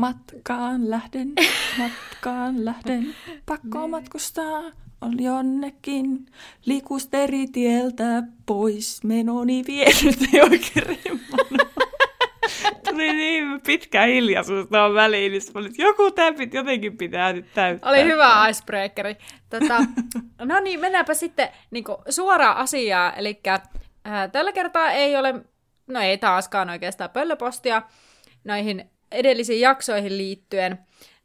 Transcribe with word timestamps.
Matkaan 0.00 0.90
lähden, 0.90 1.32
matkaan 1.78 2.64
lähden, 2.64 3.14
pakko 3.46 3.88
matkustaa, 3.88 4.62
on 5.00 5.22
jonnekin. 5.22 6.26
Liikusteritieltä 6.66 8.22
pois, 8.46 9.04
menoni 9.04 9.64
vienyt 9.66 10.18
ei 10.32 10.40
oikein 10.50 10.86
rimmannut. 10.86 11.68
Tuli 12.88 13.12
niin 13.12 13.60
pitkä 13.60 14.02
hiljaisuus 14.02 14.66
tuohon 14.66 14.94
väliin, 14.94 15.32
niin 15.32 15.42
olin, 15.54 15.72
joku 15.78 16.10
tämä 16.10 16.36
jotenkin 16.52 16.96
pitää 16.96 17.32
nyt 17.32 17.46
täyttää. 17.54 17.90
Oli 17.90 18.04
hyvä 18.04 18.48
icebreakeri. 18.48 19.16
Tota, 19.50 19.78
no 20.38 20.60
niin, 20.60 20.80
mennäänpä 20.80 21.14
sitten 21.14 21.48
niin 21.70 21.84
suoraan 22.08 22.56
asiaan. 22.56 23.12
Eli 23.16 23.40
äh, 23.48 23.62
tällä 24.32 24.52
kertaa 24.52 24.90
ei 24.90 25.16
ole, 25.16 25.34
no 25.86 26.00
ei 26.00 26.18
taaskaan 26.18 26.70
oikeastaan 26.70 27.10
pöllöpostia 27.10 27.82
noihin 28.44 28.90
edellisiin 29.12 29.60
jaksoihin 29.60 30.18
liittyen. 30.18 30.78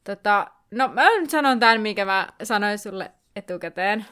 Tota, 0.04 0.48
no 0.72 0.88
mä 0.88 1.20
nyt 1.20 1.30
sanon 1.30 1.60
tämän, 1.60 1.82
mikä 1.82 2.06
mä 2.06 2.28
sanoin 2.44 2.80
sulle 2.80 3.12
etukäteen. 3.36 4.06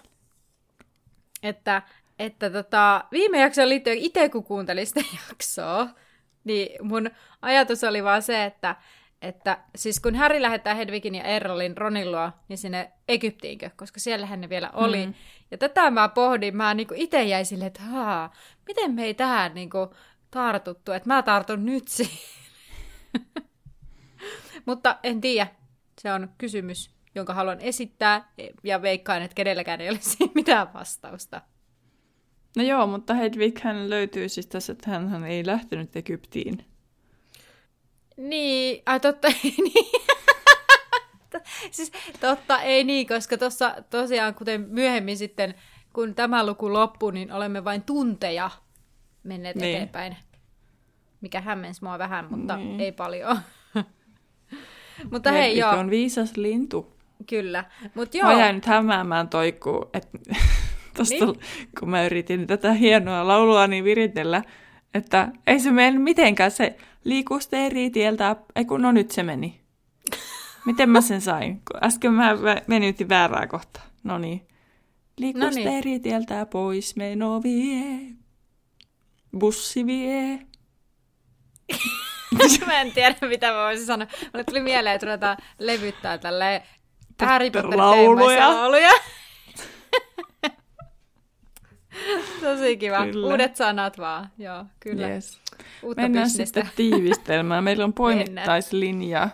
Että, 1.43 1.81
että 2.19 2.49
tota, 2.49 3.03
viime 3.11 3.39
jaksoon 3.39 3.69
liittyen 3.69 3.97
itse 3.97 4.30
kun 4.30 4.43
kuuntelin 4.43 4.88
sitä 4.88 5.02
jaksoa, 5.30 5.88
niin 6.43 6.88
mun 6.88 7.11
ajatus 7.41 7.83
oli 7.83 8.03
vaan 8.03 8.21
se, 8.21 8.43
että, 8.43 8.75
että 9.21 9.57
siis 9.75 9.99
kun 9.99 10.15
Harry 10.15 10.41
lähettää 10.41 10.73
Hedwigin 10.73 11.15
ja 11.15 11.23
Errolin 11.23 11.77
Ronin 11.77 12.11
luo, 12.11 12.31
niin 12.47 12.58
sinne 12.58 12.91
Egyptiinkö, 13.08 13.69
koska 13.75 13.99
siellähän 13.99 14.41
ne 14.41 14.49
vielä 14.49 14.69
oli. 14.73 15.05
Mm. 15.05 15.13
Ja 15.52 15.58
tätä 15.58 15.91
mä 15.91 16.09
pohdin, 16.09 16.58
mä 16.58 16.73
niinku 16.73 16.93
itse 16.97 17.23
jäin 17.23 17.45
silleen, 17.45 17.67
että 17.67 17.81
haa, 17.81 18.33
miten 18.67 18.91
me 18.91 19.03
ei 19.03 19.13
tähän 19.13 19.53
niinku 19.53 19.93
tartuttu, 20.31 20.91
että 20.91 21.09
mä 21.09 21.21
tartun 21.21 21.65
nyt 21.65 21.87
siihen. 21.87 22.43
Mutta 24.66 24.99
en 25.03 25.21
tiedä. 25.21 25.47
Se 26.02 26.13
on 26.13 26.29
kysymys, 26.38 26.91
jonka 27.16 27.33
haluan 27.33 27.61
esittää, 27.61 28.31
ja 28.63 28.81
veikkaan, 28.81 29.21
että 29.21 29.35
kenelläkään 29.35 29.81
ei 29.81 29.97
siihen 29.99 30.31
mitään 30.35 30.73
vastausta. 30.73 31.41
No 32.57 32.63
joo, 32.63 32.88
mutta 32.88 33.13
Hedwig 33.13 33.59
hän 33.59 33.89
löytyy 33.89 34.30
siis 34.30 34.47
tässä, 34.47 34.73
että 34.73 34.91
hän 34.91 35.23
ei 35.23 35.45
lähtenyt 35.45 35.95
Egyptiin. 35.95 36.65
Niin, 38.17 38.83
ai 38.86 38.99
totta, 38.99 39.27
ei 39.27 39.55
niin. 39.73 40.02
siis 41.71 41.92
totta, 42.19 42.61
ei 42.61 42.83
niin, 42.83 43.08
koska 43.08 43.37
tuossa 43.37 43.75
tosiaan, 43.89 44.36
kuten 44.36 44.61
myöhemmin 44.61 45.17
sitten, 45.17 45.55
kun 45.93 46.15
tämä 46.15 46.45
luku 46.45 46.73
loppuu, 46.73 47.11
niin 47.11 47.31
olemme 47.31 47.64
vain 47.64 47.83
tunteja 47.83 48.52
menneet 49.23 49.55
niin. 49.55 49.75
eteenpäin. 49.75 50.17
Mikä 51.21 51.42
hämmensi 51.42 51.83
mua 51.83 51.99
vähän, 51.99 52.27
mutta 52.30 52.58
niin. 52.58 52.80
ei 52.80 52.92
paljon. 52.92 53.39
Mutta 55.11 55.31
Hedvig 55.31 55.45
hei, 55.45 55.58
joo. 55.58 55.71
on 55.71 55.89
viisas 55.89 56.37
lintu. 56.37 56.93
Kyllä, 57.30 57.65
mutta 57.95 58.17
joo. 58.17 58.27
Mä 58.27 58.39
jäin 58.39 58.55
nyt 58.55 58.65
hämäämään 58.65 59.30
toikkuu, 59.30 59.89
että 59.93 60.17
tosta, 60.98 61.26
niin? 61.26 61.39
kun 61.80 61.89
mä 61.89 62.05
yritin 62.05 62.48
tätä 62.48 62.73
hienoa 62.73 63.27
laulua 63.27 63.67
niin 63.67 63.83
viritellä, 63.83 64.43
että 64.93 65.31
ei 65.48 65.59
se 65.59 65.71
mene 65.71 65.99
mitenkään, 65.99 66.52
se 66.52 66.77
liikuu 67.04 67.39
eri 67.52 67.89
tieltä, 67.89 68.36
ei 68.55 68.65
kun 68.65 68.81
no 68.81 68.92
nyt 68.92 69.11
se 69.11 69.23
meni. 69.23 69.61
Miten 70.65 70.89
mä 70.89 71.02
sen 71.02 71.21
sain? 71.21 71.61
Äsken 71.83 72.14
mä 72.14 72.37
venytin 72.70 73.10
väärää 73.10 73.48
kohtaa. 73.48 73.83
No 74.04 74.17
niin. 74.17 74.48
Liikuu 75.17 75.43
eri 75.77 75.99
tieltä 75.99 76.45
pois, 76.45 76.95
meno 76.95 77.43
vie. 77.43 77.99
Bussi 79.39 79.86
vie. 79.86 80.39
mä 82.66 82.82
en 82.82 82.92
tiedä, 82.92 83.16
mitä 83.21 83.52
mä 83.52 83.58
voisin 83.58 83.86
sanoa. 83.86 84.08
Mulle 84.33 84.44
tuli 84.44 84.60
mieleen, 84.60 84.95
että 84.95 85.05
ruvetaan 85.05 85.38
levyttää 85.60 86.17
tälle 86.17 86.64
Harry 87.21 87.52
Potter 87.52 87.77
lauluja. 87.80 88.49
lauluja. 88.49 88.92
Tosi 92.42 92.77
kiva. 92.77 93.05
Kyllä. 93.05 93.27
Uudet 93.27 93.55
sanat 93.55 93.98
vaan. 93.98 94.30
Joo, 94.38 94.66
kyllä. 94.80 95.08
Yes. 95.08 95.39
Uutta 95.83 96.02
Mennään 96.02 96.26
bisnestä. 96.26 96.60
sitten 96.61 96.76
tiivistelmään. 96.76 97.64
Meillä 97.64 97.83
on 97.83 97.93
poimittaislinja 97.93 99.30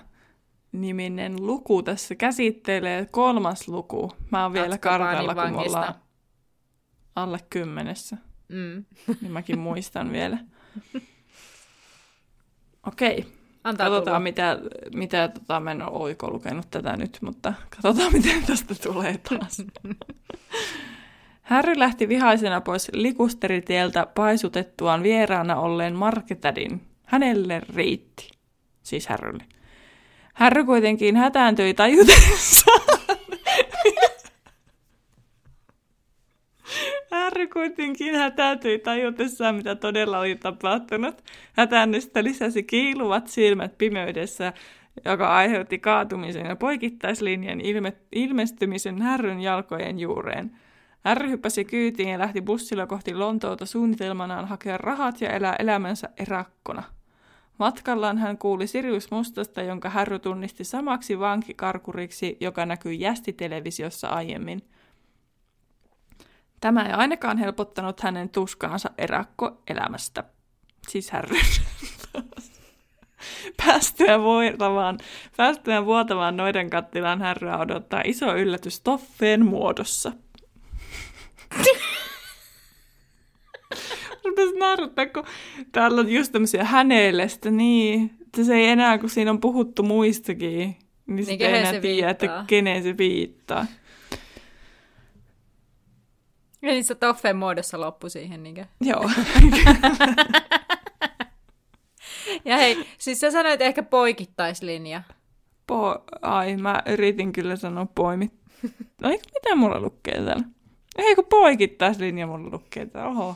niminen 0.72 1.36
luku 1.46 1.84
tässä 1.84 2.16
käsittelee. 2.16 3.06
Kolmas 3.12 3.68
luku. 3.68 4.12
Mä 4.32 4.44
oon 4.44 4.54
vielä 4.54 4.78
kartalla, 4.78 5.36
kun 5.36 5.52
me 5.52 5.58
ollaan 5.58 5.96
alle 7.16 7.40
kymmenessä. 7.50 8.18
Mm. 8.48 8.86
Niin 9.22 9.32
mäkin 9.32 9.60
muistan 9.60 10.12
vielä. 10.12 10.38
Okei. 12.88 13.26
Antaa 13.64 13.90
katsotaan, 13.90 14.06
tulla. 14.06 14.20
mitä, 14.20 14.60
mitä 14.94 15.28
tota, 15.28 15.60
mä 15.60 15.72
en 15.72 15.82
ole 15.82 15.92
oiko 15.92 16.32
lukenut 16.32 16.68
tätä 16.72 16.98
nyt, 16.98 17.18
mutta 17.22 17.54
katsotaan, 17.70 18.14
miten 18.18 18.44
tästä 18.46 18.76
tulee 18.76 19.18
taas. 19.30 19.64
Harry 21.42 21.74
lähti 21.80 22.10
vihaisena 22.10 22.62
pois 22.62 22.92
likusteritieltä 22.94 24.08
paisutettuaan 24.16 25.04
vieraana 25.04 25.56
olleen 25.56 25.96
Marketadin. 25.96 26.82
Hänelle 27.06 27.62
riitti. 27.76 28.30
Siis 28.84 29.08
Harrylle. 29.08 29.44
Harry 30.34 30.66
kuitenkin 30.66 31.16
hätääntyi 31.16 31.74
tajutessaan, 31.74 32.99
Harry 37.12 37.48
kuitenkin 37.48 38.16
hätäytyi 38.16 38.80
tajutessaan, 38.80 39.56
mitä 39.56 39.76
todella 39.76 40.20
oli 40.20 40.36
tapahtunut. 40.36 41.24
Hätännystä 41.54 42.24
lisäsi 42.24 42.64
kiiluvat 42.64 43.28
silmät 43.28 43.78
pimeydessä, 43.78 44.54
joka 45.06 45.36
aiheutti 45.36 45.80
kaatumisen 45.80 46.46
ja 46.46 46.56
poikittaislinjan 46.56 47.62
ilme- 47.62 47.98
ilmestymisen 48.12 49.02
Härryn 49.02 49.42
jalkojen 49.42 50.00
juureen. 50.00 50.52
Härry 51.06 51.30
hyppäsi 51.30 51.66
kyytiin 51.66 52.10
ja 52.10 52.20
lähti 52.20 52.42
bussilla 52.42 52.88
kohti 52.88 53.16
Lontoota 53.16 53.66
suunnitelmanaan 53.66 54.48
hakea 54.48 54.78
rahat 54.78 55.22
ja 55.22 55.30
elää 55.30 55.56
elämänsä 55.60 56.10
erakkona. 56.18 56.84
Matkallaan 57.58 58.18
hän 58.18 58.38
kuuli 58.38 58.68
Sirius 58.68 59.12
Mustasta, 59.12 59.62
jonka 59.62 59.90
Härry 59.90 60.20
tunnisti 60.20 60.64
samaksi 60.64 61.20
vankikarkuriksi, 61.20 62.38
joka 62.40 62.66
näkyi 62.66 63.00
jästitelevisiossa 63.00 64.08
aiemmin– 64.08 64.62
Tämä 66.60 66.86
ei 66.86 66.94
ainakaan 66.94 67.38
helpottanut 67.38 68.00
hänen 68.00 68.30
tuskaansa 68.30 68.90
erakkoelämästä. 68.98 70.24
Siis 70.88 71.12
härryn. 71.12 71.46
Päästyään 73.66 74.22
vuotavaan, 74.22 74.98
päästyään 75.38 75.86
vuotavaan 75.86 76.38
noiden 76.38 76.70
kattilaan 76.70 77.22
härryä 77.22 77.58
odottaa 77.58 78.02
iso 78.06 78.36
yllätys 78.36 78.82
toffeen 78.82 79.46
muodossa. 79.46 80.12
Rupesi 84.26 84.56
nauruttaa, 84.60 85.06
kun 85.06 85.24
täällä 85.72 86.02
on 86.02 86.12
just 86.12 86.32
tämmöisiä 86.32 86.64
hänelestä, 86.64 87.52
niin, 87.52 88.12
että 88.22 88.44
se 88.44 88.56
ei 88.56 88.66
enää, 88.66 88.98
kun 88.98 89.10
siinä 89.10 89.32
on 89.32 89.42
puhuttu 89.42 89.84
muistakin, 89.84 90.50
niin, 90.50 90.78
niin 91.08 91.26
sitten 91.26 91.56
ei 91.56 91.60
enää 91.60 91.82
tiedä, 91.82 92.10
että 92.10 92.44
kenen 92.48 92.84
se 92.84 92.98
viittaa. 92.98 93.66
Ja 96.62 96.70
niin 96.70 96.84
se 96.84 96.96
toffen 96.96 97.38
muodossa 97.38 97.80
loppu 97.80 98.10
siihen, 98.10 98.44
niinkö? 98.44 98.66
Joo. 98.82 99.06
ja 102.46 102.58
hei, 102.58 102.86
siis 102.98 103.20
sä 103.20 103.32
sanoit 103.32 103.62
ehkä 103.62 103.84
poikittaislinja. 103.84 105.02
Po- 105.72 106.04
Ai, 106.22 106.58
mä 106.58 106.84
yritin 106.86 107.32
kyllä 107.32 107.56
sanoa 107.56 107.88
poimi. 107.96 108.32
No 109.02 109.10
mitä 109.10 109.56
mulla 109.56 109.82
lukee 109.82 110.24
täällä? 110.24 110.44
Ei 110.98 111.16
kun 111.16 111.26
poikittaislinja 111.26 112.28
mulla 112.28 112.50
lukee 112.52 112.86
täällä, 112.86 113.12
oho. 113.12 113.36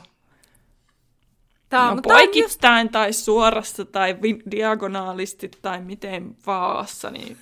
Tää 1.68 1.90
on, 1.90 1.96
no, 1.96 2.02
poikittain 2.02 2.84
just... 2.84 2.92
tai 2.92 3.12
suorassa 3.12 3.84
tai 3.84 4.16
diagonaalisti 4.50 5.50
tai 5.62 5.80
miten 5.80 6.36
vaassa, 6.46 7.10
niin 7.10 7.36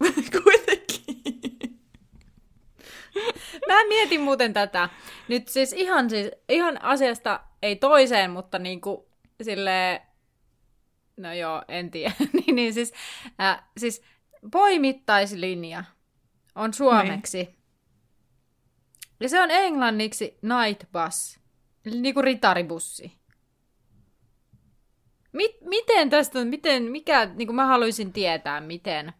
kuitenkin. 0.42 0.85
Mä 3.68 3.88
mietin 3.88 4.20
muuten 4.20 4.52
tätä. 4.52 4.88
Nyt 5.28 5.48
siis 5.48 5.72
ihan, 5.72 6.10
siis, 6.10 6.30
ihan 6.48 6.82
asiasta 6.82 7.40
ei 7.62 7.76
toiseen, 7.76 8.30
mutta 8.30 8.58
niin 8.58 8.80
kuin 8.80 9.00
sille 9.42 10.02
No 11.16 11.32
joo, 11.32 11.62
en 11.68 11.90
tiedä. 11.90 12.14
niin, 12.32 12.56
niin 12.56 12.74
siis, 12.74 12.92
äh, 13.40 13.62
siis 13.76 14.02
poimittaislinja 14.52 15.84
on 16.54 16.74
suomeksi. 16.74 17.38
Niin. 17.38 17.56
Ja 19.20 19.28
se 19.28 19.40
on 19.40 19.50
englanniksi 19.50 20.38
night 20.42 20.92
bus, 20.92 21.40
eli 21.84 22.00
niinku 22.00 22.22
ritaribussi. 22.22 23.12
Mit, 25.32 25.56
miten 25.60 26.10
tästä, 26.10 26.44
miten, 26.44 26.82
mikä, 26.82 27.26
niin 27.26 27.48
kuin 27.48 27.56
mä 27.56 27.66
haluaisin 27.66 28.12
tietää, 28.12 28.60
miten. 28.60 29.12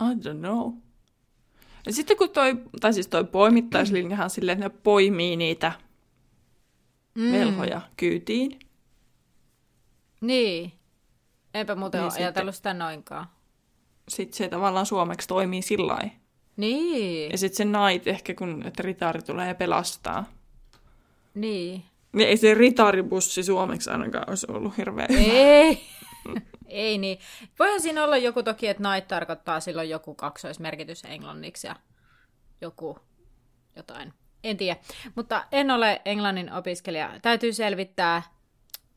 I 0.00 0.14
don't 0.14 0.38
know. 0.38 0.72
Ja 1.86 1.92
sitten 1.92 2.16
kun 2.16 2.30
toi, 2.30 2.56
tai 2.80 2.92
siis 2.92 3.08
toi 3.08 3.24
poimittaislinjahan 3.24 4.30
silleen, 4.30 4.58
että 4.58 4.68
ne 4.68 4.80
poimii 4.82 5.36
niitä 5.36 5.72
mm. 7.14 7.32
velhoja 7.32 7.80
kyytiin. 7.96 8.58
Niin. 10.20 10.72
Eipä 11.54 11.74
muuten 11.74 12.00
niin 12.00 12.12
ole 12.12 12.18
ajatellut 12.18 12.54
sitä 12.54 12.74
noinkaan. 12.74 13.26
Sitten 14.08 14.36
se 14.36 14.48
tavallaan 14.48 14.86
suomeksi 14.86 15.28
toimii 15.28 15.62
sillä 15.62 15.98
Niin. 16.56 17.30
Ja 17.30 17.38
sitten 17.38 17.56
se 17.56 17.64
nait 17.64 18.06
ehkä, 18.06 18.34
kun 18.34 18.62
että 18.66 18.82
ritari 18.82 19.22
tulee 19.22 19.54
pelastaa. 19.54 20.24
Niin. 21.34 21.84
Niin 22.12 22.28
ei 22.28 22.36
se 22.36 22.54
ritaribussi 22.54 23.42
suomeksi 23.42 23.90
ainakaan 23.90 24.28
olisi 24.28 24.46
ollut 24.50 24.76
hirveä 24.76 25.06
Ei. 25.08 25.80
ei 26.68 26.98
niin. 26.98 27.18
Voihan 27.58 27.80
siinä 27.80 28.04
olla 28.04 28.16
joku 28.16 28.42
toki, 28.42 28.68
että 28.68 28.90
night 28.90 29.08
tarkoittaa 29.08 29.60
silloin 29.60 29.90
joku 29.90 30.14
kaksoismerkitys 30.14 31.04
englanniksi 31.04 31.66
ja 31.66 31.76
joku 32.60 32.98
jotain. 33.76 34.12
En 34.44 34.56
tiedä. 34.56 34.80
Mutta 35.14 35.44
en 35.52 35.70
ole 35.70 36.02
englannin 36.04 36.52
opiskelija. 36.52 37.10
Täytyy 37.22 37.52
selvittää 37.52 38.22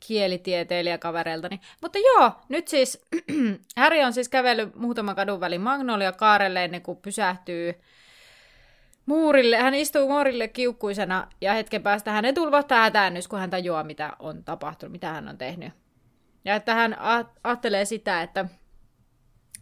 kielitieteilijäkavereiltani. 0.00 1.60
Mutta 1.82 1.98
joo, 1.98 2.32
nyt 2.48 2.68
siis 2.68 3.06
Häri 3.76 4.04
on 4.04 4.12
siis 4.12 4.28
kävellyt 4.28 4.74
muutaman 4.74 5.16
kadun 5.16 5.40
välin 5.40 5.60
Magnolia 5.60 6.12
kaarelle 6.12 6.64
ennen 6.64 6.82
kuin 6.82 6.98
pysähtyy 6.98 7.74
muurille. 9.06 9.56
Hän 9.56 9.74
istuu 9.74 10.08
muurille 10.08 10.48
kiukkuisena 10.48 11.26
ja 11.40 11.52
hetken 11.52 11.82
päästä 11.82 12.12
hänen 12.12 12.34
tulvahtaa 12.34 12.82
hätäännys, 12.82 13.28
kun 13.28 13.38
hän 13.38 13.50
tajuaa, 13.50 13.84
mitä 13.84 14.12
on 14.18 14.44
tapahtunut, 14.44 14.92
mitä 14.92 15.12
hän 15.12 15.28
on 15.28 15.38
tehnyt. 15.38 15.72
Ja 16.44 16.54
että 16.54 16.74
hän 16.74 16.96
ajattelee 17.44 17.84
sitä, 17.84 18.22
että 18.22 18.44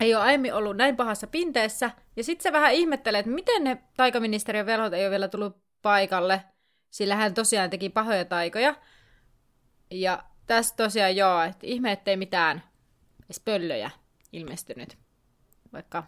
ei 0.01 0.15
ole 0.15 0.23
aiemmin 0.23 0.55
ollut 0.55 0.77
näin 0.77 0.97
pahassa 0.97 1.27
pinteessä. 1.27 1.91
Ja 2.17 2.25
sitten 2.25 2.43
se 2.43 2.53
vähän 2.53 2.75
ihmettelee, 2.75 3.19
että 3.19 3.31
miten 3.31 3.65
ne 3.65 3.83
taikaministeriön 3.97 4.67
velhot 4.67 4.93
ei 4.93 5.05
ole 5.05 5.11
vielä 5.11 5.29
tullut 5.29 5.57
paikalle, 5.83 6.45
sillä 6.91 7.17
hän 7.17 7.35
tosiaan 7.35 7.71
teki 7.71 7.89
pahoja 7.89 8.25
taikoja. 8.25 8.75
Ja 9.91 10.25
tässä 10.47 10.77
tosiaan 10.77 11.17
joo, 11.17 11.43
että 11.43 11.67
ihme, 11.67 11.93
ettei 11.93 12.17
mitään 12.17 12.63
edes 13.25 13.41
pöllöjä 13.41 13.91
ilmestynyt. 14.33 14.99
Vaikka 15.73 16.05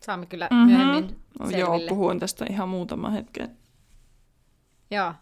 saamme 0.00 0.26
kyllä 0.26 0.48
mm-hmm. 0.50 0.66
myöhemmin 0.66 1.20
selville. 1.38 1.58
Joo, 1.58 1.80
puhuin 1.88 2.20
tästä 2.20 2.46
ihan 2.50 2.68
muutaman 2.68 3.12
hetken. 3.12 3.58
Joo. 4.90 5.14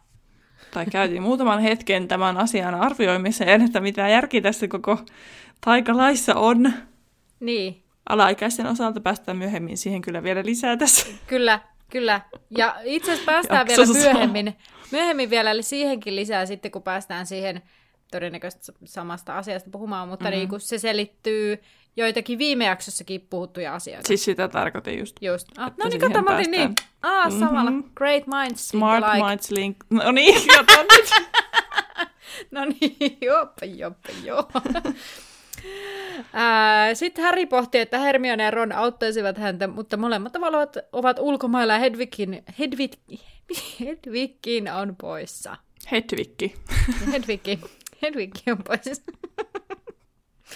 Tai 0.70 0.86
käytiin 0.86 1.22
muutaman 1.22 1.60
hetken 1.60 2.08
tämän 2.08 2.36
asian 2.36 2.74
arvioimiseen, 2.74 3.62
että 3.62 3.80
mitä 3.80 4.08
järki 4.08 4.40
tässä 4.40 4.68
koko 4.68 4.98
taikalaissa 5.60 6.34
on. 6.34 6.72
Niin. 7.40 7.82
Alaikäisten 8.08 8.66
osalta 8.66 9.00
päästään 9.00 9.38
myöhemmin 9.38 9.78
siihen 9.78 10.00
kyllä 10.02 10.22
vielä 10.22 10.42
lisää 10.44 10.76
tässä. 10.76 11.06
Kyllä, 11.26 11.60
kyllä. 11.90 12.20
Ja 12.50 12.76
itse 12.84 13.12
asiassa 13.12 13.32
päästään 13.32 13.66
vielä 13.66 13.86
myöhemmin, 13.92 14.56
myöhemmin 14.92 15.30
vielä 15.30 15.62
siihenkin 15.62 16.16
lisää 16.16 16.46
sitten, 16.46 16.70
kun 16.70 16.82
päästään 16.82 17.26
siihen 17.26 17.62
todennäköisesti 18.10 18.72
samasta 18.84 19.38
asiasta 19.38 19.70
puhumaan, 19.70 20.08
mutta 20.08 20.24
mm-hmm. 20.24 20.38
niin 20.38 20.48
kuin 20.48 20.60
se 20.60 20.78
selittyy 20.78 21.62
joitakin 21.96 22.38
viime 22.38 22.64
jaksossakin 22.64 23.26
puhuttuja 23.30 23.74
asioita. 23.74 24.08
Siis 24.08 24.24
sitä 24.24 24.48
tarkoitin 24.48 24.98
just. 24.98 25.16
Just. 25.20 25.48
Ah, 25.58 25.72
no 25.76 25.88
niin, 25.88 26.00
kato, 26.00 26.22
mä 26.22 26.40
niin. 26.40 26.74
Ah, 27.02 27.26
mm-hmm. 27.26 27.40
samalla. 27.40 27.72
Great 27.94 28.26
minds 28.26 28.68
Smart 28.68 29.04
like. 29.12 29.26
minds 29.26 29.50
link. 29.50 29.76
No 29.90 30.12
niin, 30.12 30.46
kato 30.56 30.82
nyt. 30.82 31.10
no 32.50 32.64
niin, 32.64 33.18
joppa, 33.20 33.66
joppa, 33.66 34.08
joo. 34.24 34.48
Sitten 36.94 37.24
Harry 37.24 37.46
pohti, 37.46 37.78
että 37.78 37.98
Hermione 37.98 38.42
ja 38.42 38.50
Ron 38.50 38.72
auttaisivat 38.72 39.38
häntä, 39.38 39.66
mutta 39.66 39.96
molemmat 39.96 40.36
ovat, 40.36 40.76
ovat 40.92 41.18
ulkomailla 41.18 41.72
ja 41.72 41.78
Hedwigin, 41.78 42.44
Hedwig, 42.58 42.92
Hedwigin 43.80 44.72
on 44.72 44.96
poissa. 44.96 45.56
Hedwigki. 45.90 46.54
Hedwigki. 47.12 47.60
Hedwigki 48.02 48.50
on 48.50 48.58
poissa. 48.64 49.02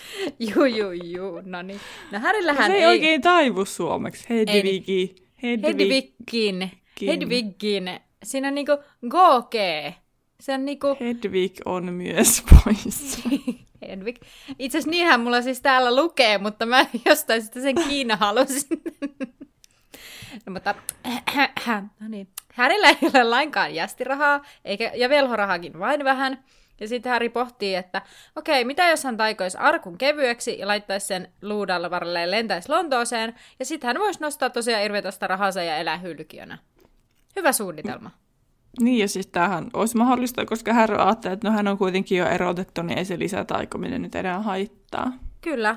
juu, 0.54 0.64
juu, 0.64 0.93
juu. 0.93 1.43
No 1.44 1.62
niin. 1.62 1.81
No 2.10 2.19
Härillähän 2.19 2.70
no, 2.70 2.76
se 2.76 2.82
ei... 2.82 2.87
oikein 2.87 3.22
taivu 3.22 3.64
suomeksi. 3.64 4.26
Hedvigi. 4.31 5.16
Hedvigin. 5.43 6.70
Hedvigin. 7.06 7.90
Siinä 8.22 8.48
on 8.48 8.54
niinku 8.54 8.78
goke. 9.08 9.94
Se 10.40 10.54
on 10.54 10.64
niinku... 10.64 10.96
Hedvig 11.00 11.56
on 11.64 11.93
myös 11.93 12.43
poissa. 12.64 13.28
Hedvig. 13.88 14.16
Itse 14.58 14.78
asiassa 14.78 14.90
niinhän 14.90 15.20
mulla 15.20 15.43
siis 15.43 15.60
täällä 15.60 15.96
lukee, 15.96 16.38
mutta 16.38 16.66
mä 16.66 16.87
jostain 17.06 17.42
sitten 17.42 17.62
sen 17.62 17.75
Kiina 17.88 18.16
halusin. 18.16 18.82
no, 20.46 20.52
mutta, 20.52 20.75
no 22.00 22.08
niin. 22.08 22.28
Härillä 22.52 22.88
ei 22.88 22.96
ole 23.02 23.25
lainkaan 23.25 23.75
jästirahaa, 23.75 24.44
eikä, 24.64 24.92
ja 24.94 25.08
velhorahaakin 25.08 25.78
vain 25.78 26.04
vähän. 26.04 26.44
Ja 26.81 26.88
sitten 26.88 27.12
Harry 27.12 27.28
pohtii, 27.28 27.75
että 27.75 28.02
okei, 28.37 28.64
mitä 28.64 28.88
jos 28.88 29.05
hän 29.05 29.17
taikoisi 29.17 29.58
arkun 29.58 29.99
kevyeksi 29.99 30.58
ja 30.58 30.67
laittaisi 30.67 31.06
sen 31.06 31.32
luudalla 31.43 31.90
varrelle 31.90 32.20
ja 32.20 32.31
lentäisi 32.31 32.69
Lontooseen, 32.69 33.34
ja 33.58 33.64
sitten 33.64 33.88
hän 33.88 33.99
voisi 33.99 34.20
nostaa 34.20 34.50
tosiaan 34.50 34.83
irvetosta 34.83 35.26
rahansa 35.26 35.62
ja 35.62 35.76
elää 35.76 35.99
hylkiönä. 35.99 36.59
Hyvä 37.37 37.52
suunnitelma. 37.52 38.11
Niin, 38.80 38.99
ja 38.99 39.09
siis 39.09 39.26
tämähän 39.26 39.71
olisi 39.75 39.97
mahdollista, 39.97 40.47
koska 40.47 40.75
Harry 40.75 40.97
ajattelee, 40.97 41.35
että 41.35 41.49
no 41.49 41.56
hän 41.56 41.68
on 41.68 41.78
kuitenkin 41.78 42.18
jo 42.18 42.26
erotettu, 42.26 42.83
niin 42.83 42.99
ei 42.99 43.04
se 43.04 43.18
lisätaikominen 43.18 44.02
nyt 44.02 44.14
enää 44.14 44.42
haittaa. 44.42 45.12
Kyllä. 45.40 45.76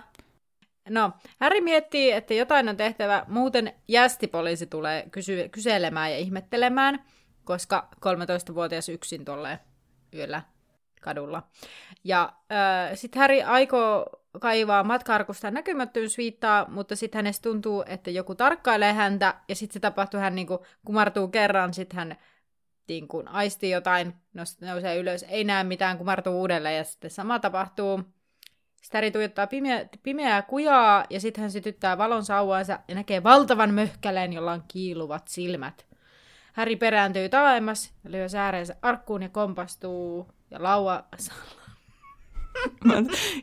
No, 0.90 1.12
Harry 1.40 1.62
miettii, 1.62 2.12
että 2.12 2.34
jotain 2.34 2.70
on 2.70 2.78
tehtävä, 2.78 3.26
muuten 3.28 3.74
jästipoliisi 3.88 4.66
tulee 4.66 5.08
kysy- 5.12 5.50
kyselemään 5.50 6.12
ja 6.12 6.18
ihmettelemään, 6.18 7.04
koska 7.44 7.90
13-vuotias 7.96 8.90
yksin 8.90 9.26
tolleen 9.26 9.60
yöllä 10.16 10.42
kadulla. 11.00 11.44
Ja 12.04 12.34
äh, 12.52 12.92
sitten 12.94 13.20
Harry 13.20 13.42
aikoo 13.42 14.06
kaivaa 14.40 14.84
matkarkusta 14.84 15.52
näkymättömyysviittaa, 15.52 16.66
mutta 16.70 16.96
sitten 16.96 17.20
hänestä 17.20 17.44
tuntuu, 17.44 17.84
että 17.88 18.12
joku 18.12 18.36
tarkkailee 18.36 18.94
häntä, 18.94 19.36
ja 19.48 19.56
sitten 19.56 19.74
se 19.74 19.80
tapahtuu, 19.80 20.20
hän 20.20 20.36
niinku 20.36 20.66
kumartuu 20.86 21.28
kerran, 21.28 21.74
sitten 21.74 21.98
hän 21.98 22.16
niinku, 22.88 23.24
aistii 23.26 23.72
jotain, 23.72 24.14
nousee 24.62 24.98
ylös, 24.98 25.26
ei 25.30 25.44
näe 25.44 25.64
mitään, 25.64 25.98
kumartuu 25.98 26.40
uudelleen, 26.40 26.78
ja 26.78 26.84
sitten 26.84 27.12
sama 27.12 27.40
tapahtuu. 27.40 28.04
Harry 28.94 29.12
tuijottaa 29.12 29.48
pimeä, 29.48 29.90
pimeää 30.04 30.42
kujaa, 30.42 31.06
ja 31.10 31.20
sitten 31.20 31.42
hän 31.42 31.52
sytyttää 31.52 31.98
valon 31.98 32.26
sauvaansa 32.26 32.80
ja 32.88 32.96
näkee 32.96 33.24
valtavan 33.24 33.74
möhkäleen, 33.74 34.34
jolla 34.34 34.52
on 34.52 34.64
kiiluvat 34.68 35.28
silmät. 35.28 35.86
Häri 36.54 36.76
perääntyy 36.76 37.30
taaemmas, 37.30 37.94
lyö 38.08 38.30
sääreensä 38.30 38.76
arkkuun 38.82 39.22
ja 39.22 39.30
kompastuu 39.30 40.28
ja 40.52 40.64
laua... 40.64 41.04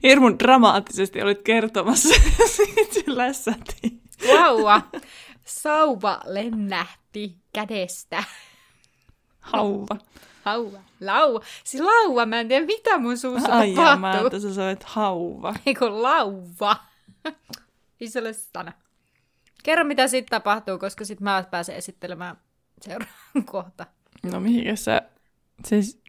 Hirmun 0.02 0.38
dramaattisesti 0.38 1.22
olit 1.22 1.42
kertomassa 1.42 2.14
siitä 2.56 3.00
lässäti. 3.06 4.00
Lauva. 4.34 4.82
Sauva 5.44 6.20
lennähti 6.24 7.36
kädestä. 7.52 8.24
Hauva. 9.40 9.96
Hauva. 10.44 10.78
Lauva. 11.00 11.40
Siis 11.64 11.82
lauva, 11.82 12.26
mä 12.26 12.40
en 12.40 12.48
tiedä 12.48 12.66
mitä 12.66 12.98
mun 12.98 13.18
suussa 13.18 13.52
Ai 13.52 13.74
tapahtuu. 13.74 13.84
Ai 13.84 14.20
mä 14.20 14.26
että 14.26 14.40
sä 14.40 14.54
soit 14.54 14.84
hauva. 14.84 15.54
Eikö 15.66 16.02
lauva? 16.02 16.76
Ei 18.00 18.08
se 18.08 18.18
ole 18.18 18.32
sana. 18.32 18.72
Kerro 19.62 19.84
mitä 19.84 20.08
sitten 20.08 20.30
tapahtuu, 20.30 20.78
koska 20.78 21.04
sitten 21.04 21.24
mä 21.24 21.44
pääsen 21.50 21.76
esittelemään 21.76 22.36
seuraavan 22.80 23.44
kohta. 23.44 23.86
No 24.22 24.40
mihinkä 24.40 24.76
sä... 24.76 25.02
Siis 25.64 26.02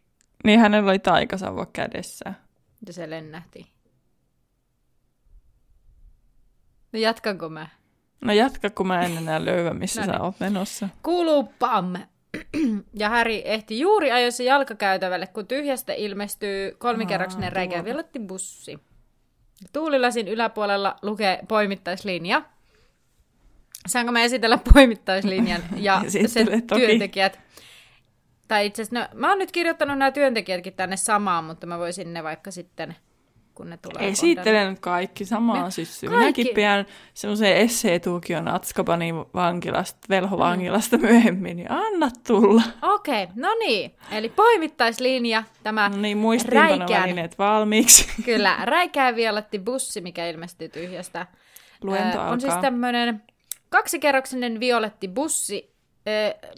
niin 0.44 0.60
hänellä 0.60 0.90
oli 0.90 1.00
taikasauva 1.00 1.66
kädessä. 1.66 2.34
Ja 2.88 2.94
se 2.94 3.10
lennähti. 3.10 3.68
No 6.94 7.00
jatkanko 7.00 7.50
mä? 7.50 7.68
No 8.22 8.34
jatka, 8.34 8.70
kun 8.70 8.88
mä 8.88 9.02
en 9.02 9.18
enää 9.18 9.46
löyvä, 9.46 9.74
missä 9.74 10.02
no 10.06 10.06
sä 10.06 10.12
niin. 10.12 10.22
oot 10.22 10.40
menossa. 10.40 10.90
Kuuluu 11.04 11.54
pam! 11.60 11.94
ja 13.00 13.10
Häri 13.10 13.42
ehti 13.46 13.80
juuri 13.80 14.12
ajoissa 14.12 14.44
jalkakäytävälle, 14.44 15.28
kun 15.28 15.48
tyhjästä 15.48 15.94
ilmestyy 15.94 16.72
kolmikerroksinen 16.78 17.52
reikä 17.52 17.84
violetti 17.84 18.20
bussi. 18.20 18.80
Tuulilasin 19.74 20.28
yläpuolella 20.28 20.96
lukee 21.02 21.40
poimittaislinja. 21.48 22.42
Saanko 23.88 24.12
mä 24.12 24.24
esitellä 24.24 24.60
poimittaislinjan 24.74 25.62
ja 25.78 26.02
sen 26.28 26.48
työntekijät? 26.68 27.40
Tai 28.48 28.66
itse 28.66 28.82
asiassa, 28.82 29.00
no, 29.00 29.20
mä 29.20 29.30
oon 29.30 29.40
nyt 29.40 29.52
kirjoittanut 29.52 29.98
nämä 29.98 30.12
työntekijätkin 30.12 30.74
tänne 30.74 30.98
samaan, 30.98 31.44
mutta 31.44 31.68
mä 31.68 31.80
voisin 31.80 32.14
ne 32.14 32.24
vaikka 32.24 32.52
sitten, 32.52 32.96
kun 33.58 33.70
ne 33.70 33.78
tulee 33.78 34.10
Esittelen 34.10 34.78
kaikki 34.80 35.26
samaan 35.26 35.64
Me, 35.64 35.72
syssyyn. 35.72 36.12
Kaikki. 36.12 36.42
Minäkin 36.42 36.56
pidän 36.56 36.86
semmoisen 37.14 37.56
esseetuukion 37.56 38.48
Atskabanin 38.48 39.16
vankilasta, 39.16 40.00
velhovankilasta 40.10 40.98
mm. 40.98 41.04
myöhemmin, 41.04 41.58
niin 41.58 41.72
anna 41.72 42.10
tulla. 42.28 42.62
Okei, 42.82 43.24
okay, 43.24 43.36
no 43.36 43.56
niin. 43.60 43.96
Eli 44.12 44.30
poimittaislinja, 44.30 45.44
tämä 45.64 45.90
no 45.90 45.98
niin, 45.98 46.18
muistiinpanovälineet 46.18 47.40
valmiiksi. 47.40 48.08
Kyllä, 48.26 48.58
räikää 48.64 49.16
violetti 49.16 49.60
bussi, 49.60 50.02
mikä 50.02 50.28
ilmestyy 50.28 50.70
tyhjästä. 50.70 51.28
Luento 51.84 52.20
äh, 52.20 52.32
On 52.32 52.42
siis 52.42 52.54
tämmöinen 52.62 53.24
kaksikerroksinen 53.70 54.60
violetti 54.60 55.08
bussi, 55.08 55.77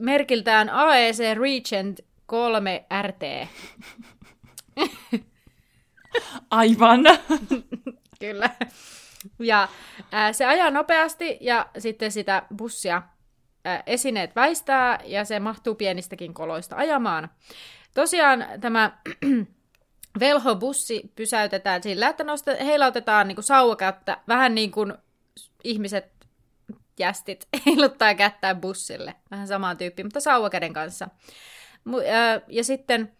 merkiltään 0.02 0.70
AEC 0.70 1.20
Regent 1.38 2.00
3 2.26 2.86
RT. 3.02 3.50
Aivan. 6.52 7.04
Kyllä. 8.20 8.50
Ja 9.40 9.68
ää, 10.12 10.34
se 10.34 10.46
ajaa 10.46 10.72
nopeasti 10.72 11.38
ja 11.42 11.70
sitten 11.78 12.12
sitä 12.12 12.44
bussia 12.58 13.02
ää, 13.66 13.84
esineet 13.86 14.36
väistää 14.36 15.00
ja 15.06 15.26
se 15.26 15.40
mahtuu 15.40 15.76
pienistäkin 15.76 16.34
koloista 16.34 16.76
ajamaan. 16.76 17.30
Tosiaan 17.94 18.46
tämä 18.62 18.98
velhobussi 20.20 21.12
pysäytetään 21.16 21.84
sillä, 21.84 22.10
että 22.10 22.24
nosta, 22.24 22.52
heilautetaan 22.66 23.28
niin 23.28 23.44
sauvakättä, 23.44 24.18
vähän 24.28 24.56
niin 24.56 24.72
kuin 24.72 24.94
ihmiset 25.64 26.19
jästit 27.00 27.48
heiluttaa 27.66 28.16
kättään 28.16 28.62
bussille. 28.62 29.16
Vähän 29.32 29.48
samaa 29.48 29.76
tyyppi, 29.76 30.04
mutta 30.04 30.20
sauvakäden 30.20 30.74
kanssa. 30.74 31.08
Ja 32.48 32.64
sitten 32.64 33.12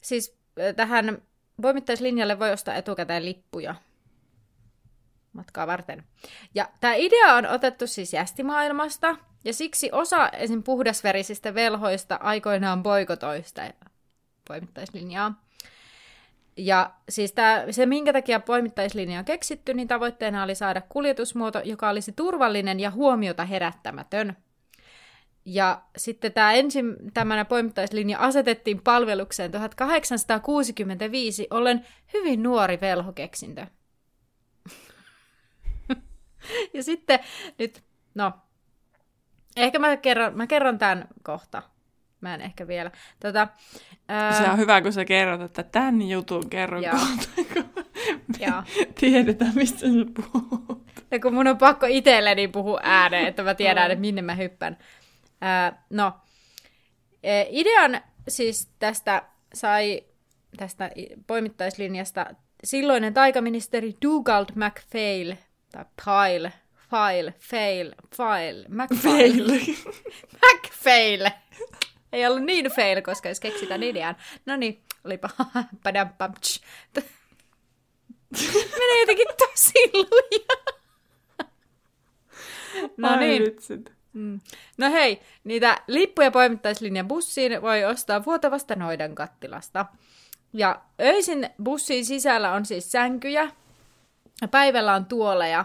siis 0.00 0.38
tähän 0.76 1.22
Poimittaislinjalle 1.62 2.38
voi 2.38 2.52
ostaa 2.52 2.74
etukäteen 2.74 3.24
lippuja 3.24 3.74
matkaa 5.32 5.66
varten. 5.66 6.04
Ja 6.54 6.68
tämä 6.80 6.94
idea 6.94 7.34
on 7.34 7.46
otettu 7.46 7.86
siis 7.86 8.12
jästimaailmasta, 8.12 9.16
ja 9.44 9.54
siksi 9.54 9.88
osa 9.92 10.28
esim. 10.28 10.62
puhdasverisistä 10.62 11.54
velhoista 11.54 12.14
aikoinaan 12.14 12.82
boikotoista 12.82 13.62
poimittaislinjaa. 14.48 15.42
Ja 16.56 16.90
siis 17.08 17.32
tää, 17.32 17.72
se, 17.72 17.86
minkä 17.86 18.12
takia 18.12 18.40
poimittaislinja 18.40 19.18
on 19.18 19.24
keksitty, 19.24 19.74
niin 19.74 19.88
tavoitteena 19.88 20.42
oli 20.42 20.54
saada 20.54 20.80
kuljetusmuoto, 20.80 21.60
joka 21.64 21.88
olisi 21.88 22.12
turvallinen 22.12 22.80
ja 22.80 22.90
huomiota 22.90 23.44
herättämätön. 23.44 24.36
Ja 25.44 25.82
sitten 25.96 26.32
tämä 26.32 26.52
ensin 26.52 26.96
tämmöinen 27.14 27.46
poimittaislinja 27.46 28.18
asetettiin 28.18 28.82
palvelukseen 28.82 29.50
1865, 29.50 31.46
ollen 31.50 31.86
hyvin 32.12 32.42
nuori 32.42 32.78
velhokeksintö. 32.80 33.66
ja 36.74 36.82
sitten 36.82 37.18
nyt, 37.58 37.82
no, 38.14 38.32
ehkä 39.56 39.78
mä 39.78 39.96
kerron, 39.96 40.36
mä 40.36 40.46
kerron 40.46 40.78
tämän 40.78 41.08
kohta. 41.22 41.62
Mä 42.20 42.34
en 42.34 42.40
ehkä 42.40 42.66
vielä. 42.66 42.90
Tota, 43.20 43.48
ää... 44.08 44.32
Se 44.32 44.50
on 44.50 44.58
hyvä, 44.58 44.82
kun 44.82 44.92
sä 44.92 45.04
kerrot, 45.04 45.40
että 45.40 45.62
tämän 45.62 46.02
jutun 46.02 46.50
kerron 46.50 46.82
Joo. 46.82 46.94
kohta, 46.94 47.28
kun 47.54 47.84
Joo. 48.40 48.62
tiedetään, 49.00 49.52
mistä 49.54 49.78
sä 49.78 49.86
puhut. 50.14 50.90
Ja 51.10 51.20
kun 51.20 51.34
mun 51.34 51.46
on 51.46 51.58
pakko 51.58 51.86
itselleni 51.86 52.48
puhua 52.48 52.80
ääneen, 52.82 53.26
että 53.26 53.42
mä 53.42 53.54
tiedän, 53.54 53.90
että 53.90 54.00
minne 54.00 54.22
mä 54.22 54.34
hyppän. 54.34 54.78
Ää, 55.40 55.84
no, 55.90 56.12
e, 57.22 57.44
idean 57.50 58.00
siis 58.28 58.72
tästä 58.78 59.22
sai 59.54 60.02
tästä 60.56 60.90
poimittaislinjasta 61.26 62.26
silloinen 62.64 63.14
taikaministeri 63.14 63.96
Dougald 64.02 64.46
MacPhail, 64.54 65.34
tai 65.72 65.84
Pyle, 66.04 66.52
File, 66.90 67.34
Fail, 67.38 67.92
File, 68.16 68.64
MacPhail. 68.68 69.46
MacPhail. 70.42 71.30
Ei 72.12 72.26
ollut 72.26 72.44
niin 72.44 72.66
fail, 72.66 73.02
koska 73.02 73.28
jos 73.28 73.40
keksitään 73.40 73.82
idean. 73.82 74.16
No 74.46 74.56
niin, 74.56 74.82
olipa 75.04 75.28
padampamch. 75.84 76.62
Menee 78.78 79.00
jotenkin 79.00 79.26
tosi 79.38 79.90
lujaa. 79.92 80.80
No 82.96 83.16
niin. 83.16 83.42
Mm. 84.12 84.40
No 84.78 84.90
hei, 84.90 85.20
niitä 85.44 85.82
lippuja 85.86 86.30
poimittaislinjan 86.30 87.08
bussiin 87.08 87.62
voi 87.62 87.84
ostaa 87.84 88.24
vuotavasta 88.24 88.76
noidan 88.76 89.14
kattilasta. 89.14 89.86
Ja 90.52 90.80
öisin 91.00 91.50
bussin 91.62 92.04
sisällä 92.04 92.52
on 92.52 92.66
siis 92.66 92.92
sänkyjä, 92.92 93.50
päivällä 94.50 94.94
on 94.94 95.06
tuoleja, 95.06 95.64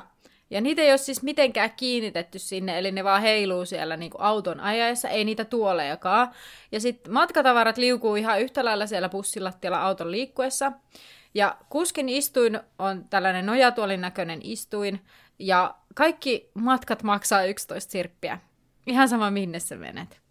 ja 0.50 0.62
niitä 0.62 0.82
ei 0.82 0.92
ole 0.92 0.98
siis 0.98 1.24
mitenkään 1.24 1.72
kiinnitetty 1.78 2.40
sinne, 2.40 2.78
eli 2.78 2.92
ne 2.92 3.04
vaan 3.04 3.22
heiluu 3.22 3.66
siellä 3.66 3.98
niin 3.98 4.12
kuin 4.12 4.22
auton 4.22 4.60
ajaessa, 4.60 5.10
ei 5.10 5.26
niitä 5.26 5.46
tuolejakaan. 5.46 6.32
Ja 6.72 6.80
sitten 6.80 7.14
matkatavarat 7.14 7.78
liukuu 7.78 8.16
ihan 8.16 8.42
yhtä 8.42 8.66
lailla 8.66 8.88
siellä 8.88 9.10
bussilattialla 9.10 9.82
auton 9.82 10.12
liikkuessa. 10.12 10.72
Ja 11.34 11.58
kuskin 11.70 12.10
istuin 12.10 12.60
on 12.80 13.10
tällainen 13.10 13.46
nojatuolin 13.46 14.02
näköinen 14.02 14.40
istuin, 14.44 15.02
ja 15.40 15.76
kaikki 15.96 16.52
matkat 16.54 17.04
maksaa 17.04 17.44
11 17.44 17.92
sirppiä. 17.92 18.40
Ihan 18.88 19.10
sama 19.10 19.32
minne 19.32 19.60
sä 19.60 19.76
menet. 19.76 20.22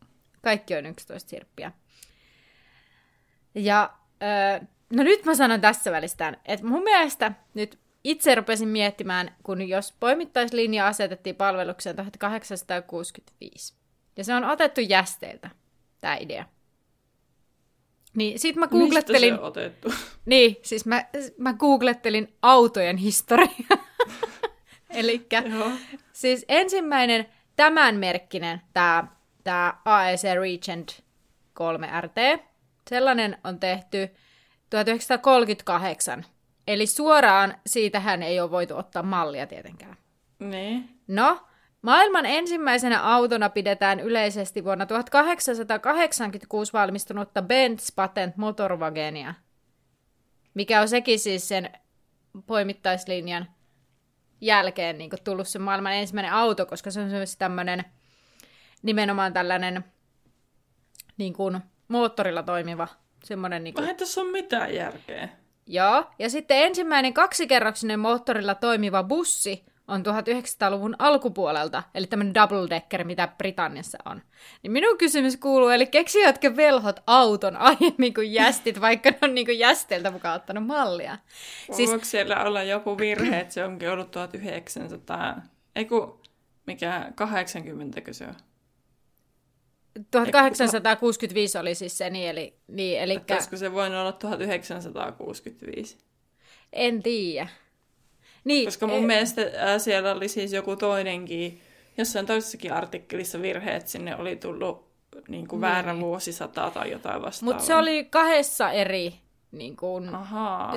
Kaikki 0.43 0.77
on 0.77 0.87
11 0.87 1.31
sirppiä. 1.31 1.73
Ja 3.55 3.95
no 4.91 5.03
nyt 5.03 5.25
mä 5.25 5.35
sanon 5.35 5.61
tässä 5.61 5.93
välistään, 5.93 6.37
että 6.45 6.67
mun 6.67 6.83
mielestä 6.83 7.33
nyt 7.55 7.79
itse 8.05 8.35
rupesin 8.35 8.69
miettimään, 8.69 9.37
kun 9.43 9.69
jos 9.69 9.95
poimittaislinja 10.01 10.87
asetettiin 10.87 11.37
palvelukseen 11.37 11.97
1865. 11.97 13.75
Ja 14.17 14.25
se 14.25 14.35
on 14.35 14.45
otettu 14.45 14.81
jästeiltä, 14.81 15.51
tämä 16.01 16.17
idea. 16.17 16.45
Niin 18.17 18.39
sit 18.39 18.57
mä 18.57 18.67
googlettelin... 18.67 19.21
Mistä 19.21 19.37
se 19.37 19.41
on 19.41 19.49
otettu? 19.49 19.95
Niin, 20.27 20.57
siis 20.63 20.87
mä, 20.87 21.05
mä 21.39 21.53
googlettelin 21.53 22.35
autojen 22.43 22.97
historiaa. 22.97 23.85
Eli 24.91 25.27
siis 26.13 26.45
ensimmäinen 26.49 27.27
tämän 27.57 27.97
merkkinen, 27.97 28.61
tämä 28.73 29.07
tää 29.45 29.81
AEC 29.85 30.23
Regent 30.23 31.05
3RT, 31.61 32.43
sellainen 32.91 33.39
on 33.45 33.61
tehty 33.61 34.09
1938. 34.71 36.25
Eli 36.67 36.87
suoraan 36.87 37.55
siitähän 37.67 38.23
ei 38.23 38.41
ole 38.41 38.51
voitu 38.51 38.77
ottaa 38.77 39.03
mallia 39.03 39.47
tietenkään. 39.47 39.97
Niin. 40.39 40.89
No, 41.09 41.47
maailman 41.83 42.27
ensimmäisenä 42.27 43.03
autona 43.03 43.49
pidetään 43.49 44.01
yleisesti 44.01 44.65
vuonna 44.65 44.87
1886 44.87 46.73
valmistunutta 46.73 47.43
Benz 47.43 47.95
Patent 47.97 48.37
Motorwagenia, 48.37 49.35
mikä 50.55 50.81
on 50.81 50.89
sekin 50.89 51.19
siis 51.19 51.49
sen 51.49 51.71
poimittaislinjan 52.47 53.47
jälkeen 54.41 54.99
niin 54.99 55.11
tullut 55.25 55.49
se 55.49 55.59
maailman 55.59 55.95
ensimmäinen 55.95 56.33
auto, 56.33 56.67
koska 56.67 56.91
se 56.91 57.01
on 57.01 57.07
myös 57.07 57.37
tämmöinen 57.37 57.85
nimenomaan 58.83 59.33
tällainen 59.33 59.85
niin 61.17 61.33
kuin, 61.33 61.61
moottorilla 61.89 62.43
toimiva 62.43 62.89
semmoinen... 63.25 63.65
Niin 63.65 63.75
kuin... 63.75 63.83
Eihän 63.83 63.97
tässä 63.97 64.21
ole 64.21 64.31
mitään 64.31 64.75
järkeä. 64.75 65.29
Joo, 65.67 66.05
ja 66.19 66.31
sitten 66.31 66.57
ensimmäinen 66.57 67.15
kaksikerroksinen 67.15 68.01
moottorilla 68.01 68.55
toimiva 68.55 69.03
bussi 69.03 69.65
on 69.89 70.01
1900-luvun 70.01 70.97
alkupuolelta, 70.99 71.83
eli 71.95 72.07
tämmöinen 72.07 72.35
double 72.35 72.71
decker, 72.71 73.05
mitä 73.05 73.29
Britanniassa 73.39 73.99
on. 74.05 74.23
Niin 74.63 74.73
minun 74.73 74.99
kysymys 74.99 75.37
kuuluu, 75.37 75.69
eli 75.69 75.87
keksivätkö 75.87 76.57
velhot 76.57 77.01
auton 77.07 77.57
aiemmin 77.57 78.15
kuin 78.15 78.33
jästit, 78.33 78.81
vaikka 78.81 79.11
ne 79.11 79.19
on 79.23 79.35
niin 79.35 79.47
kuin 79.47 79.59
jästeiltä 79.59 80.11
mukaan 80.11 80.37
ottanut 80.37 80.67
mallia? 80.67 81.19
Siis... 81.73 81.91
Voiko 81.91 82.05
siellä 82.05 82.45
olla 82.45 82.63
joku 82.63 82.99
virhe, 82.99 83.41
että 83.41 83.55
se 83.55 83.65
onkin 83.65 83.91
ollut 83.91 84.11
1900, 84.11 85.43
ei 85.77 85.85
kun, 85.85 86.21
mikä 86.67 87.13
80 87.15 88.01
se 88.13 88.25
on? 88.25 88.35
1865 90.11 91.59
oli 91.59 91.75
siis 91.75 91.99
se, 91.99 92.11
niin, 92.11 92.29
eli... 92.29 92.57
Niin, 92.69 93.01
eli... 93.01 93.21
Olisiko 93.31 93.57
se 93.57 93.73
voinut 93.73 93.99
olla 93.99 94.13
1965? 94.13 95.99
En 96.73 97.03
tiedä. 97.03 97.49
Niin, 98.45 98.65
Koska 98.65 98.87
mun 98.87 99.05
e- 99.05 99.07
mielestä 99.07 99.51
ää, 99.57 99.79
siellä 99.79 100.13
oli 100.13 100.29
siis 100.29 100.53
joku 100.53 100.77
toinenkin, 100.77 101.61
jossain 101.99 102.27
toisessakin 102.27 102.73
artikkelissa 102.73 103.43
virhe, 103.43 103.77
että 103.77 103.91
sinne 103.91 104.17
oli 104.17 104.37
tullut 104.37 104.95
niin 105.29 105.49
kuin 105.49 105.61
väärä 105.61 105.93
niin. 105.93 106.01
vuosisata 106.01 106.71
tai 106.71 106.91
jotain 106.91 107.23
vastaavaa. 107.23 107.55
Mutta 107.55 107.67
se 107.67 107.75
oli 107.75 108.05
kahdessa 108.05 108.71
eri, 108.71 109.15
niin 109.53 109.77
kuin, 109.77 110.11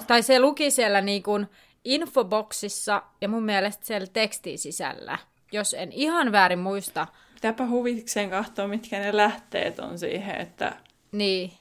tai 0.07 0.23
se 0.23 0.39
luki 0.39 0.71
siellä 0.71 1.01
niin 1.01 1.23
kuin 1.23 1.47
infoboksissa 1.83 3.01
ja 3.21 3.29
mun 3.29 3.43
mielestä 3.43 3.85
siellä 3.85 4.07
tekstin 4.13 4.59
sisällä, 4.59 5.17
jos 5.51 5.73
en 5.73 5.91
ihan 5.91 6.31
väärin 6.31 6.59
muista. 6.59 7.07
Pitääpä 7.33 7.67
huvikseen 7.67 8.29
katsoa, 8.29 8.67
mitkä 8.67 8.99
ne 8.99 9.17
lähteet 9.17 9.79
on 9.79 9.99
siihen, 9.99 10.41
että 10.41 10.77
Niin. 11.11 11.51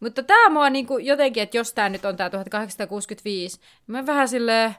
Mutta 0.00 0.22
tämä 0.22 0.48
mua 0.48 0.70
niinku 0.70 0.98
jotenkin, 0.98 1.42
että 1.42 1.56
jos 1.56 1.72
tämä 1.72 1.88
nyt 1.88 2.04
on 2.04 2.16
tämä 2.16 2.30
1865, 2.30 3.58
niin 3.58 3.66
mä 3.86 4.06
vähän 4.06 4.28
silleen, 4.28 4.74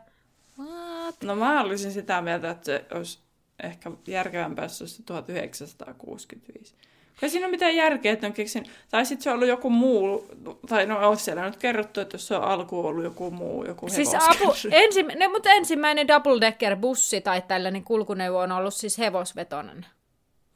what? 0.60 1.16
No 1.24 1.36
mä 1.36 1.62
olisin 1.62 1.92
sitä 1.92 2.22
mieltä, 2.22 2.50
että 2.50 2.66
se 2.66 2.86
olisi 2.92 3.20
ehkä 3.64 3.92
järkevämpää, 4.08 4.66
jos 4.66 4.78
se 4.78 4.84
olisi 4.84 5.04
1965. 5.04 6.76
Kai 7.20 7.30
siinä 7.30 7.46
on 7.46 7.52
mitään 7.52 7.76
järkeä, 7.76 8.14
että 8.14 8.28
on 8.28 8.34
keksin... 8.34 8.66
Tai 8.90 9.06
sitten 9.06 9.24
se 9.24 9.30
on 9.30 9.36
ollut 9.36 9.48
joku 9.48 9.70
muu, 9.70 10.28
tai 10.70 10.86
no 10.86 11.10
on 11.10 11.18
siellä 11.18 11.46
nyt 11.46 11.58
kerrottu, 11.58 12.02
että 12.02 12.16
jos 12.16 12.28
se 12.28 12.36
on 12.36 12.44
alkuun 12.44 12.86
ollut 12.86 13.04
joku 13.04 13.32
muu, 13.32 13.66
joku 13.66 13.90
Siis 13.90 14.16
apu, 14.16 14.54
ensi, 14.72 15.04
no, 15.04 15.30
mutta 15.30 15.52
ensimmäinen 15.52 16.08
double-decker-bussi 16.08 17.22
tai 17.22 17.42
tällainen 17.42 17.84
kulkuneuvo 17.84 18.40
on 18.40 18.52
ollut 18.52 18.74
siis 18.74 18.98
hevosvetonen 18.98 19.86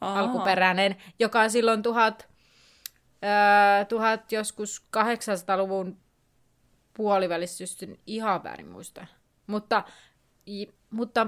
Aha. 0.01 0.19
alkuperäinen, 0.19 0.95
joka 1.19 1.41
on 1.41 1.49
silloin 1.51 1.83
tuhat, 1.83 2.27
öö, 3.23 3.85
tuhat 3.85 4.31
joskus 4.31 4.85
800-luvun 4.97 5.97
puolivälissä, 6.93 7.63
ihan 8.07 8.43
väärin 8.43 8.67
muista. 8.67 9.07
Mutta, 9.47 9.83
i- 10.47 10.73
mutta, 10.89 11.27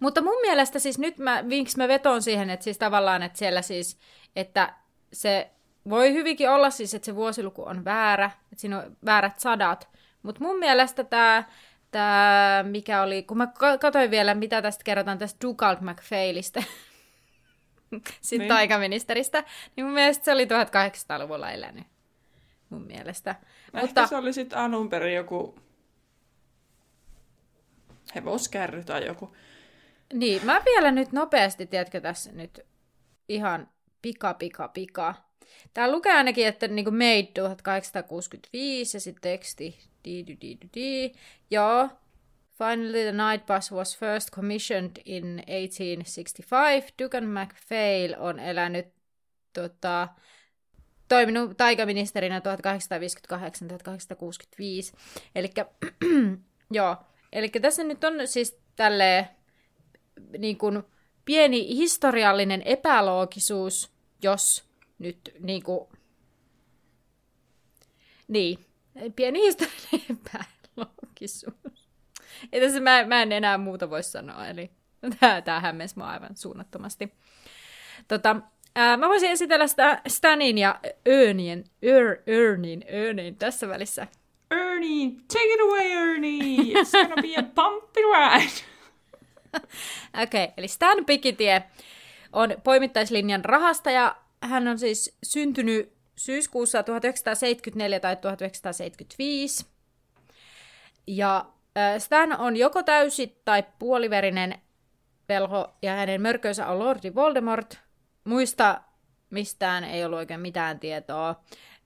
mutta 0.00 0.22
mun 0.22 0.40
mielestä 0.40 0.78
siis 0.78 0.98
nyt 0.98 1.18
mä, 1.18 1.42
miksi 1.42 1.76
mä 1.76 1.88
vetoon 1.88 2.22
siihen, 2.22 2.50
että 2.50 2.64
siis 2.64 2.78
tavallaan, 2.78 3.22
että 3.22 3.38
siellä 3.38 3.62
siis, 3.62 3.98
että 4.36 4.74
se 5.12 5.50
voi 5.88 6.12
hyvinkin 6.12 6.50
olla 6.50 6.70
siis, 6.70 6.94
että 6.94 7.06
se 7.06 7.14
vuosiluku 7.14 7.62
on 7.68 7.84
väärä, 7.84 8.30
että 8.52 8.60
siinä 8.60 8.78
on 8.78 8.96
väärät 9.04 9.40
sadat, 9.40 9.88
mutta 10.22 10.40
mun 10.44 10.58
mielestä 10.58 11.04
tämä 11.04 11.44
Tää, 11.94 12.62
mikä 12.62 13.02
oli, 13.02 13.22
kun 13.22 13.36
mä 13.36 13.46
ka- 13.46 13.78
katsoin 13.78 14.10
vielä, 14.10 14.34
mitä 14.34 14.62
tästä 14.62 14.84
kerrotaan 14.84 15.18
tästä 15.18 15.38
Dugald 15.46 15.76
MacPhailista, 15.80 16.62
sitten 18.20 18.38
Niin. 18.38 18.48
taikaministeristä, 18.48 19.44
niin 19.76 19.84
mun 19.84 19.94
mielestä 19.94 20.24
se 20.24 20.32
oli 20.32 20.44
1800-luvulla 20.44 21.50
elänyt. 21.50 21.86
Mun 22.70 22.82
mielestä. 22.82 23.30
Ehkä 23.74 23.86
Mutta 23.86 24.06
se 24.06 24.16
oli 24.16 24.32
sitten 24.32 24.58
alun 24.58 24.88
perin 24.88 25.14
joku 25.14 25.58
hevoskärry 28.14 28.84
tai 28.84 29.06
joku. 29.06 29.36
Niin, 30.14 30.46
mä 30.46 30.62
vielä 30.64 30.90
nyt 30.90 31.12
nopeasti, 31.12 31.66
tiedätkö 31.66 32.00
tässä 32.00 32.32
nyt 32.32 32.60
ihan 33.28 33.68
pika, 34.02 34.34
pika, 34.34 34.68
pika. 34.68 35.14
Tää 35.74 35.90
lukee 35.90 36.12
ainakin, 36.12 36.46
että 36.46 36.68
niinku 36.68 36.90
made 36.90 37.28
1865 37.34 38.96
ja 38.96 39.00
sitten 39.00 39.22
teksti 39.22 39.78
di, 40.04 40.26
di, 40.26 40.36
di, 40.40 40.58
di. 40.74 41.12
Joo. 41.50 41.88
Finally 42.58 43.02
the 43.02 43.12
night 43.12 43.46
bus 43.46 43.72
was 43.72 43.98
first 43.98 44.30
commissioned 44.30 44.96
in 45.04 45.42
1865. 45.46 46.94
Dugan 47.02 47.24
MacPhail 47.24 48.14
on 48.18 48.38
elänyt 48.38 48.86
tota, 49.52 50.08
toiminut 51.08 51.56
taikaministerinä 51.56 52.38
1858-1865. 52.38 52.44
Eli 55.34 55.50
joo, 56.70 56.96
eli 57.32 57.48
tässä 57.48 57.84
nyt 57.84 58.04
on 58.04 58.14
siis 58.24 58.58
tälleen 58.76 59.28
niin 60.38 60.58
kuin 60.58 60.82
pieni 61.24 61.76
historiallinen 61.76 62.62
epäloogisuus, 62.62 63.92
jos 64.22 64.64
nyt 64.98 65.34
niin 65.40 65.62
kuin, 65.62 65.88
niin, 68.28 68.58
pieni 69.16 69.40
historiallinen 69.40 70.06
epäloogisuus. 70.76 71.88
Ei 72.52 72.60
tässä 72.60 72.80
mä, 72.80 73.04
mä 73.04 73.22
en 73.22 73.32
enää 73.32 73.58
muuta 73.58 73.90
voi 73.90 74.02
sanoa, 74.02 74.46
eli 74.46 74.70
tämä, 75.20 75.42
tämä 75.42 75.60
hämmensi 75.60 75.98
mua 75.98 76.06
aivan 76.06 76.36
suunnattomasti. 76.36 77.12
Tota, 78.08 78.36
ää, 78.76 78.96
mä 78.96 79.08
voisin 79.08 79.30
esitellä 79.30 79.66
sitä 79.66 80.02
Stanin 80.08 80.58
ja 80.58 80.80
Örnien, 81.08 81.64
Ör, 81.84 82.22
Örnin, 82.28 82.84
Örnin 82.92 83.36
tässä 83.36 83.68
välissä. 83.68 84.06
Ernie, 84.50 85.10
take 85.10 85.54
it 85.54 85.60
away 85.60 85.86
Ernie! 85.86 86.74
It's 86.74 86.92
gonna 86.92 87.22
be 87.22 87.34
a 87.36 87.42
bumpy 87.42 88.00
ride! 88.00 88.64
Okei, 90.22 90.44
okay, 90.44 90.54
eli 90.56 90.68
Stan 90.68 91.04
Pikitie 91.04 91.62
on 92.32 92.54
poimittaislinjan 92.64 93.44
rahastaja. 93.44 94.16
Hän 94.42 94.68
on 94.68 94.78
siis 94.78 95.16
syntynyt 95.22 95.92
syyskuussa 96.16 96.82
1974 96.82 98.00
tai 98.00 98.16
1975. 98.16 99.66
Ja 101.06 101.46
Stan 101.98 102.40
on 102.40 102.56
joko 102.56 102.82
täysi 102.82 103.40
tai 103.44 103.64
puoliverinen 103.78 104.60
velho, 105.28 105.74
ja 105.82 105.92
hänen 105.92 106.22
mörkönsä 106.22 106.66
on 106.66 106.78
Lordi 106.78 107.14
Voldemort. 107.14 107.78
Muista 108.24 108.80
mistään 109.30 109.84
ei 109.84 110.04
ollut 110.04 110.18
oikein 110.18 110.40
mitään 110.40 110.80
tietoa. 110.80 111.42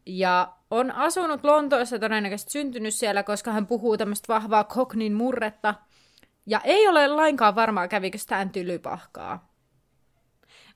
Ja 0.06 0.52
on 0.70 0.90
asunut 0.90 1.44
Lontoossa, 1.44 1.98
todennäköisesti 1.98 2.52
syntynyt 2.52 2.94
siellä, 2.94 3.22
koska 3.22 3.52
hän 3.52 3.66
puhuu 3.66 3.96
tämmöistä 3.96 4.34
vahvaa 4.34 4.64
Cockneyn 4.64 5.12
murretta. 5.12 5.74
Ja 6.48 6.60
ei 6.64 6.88
ole 6.88 7.08
lainkaan 7.08 7.54
varmaa, 7.54 7.88
kävikö 7.88 8.18
Stan 8.18 8.50
tylypahkaa. 8.50 9.52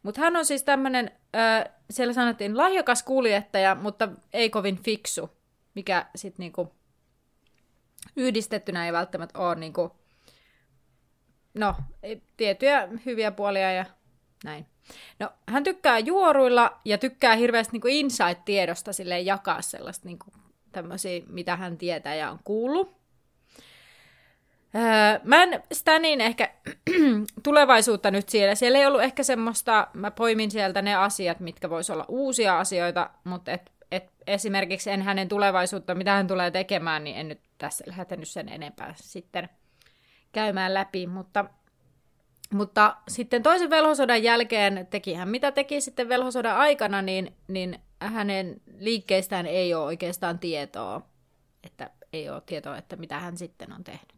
Mutta 0.03 0.21
hän 0.21 0.37
on 0.37 0.45
siis 0.45 0.65
tämmöinen, 0.65 1.11
siellä 1.91 2.13
sanottiin 2.13 2.57
lahjakas 2.57 3.03
kuljettaja, 3.03 3.75
mutta 3.75 4.09
ei 4.33 4.51
kovin 4.51 4.83
fiksu, 4.83 5.31
mikä 5.75 6.07
sitten 6.15 6.43
niinku 6.43 6.75
yhdistettynä 8.17 8.87
ei 8.87 8.93
välttämättä 8.93 9.39
ole 9.39 9.55
niinku, 9.55 9.97
no, 11.55 11.75
tiettyjä 12.37 12.89
hyviä 13.07 13.31
puolia 13.31 13.73
ja 13.73 13.85
näin. 14.45 14.67
No, 15.19 15.31
hän 15.49 15.65
tykkää 15.65 15.99
juoruilla 15.99 16.81
ja 16.85 16.99
tykkää 16.99 17.37
hirveästi 17.37 17.73
niinku 17.73 17.89
insight-tiedosta 17.89 18.93
sille 18.93 19.21
jakaa 19.21 19.63
sellaista 19.63 20.09
niinku, 20.09 20.27
tämmöisiä, 20.73 21.23
mitä 21.29 21.57
hän 21.57 21.79
tietää 21.79 22.15
ja 22.15 22.31
on 22.31 22.39
kuullut. 22.45 23.02
Öö, 24.75 25.21
mä 25.25 25.43
en 25.43 25.63
Stanin 25.73 26.21
ehkä 26.21 26.51
tulevaisuutta 27.43 28.11
nyt 28.11 28.29
siellä. 28.29 28.55
Siellä 28.55 28.79
ei 28.79 28.87
ollut 28.87 29.03
ehkä 29.03 29.23
semmoista, 29.23 29.89
mä 29.95 30.11
poimin 30.11 30.51
sieltä 30.51 30.83
ne 30.83 30.95
asiat, 30.95 31.41
mitkä 31.41 31.71
vois 31.71 31.91
olla 31.91 32.05
uusia 32.09 32.59
asioita, 32.59 33.11
mutta 33.25 33.53
et, 33.53 33.73
et 33.91 34.11
esimerkiksi 34.27 34.91
en 34.91 35.03
hänen 35.03 35.29
tulevaisuutta, 35.29 35.95
mitä 35.95 36.13
hän 36.13 36.27
tulee 36.27 36.51
tekemään, 36.51 37.05
niin 37.05 37.17
en 37.17 37.29
nyt 37.29 37.41
tässä 37.59 37.85
lähtenyt 37.87 38.29
sen 38.29 38.49
enempää 38.49 38.95
sitten 38.97 39.49
käymään 40.33 40.75
läpi, 40.75 41.07
mutta, 41.07 41.45
mutta 42.53 42.97
sitten 43.09 43.43
toisen 43.43 43.71
velhosodan 43.71 44.23
jälkeen 44.23 44.87
teki 44.91 45.15
hän 45.15 45.29
mitä 45.29 45.53
teki 45.53 45.81
sitten 45.81 46.09
velhosodan 46.09 46.57
aikana, 46.57 47.03
niin, 47.03 47.37
niin 47.49 47.79
hänen 48.01 48.61
liikkeistään 48.79 49.47
ei 49.47 49.75
ole 49.75 49.85
oikeastaan 49.85 50.39
tietoa, 50.39 51.03
että 51.65 51.91
ei 52.13 52.31
ole 52.31 52.43
tietoa, 52.47 52.79
että 52.79 52.97
mitä 52.97 53.19
hän 53.19 53.37
sitten 53.37 53.73
on 53.73 53.85
tehnyt. 53.85 54.12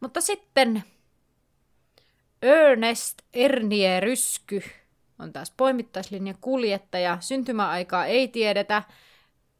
Mutta 0.00 0.20
sitten 0.20 0.84
Ernest 2.42 3.22
Ernie 3.34 4.00
Rysky 4.00 4.62
on 5.18 5.32
taas 5.32 5.52
poimittaislinjan 5.56 6.36
kuljettaja. 6.40 7.18
Syntymäaikaa 7.20 8.06
ei 8.06 8.28
tiedetä. 8.28 8.82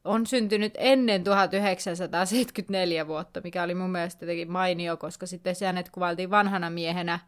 On 0.04 0.26
syntynyt 0.26 0.74
ennen 0.76 1.24
1974 1.24 3.06
vuotta, 3.06 3.40
mikä 3.44 3.62
oli 3.62 3.74
mun 3.74 3.90
mielestä 3.90 4.24
jotenkin 4.24 4.52
mainio, 4.52 4.96
koska 4.96 5.26
sitten 5.26 5.54
se 5.54 5.66
hänet 5.66 5.90
kuvailtiin 5.90 6.30
vanhana 6.30 6.70
miehenä, 6.70 7.18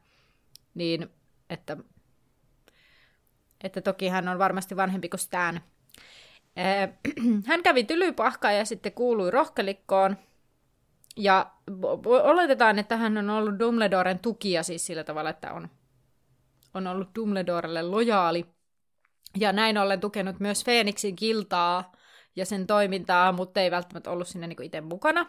niin 0.75 1.09
että, 1.51 1.77
että 3.65 3.81
toki 3.81 4.09
hän 4.09 4.29
on 4.29 4.39
varmasti 4.39 4.77
vanhempi 4.77 5.09
kuin 5.09 5.21
Stan. 5.21 5.61
Hän 7.47 7.63
kävi 7.63 7.85
tylypahkaa 7.85 8.53
ja 8.53 8.65
sitten 8.65 8.93
kuului 8.93 9.31
rohkelikkoon. 9.31 10.17
Ja 11.17 11.51
oletetaan, 12.05 12.79
että 12.79 12.97
hän 12.97 13.19
on 13.19 13.31
ollut 13.31 13.59
Dumbledoren 13.59 14.19
tukija 14.19 14.63
siis 14.63 14.87
sillä 14.87 15.05
tavalla, 15.05 15.31
että 15.31 15.53
on, 15.53 15.69
on 16.75 16.87
ollut 16.87 17.09
Dumbledorelle 17.15 17.83
lojaali. 17.83 18.47
Ja 19.39 19.53
näin 19.53 19.79
ollen 19.79 20.01
tukenut 20.01 20.41
myös 20.41 20.65
Phoenixin 20.65 21.17
kiltaa 21.17 21.93
ja 22.37 22.47
sen 22.47 22.67
toimintaa, 22.67 23.33
mutta 23.33 23.61
ei 23.61 23.71
välttämättä 23.71 24.11
ollut 24.11 24.29
sinne 24.29 24.47
niinku 24.47 24.63
itse 24.63 24.81
mukana. 24.81 25.27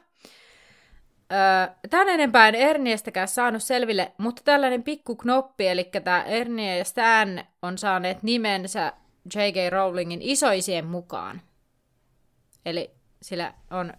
Öö, 1.32 1.76
Tän 1.90 2.10
enempää 2.10 2.48
en 2.48 2.56
Erniestäkään 2.56 3.28
saanut 3.28 3.64
selville, 3.64 4.12
mutta 4.18 4.42
tällainen 4.46 4.84
pikku 4.84 5.16
knoppi, 5.16 5.68
eli 5.68 5.84
tämä 5.84 6.24
Ernie 6.24 6.78
ja 6.78 6.86
Stan 6.86 7.44
on 7.62 7.78
saaneet 7.78 8.24
nimensä 8.24 8.94
J.K. 9.36 9.72
Rowlingin 9.72 10.22
isoisien 10.22 10.86
mukaan. 10.86 11.42
Eli 12.66 12.92
sillä 13.22 13.54
on 13.72 13.94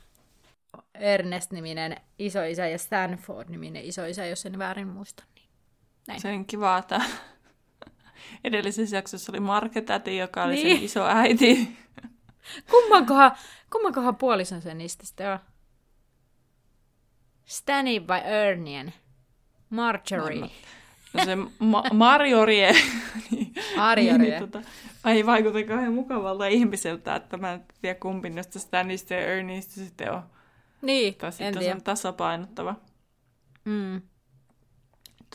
Ernest-niminen 0.95 1.97
isoisä 2.19 2.67
ja 2.67 2.79
Stanford-niminen 2.79 3.85
isoisä, 3.85 4.27
jos 4.27 4.47
en 4.47 4.59
väärin 4.59 4.89
muista. 4.89 5.25
Niin. 5.35 5.49
Näin. 6.09 6.21
Se 6.21 6.29
on 6.29 6.45
kiva, 6.45 6.79
että 6.79 7.01
edellisessä 8.45 8.97
jaksossa 8.97 9.33
oli 9.33 9.41
Marketäti, 9.41 10.17
joka 10.17 10.43
oli 10.45 10.55
Niin. 10.55 10.77
sen 10.77 10.85
iso 10.85 11.05
äiti. 11.07 11.77
Kummankohan, 12.71 13.33
kummankohan 13.73 14.17
puolison 14.17 14.63
se 14.63 14.75
niistä 14.75 15.07
sitten 15.07 15.33
on? 15.33 15.39
Stanny 17.45 18.07
vai 18.09 18.21
Ernien? 18.25 18.95
Marjorie. 19.71 20.51
No 21.15 21.25
se 21.25 21.37
Ma- 21.59 21.85
Marjorie, 21.93 22.73
niin 23.31 23.53
Arjoria. 23.77 24.19
niin, 24.19 24.51
tota, 24.51 24.63
ei 25.07 25.27
vaikuta 25.27 25.63
kauhean 25.65 25.93
mukavalta 25.93 26.47
ihmiseltä, 26.47 27.17
että 27.17 27.37
mä 27.37 27.53
en 27.53 27.65
tiedä 27.83 27.99
kumpi 28.01 28.31
näistä 28.31 28.59
Stanista 28.59 29.15
ja 29.15 29.21
Erniestä 29.21 29.73
sitten 29.75 30.13
on. 30.13 30.23
Niin, 30.83 31.15
Tai 31.15 31.29
en 31.29 31.33
sitten 31.33 31.55
se 31.55 31.59
tiedä. 31.61 31.75
on 31.75 31.83
tasapainottava. 31.83 32.75
Mm. 33.65 34.03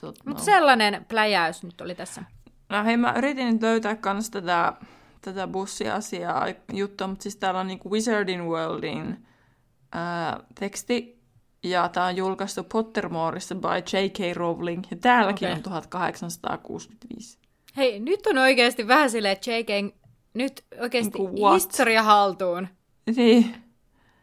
Tot, 0.01 0.15
Mutta 0.25 0.43
sellainen 0.43 1.05
pläjäys 1.05 1.63
nyt 1.63 1.81
oli 1.81 1.95
tässä. 1.95 2.23
No 2.69 2.83
hei, 2.83 2.97
mä 2.97 3.13
yritin 3.17 3.47
nyt 3.53 3.61
löytää 3.61 3.95
kans 3.95 4.29
tätä, 4.29 4.73
tätä 5.21 5.47
bussiasiaa 5.47 6.45
juttua, 6.73 7.07
mutta 7.07 7.23
siis 7.23 7.35
täällä 7.35 7.59
on 7.59 7.67
niinku 7.67 7.91
Wizarding 7.91 8.49
Worldin 8.49 9.25
ää, 9.91 10.39
teksti, 10.59 11.21
ja 11.63 11.89
tää 11.89 12.05
on 12.05 12.15
julkaistu 12.17 12.63
Pottermoreissa 12.63 13.55
by 13.55 13.67
J.K. 13.97 14.35
Rowling, 14.37 14.83
ja 14.91 14.97
täälläkin 14.97 15.47
Okei. 15.47 15.57
on 15.57 15.63
1865. 15.63 17.39
Hei, 17.77 17.99
nyt 17.99 18.27
on 18.27 18.37
oikeasti 18.37 18.87
vähän 18.87 19.09
silleen, 19.09 19.33
että 19.33 19.51
JK 19.51 19.95
nyt 20.33 20.65
oikeasti 20.81 21.19
what? 21.19 21.53
historia 21.53 22.03
haltuun. 22.03 22.67
Niin, 23.15 23.55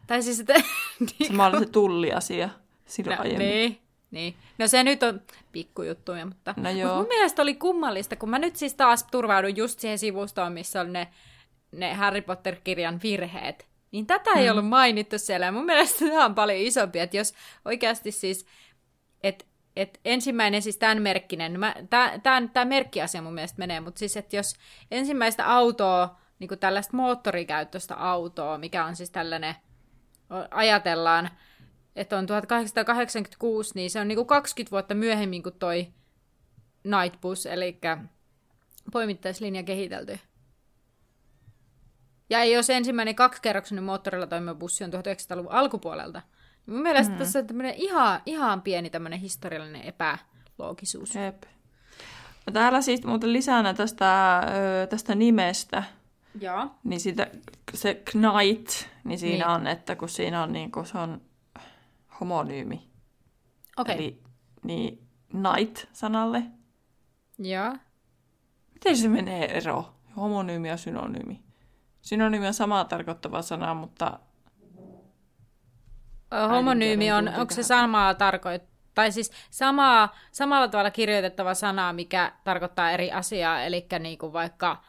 Tai 0.06 0.22
siis, 0.22 0.40
että... 0.40 0.54
sama 1.26 1.46
oli 1.46 1.58
se 1.58 1.66
tulliasia 1.66 2.48
silloin 2.86 3.16
no, 3.16 3.22
aiemmin. 3.22 3.48
niin, 3.48 3.78
niin. 4.10 4.34
No 4.58 4.68
se 4.68 4.84
nyt 4.84 5.02
on 5.02 5.20
pikkujuttuja, 5.52 6.26
mutta... 6.26 6.54
No 6.56 6.70
Mut 6.70 6.78
joo. 6.80 6.96
mun 6.96 7.06
mielestä 7.08 7.42
oli 7.42 7.54
kummallista, 7.54 8.16
kun 8.16 8.30
mä 8.30 8.38
nyt 8.38 8.56
siis 8.56 8.74
taas 8.74 9.04
turvaudun 9.10 9.56
just 9.56 9.80
siihen 9.80 9.98
sivustoon, 9.98 10.52
missä 10.52 10.80
on 10.80 10.92
ne, 10.92 11.08
ne 11.72 11.94
Harry 11.94 12.20
Potter-kirjan 12.22 13.00
virheet. 13.02 13.66
Niin 13.92 14.06
tätä 14.06 14.30
ei 14.30 14.44
Mm. 14.46 14.50
ollut 14.50 14.68
mainittu 14.68 15.18
siellä. 15.18 15.46
Ja 15.46 15.52
mun 15.52 15.64
mielestä 15.64 15.98
tämä 16.08 16.24
on 16.24 16.34
paljon 16.34 16.58
isompi, 16.58 16.98
että 16.98 17.16
jos 17.16 17.34
oikeasti 17.64 18.10
siis... 18.12 18.46
Että 19.22 19.44
et 19.76 20.00
ensimmäinen 20.04 20.62
siis 20.62 20.76
tämän 20.76 21.02
merkkinen, 21.02 21.58
tämä 22.52 22.64
merkkiasia 22.64 23.22
mun 23.22 23.34
mielestä 23.34 23.58
menee, 23.58 23.80
mutta 23.80 23.98
siis, 23.98 24.16
että 24.16 24.36
jos 24.36 24.54
ensimmäistä 24.90 25.52
autoa, 25.52 26.16
niin 26.38 26.48
kuin 26.48 26.58
tällaista 26.58 26.96
moottorikäyttöistä 26.96 27.94
autoa, 27.94 28.58
mikä 28.58 28.84
on 28.84 28.96
siis 28.96 29.10
tällainen, 29.10 29.54
ajatellaan, 30.50 31.30
että 31.96 32.18
on 32.18 32.26
1886, 32.26 33.72
niin 33.74 33.90
se 33.90 34.00
on 34.00 34.08
niin 34.08 34.16
kuin 34.16 34.26
20 34.26 34.70
vuotta 34.70 34.94
myöhemmin 34.94 35.42
kuin 35.42 35.58
toi 35.58 35.86
Nightbus, 36.84 37.46
eli 37.46 37.78
poimittaislinja 38.92 39.62
kehitelty. 39.62 40.18
Ja 42.30 42.44
jos 42.44 42.70
ensimmäinen 42.70 43.14
kaksikerroksinen 43.14 43.84
moottorilla 43.84 44.26
toimiva 44.26 44.54
bussi 44.54 44.84
on 44.84 44.90
1900-luvun 44.90 45.52
alkupuolelta, 45.52 46.22
niin 46.66 46.74
mun 46.74 46.82
mielestä 46.82 47.12
mm. 47.12 47.18
tässä 47.18 47.38
on 47.38 47.46
tämmöinen 47.46 47.74
ihan, 47.74 48.20
ihan 48.26 48.62
pieni 48.62 48.90
tämmöinen 48.90 49.20
historiallinen 49.20 49.82
epäloogisuus. 49.82 51.14
Jep. 51.14 51.42
Täällä 52.52 52.80
siis 52.80 53.04
muuten 53.04 53.32
lisänä 53.32 53.74
tästä, 53.74 54.42
tästä 54.90 55.14
nimestä, 55.14 55.82
Joo. 56.40 56.70
niin 56.84 57.00
sitä, 57.00 57.26
se 57.74 57.94
Knight, 57.94 58.86
niin 59.04 59.18
siinä 59.18 59.46
Niin. 59.46 59.56
on, 59.56 59.66
että 59.66 59.96
kun 59.96 60.08
siinä 60.08 60.42
on, 60.42 60.52
niin 60.52 60.72
kun 60.72 60.86
se 60.86 60.98
on 60.98 61.20
homonyymi. 62.20 62.88
Okei. 63.76 63.94
Eli 63.94 64.22
niin 64.62 65.08
night-sanalle. 65.32 66.42
Joo. 67.38 67.76
Miten 68.74 68.96
se 68.96 69.08
menee 69.08 69.56
ero? 69.56 69.94
Homonyymi 70.16 70.68
ja 70.68 70.76
synonyymi. 70.76 71.42
Synonyymi 72.02 72.46
on 72.46 72.54
samaa 72.54 72.84
tarkoittava 72.84 73.42
sana, 73.42 73.74
mutta 73.74 74.18
Homonyymi 76.50 77.12
on, 77.12 77.28
onko 77.28 77.54
se 77.54 77.62
samaa 77.62 78.14
tarkoit... 78.14 78.62
Tai 78.94 79.12
siis 79.12 79.32
samaa, 79.50 80.14
samalla 80.32 80.68
tavalla 80.68 80.90
kirjoitettava 80.90 81.54
sana, 81.54 81.92
mikä 81.92 82.32
tarkoittaa 82.44 82.90
eri 82.90 83.12
asiaa, 83.12 83.62
eli 83.62 83.86
niin 83.98 84.18
kuin 84.18 84.32
vaikka, 84.32 84.82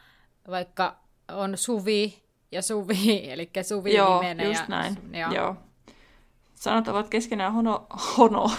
vaikka 0.50 0.96
on 1.32 1.56
Suvi 1.56 2.22
ja 2.52 2.62
Suvi, 2.62 3.20
eli 3.32 3.50
Suvi 3.62 3.94
joo, 3.94 4.20
nimenä. 4.22 4.44
just 4.44 4.60
ja, 4.60 4.66
näin. 4.68 4.96
Joo. 5.12 5.32
Joo. 5.32 5.56
Sanat 6.54 6.88
ovat 6.88 7.08
keskenään 7.08 7.52
hono, 7.52 7.86
hono, 8.18 8.50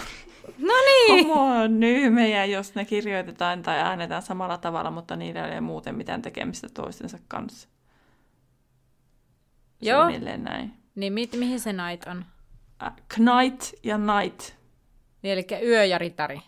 No 0.58 0.74
niin! 0.84 1.26
homonyymejä, 1.26 2.44
jos 2.44 2.74
ne 2.74 2.84
kirjoitetaan 2.84 3.62
tai 3.62 3.78
äänetään 3.78 4.22
samalla 4.22 4.58
tavalla, 4.58 4.90
mutta 4.90 5.16
niillä 5.16 5.44
ei 5.46 5.52
ole 5.52 5.60
muuten 5.60 5.94
mitään 5.94 6.22
tekemistä 6.22 6.68
toistensa 6.68 7.18
kanssa. 7.28 7.68
Joo. 9.82 10.00
Suunnilleen 10.02 10.44
näin. 10.44 10.72
Niin 10.94 11.12
mi- 11.12 11.30
mihin 11.36 11.60
se 11.60 11.72
night 11.72 12.06
on? 12.08 12.24
Äh, 12.82 12.92
Knight 13.08 13.72
ja 13.82 13.98
night. 13.98 14.40
Niin, 15.22 15.32
eli 15.32 15.46
yö 15.62 15.84
ja 15.84 15.98
ritari. 15.98 16.40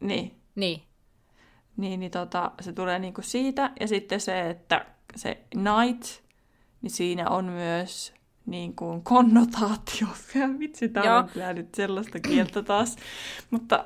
Niin. 0.00 0.40
Niin. 0.54 0.82
Niin, 1.76 2.00
niin 2.00 2.10
tota, 2.12 2.50
se 2.60 2.72
tulee 2.72 2.98
niinku 2.98 3.22
siitä. 3.22 3.70
Ja 3.80 3.88
sitten 3.88 4.20
se, 4.20 4.50
että 4.50 4.86
se 5.16 5.44
night, 5.54 6.22
niin 6.82 6.90
siinä 6.90 7.30
on 7.30 7.44
myös 7.44 8.14
niin 8.46 8.76
kuin 8.76 9.02
konnotaatio. 9.02 10.06
Vitsi, 10.58 10.90
Joo. 11.04 11.16
on 11.16 11.28
kyllä 11.28 11.52
nyt 11.52 11.74
sellaista 11.74 12.20
kieltä 12.20 12.62
taas. 12.62 12.96
Mutta 13.50 13.84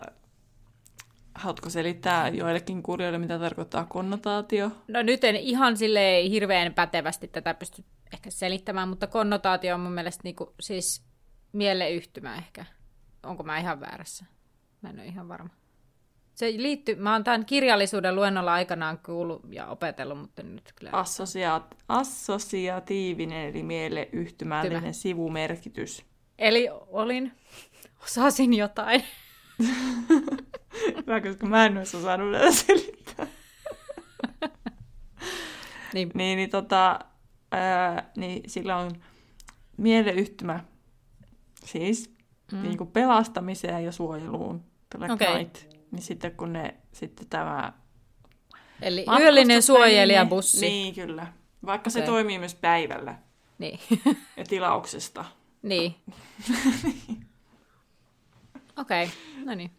haluatko 1.35 1.71
selittää 1.71 2.29
joillekin 2.29 2.83
kurjoille, 2.83 3.19
mitä 3.19 3.39
tarkoittaa 3.39 3.85
konnotaatio? 3.85 4.71
No 4.89 5.03
nyt 5.03 5.25
en 5.25 5.37
ihan 5.37 5.77
sille 5.77 6.23
hirveän 6.31 6.75
pätevästi 6.75 7.29
tätä 7.29 7.55
pysty 7.55 7.85
ehkä 8.13 8.31
selittämään, 8.31 8.89
mutta 8.89 9.07
konnotaatio 9.07 9.75
on 9.75 9.81
mun 9.81 9.93
mielestä 9.93 10.21
niinku, 10.25 10.55
siis 10.61 11.05
mieleyhtymä 11.53 12.37
ehkä. 12.37 12.65
Onko 13.23 13.43
mä 13.43 13.59
ihan 13.59 13.81
väärässä? 13.81 14.25
Mä 14.83 14.91
en 14.91 14.99
ole 14.99 15.07
ihan 15.07 15.29
varma. 15.29 15.60
Se 16.41 16.53
liittyy, 16.57 16.95
mä 16.95 17.13
oon 17.13 17.25
tämän 17.25 17.47
kirjallisuuden 17.47 18.17
luennolla 18.17 18.53
aikanaan 18.53 18.99
kuullut 18.99 19.43
ja 19.51 19.67
opetellut, 19.67 20.19
mutta 20.19 20.43
nyt 20.43 20.73
kyllä... 20.77 20.91
Assosiaat, 20.93 21.77
assosiatiivinen 21.89 23.49
eli 23.49 23.63
mieleyhtymällinen 23.63 24.83
Hyvä. 24.83 24.93
sivumerkitys. 24.93 26.05
Eli 26.39 26.69
olin, 26.87 27.33
osasin 28.03 28.55
jotain. 28.55 29.05
Hyvä, 30.97 31.21
koska 31.21 31.47
mä 31.47 31.67
en 31.67 31.79
olisi 31.79 31.97
osannut 31.97 32.31
näitä 32.31 32.53
selittää. 32.53 33.27
Niin, 35.95 36.11
Niin, 36.15 36.37
niin, 36.37 36.51
tota, 36.51 36.99
ää, 37.53 38.11
niin 38.17 38.51
sillä 38.51 38.77
on 38.77 38.91
mieleyhtymä 39.77 40.65
siis 41.65 42.15
mm. 42.53 42.63
niin 42.63 42.79
kuin 42.79 42.91
pelastamiseen 42.91 43.85
ja 43.85 43.93
suojeluun. 43.93 44.65
Tällä 44.91 45.13
okay. 45.13 45.35
Knight. 45.35 45.80
Niin 45.91 46.03
sitten 46.03 46.37
kun 46.37 46.53
ne, 46.53 46.75
sitten 46.93 47.27
tämä 47.31 47.73
eli 48.83 49.05
yöllinen 49.21 49.63
suojelijabussi. 49.63 50.61
Niin, 50.61 50.95
kyllä. 50.95 51.27
Vaikka 51.67 51.91
okay. 51.91 51.93
se 51.93 51.99
Okei. 51.99 52.07
toimii 52.07 52.39
myös 52.39 52.55
päivällä 52.55 53.19
Niin. 53.59 53.81
ja 54.37 54.45
tilauksesta. 54.49 55.25
niin. 55.63 55.95
Okei, 58.77 59.05
okay. 59.05 59.17
no 59.45 59.55
niin. 59.55 59.71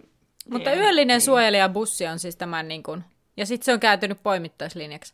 Mutta 0.49 0.73
yöllinen 0.73 1.15
niin. 1.15 1.21
suojelijabussi 1.21 2.07
on 2.07 2.19
siis 2.19 2.35
tämän 2.35 2.67
niin 2.67 2.83
kuin, 2.83 3.03
ja 3.37 3.45
sitten 3.45 3.65
se 3.65 3.73
on 3.73 3.79
kääntynyt 3.79 4.23
poimittaislinjaksi. 4.23 5.13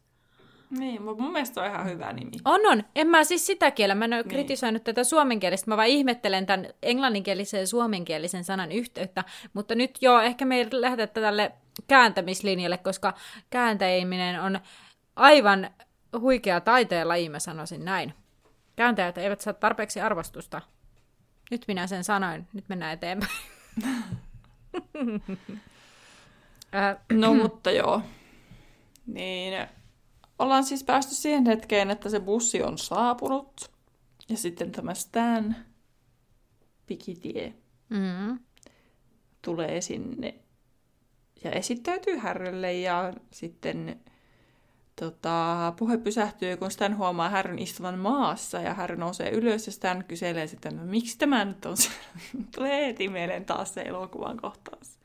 Niin, 0.70 1.02
mutta 1.02 1.24
mun 1.24 1.32
mielestä 1.32 1.62
on 1.62 1.68
ihan 1.68 1.86
hyvä 1.86 2.14
nimi. 2.14 2.32
On, 2.46 2.62
on. 2.72 2.84
En 2.96 3.08
mä 3.08 3.24
siis 3.24 3.46
sitä 3.46 3.72
kielä. 3.72 3.96
Mä 3.96 4.06
en 4.06 4.14
ole 4.14 4.22
Niin. 4.22 4.30
kritisoinut 4.30 4.84
tätä 4.84 5.04
suomenkielistä. 5.04 5.72
Mä 5.72 5.78
vaan 5.78 5.88
ihmettelen 5.88 6.46
tämän 6.46 6.68
englanninkielisen 6.84 7.60
ja 7.60 7.68
suomenkielisen 7.68 8.44
sanan 8.44 8.72
yhteyttä. 8.72 9.24
Mutta 9.54 9.76
nyt 9.76 9.98
joo, 10.02 10.22
ehkä 10.22 10.46
me 10.46 10.56
ei 10.58 10.68
lähdetä 10.72 11.22
tälle 11.22 11.52
kääntämislinjalle, 11.88 12.78
koska 12.78 13.14
kääntäminen 13.50 14.42
on 14.42 14.60
aivan 15.16 15.70
huikea 16.20 16.62
taiteen 16.62 17.08
laji, 17.08 17.30
mä 17.30 17.40
sanoisin 17.40 17.86
näin. 17.86 18.14
Kääntäjät 18.76 19.18
eivät 19.18 19.42
saa 19.42 19.54
tarpeeksi 19.54 20.02
arvostusta. 20.02 20.62
Nyt 21.52 21.64
minä 21.68 21.88
sen 21.88 22.04
sanoin. 22.04 22.48
Nyt 22.54 22.66
mennään 22.70 22.94
eteenpäin. 22.94 23.32
No 27.14 27.34
mutta 27.44 27.72
joo. 27.72 28.02
Niin, 29.08 29.68
ollaan 30.40 30.64
siis 30.64 30.84
päästy 30.84 31.16
siihen 31.16 31.46
hetkeen, 31.46 31.92
että 31.92 32.10
se 32.10 32.20
bussi 32.20 32.64
on 32.64 32.78
saapunut. 32.78 33.72
Ja 34.30 34.38
sitten 34.38 34.72
tämä 34.72 34.94
Stan 34.94 35.56
Pikitie 36.86 37.54
mm, 37.90 38.40
tulee 39.42 39.82
sinne 39.82 40.36
ja 41.44 41.52
esittäytyy 41.52 42.18
Härrylle 42.18 42.74
ja 42.74 43.14
sitten 43.32 44.00
tota, 45.00 45.74
puhe 45.80 45.98
pysähtyy, 45.98 46.58
kun 46.58 46.72
Stan 46.72 46.98
huomaa 46.98 47.30
Härryn 47.30 47.60
istuvan 47.60 48.00
maassa 48.00 48.62
ja 48.62 48.74
Härry 48.74 48.96
nousee 48.96 49.30
ylös 49.30 49.66
ja 49.66 49.72
Stan 49.72 50.04
kyselee 50.08 50.48
sitten, 50.48 50.78
no, 50.78 50.86
miksi 50.86 51.18
tämä 51.18 51.46
nyt 51.46 51.66
on 51.66 51.78
se? 51.78 51.90
Tulee 52.56 52.86
heti 52.88 53.10
mieleen 53.10 53.46
taas 53.46 53.74
se 53.74 53.82
elokuvan 53.82 54.38
kohtaus. 54.38 54.97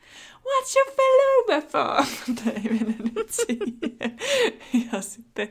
What's 0.45 0.77
your 0.77 0.97
fellow 0.97 1.63
for? 1.69 2.07
Mutta 2.27 2.51
ei 2.51 2.79
mene 2.79 2.95
nyt 3.15 3.31
siihen. 3.31 4.17
Ja 4.93 5.01
sitten 5.01 5.49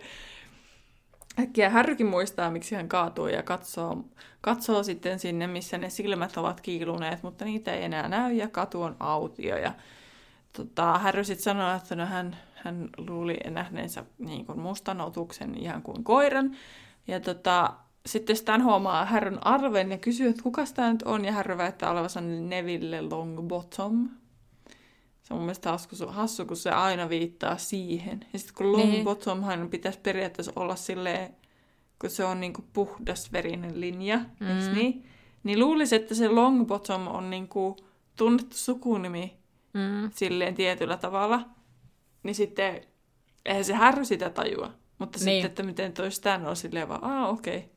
äkkiä 1.40 1.70
Härrykin 1.70 2.08
muistaa, 2.08 2.52
miksi 2.52 2.76
hän 2.76 2.90
kaatui 2.90 3.34
ja 3.34 3.44
katsoo, 3.44 4.06
katsoo 4.42 4.84
sitten 4.84 5.20
sinne, 5.20 5.48
missä 5.48 5.78
ne 5.78 5.90
silmät 5.90 6.38
ovat 6.38 6.62
kiiluneet, 6.62 7.24
mutta 7.24 7.46
niitä 7.46 7.74
ei 7.74 7.84
enää 7.84 8.08
näy 8.08 8.34
ja 8.34 8.48
katu 8.48 8.82
on 8.82 8.96
autio. 9.00 9.58
Ja 9.58 9.74
tota, 10.54 10.98
Harry 10.98 11.24
sitten 11.24 11.44
sanoi, 11.44 11.76
että 11.76 11.96
no 11.96 12.06
hän, 12.06 12.38
hän 12.56 12.90
luuli 12.98 13.38
nähneensä 13.50 14.06
niin 14.18 14.46
kuin 14.46 14.60
mustan 14.60 15.02
otuksen 15.02 15.56
ihan 15.58 15.82
kuin 15.82 16.04
koiran. 16.04 16.56
Ja 17.08 17.20
tota, 17.20 17.74
sitten 18.06 18.36
Stan 18.36 18.64
huomaa 18.64 19.06
Harryn 19.06 19.48
arven 19.48 19.92
ja 19.92 19.98
kysyy, 19.98 20.30
että 20.30 20.44
kuka 20.44 20.64
tämä 20.76 20.92
nyt 20.92 21.04
on, 21.04 21.26
ja 21.26 21.32
Harry 21.32 21.58
väittää 21.58 21.92
olevansa 21.92 22.22
Neville 22.22 23.02
Longbottom. 23.02 24.10
Se 25.32 25.34
on 25.34 25.40
mun 25.40 25.46
mielestä 25.46 25.72
hassu, 25.72 26.08
hassu 26.08 26.46
kun 26.46 26.58
se 26.58 26.70
aina 26.70 27.10
viittaa 27.10 27.58
siihen. 27.58 28.26
Ja 28.34 28.40
sitten 28.40 28.56
kun 28.56 28.78
Niin. 28.78 28.94
Longbottomhan 28.94 29.70
pitäisi 29.70 30.00
periaatteessa 30.00 30.52
olla 30.56 30.76
silleen, 30.76 31.36
kun 32.02 32.10
se 32.10 32.26
on 32.26 32.40
niinku 32.40 32.64
puhdasverinen 32.74 33.82
linja, 33.82 34.18
mm. 34.40 34.48
eikö 34.48 34.76
niin? 34.76 35.06
Niin 35.44 35.60
luulisi, 35.60 35.96
että 35.96 36.16
se 36.16 36.28
Longbottom 36.28 37.08
on 37.08 37.30
niinku 37.30 37.76
tunnettu 38.16 38.58
sukunimi 38.58 39.38
Mm. 39.74 40.12
silleen 40.16 40.56
tietyllä 40.56 40.98
tavalla. 40.98 41.46
Niin 42.24 42.36
sitten, 42.36 42.82
eihän 43.46 43.66
se 43.66 43.74
Harry 43.74 44.06
sitä 44.06 44.30
tajua. 44.30 44.72
Mutta. 44.98 45.18
Niin. 45.18 45.24
sitten, 45.26 45.46
että 45.50 45.64
miten 45.64 45.94
toi 45.94 46.12
Stan 46.12 46.46
on 46.48 46.56
silleen 46.56 46.90
vaan, 46.90 47.04
aa 47.04 47.30
okei. 47.30 47.58
Okay. 47.58 47.70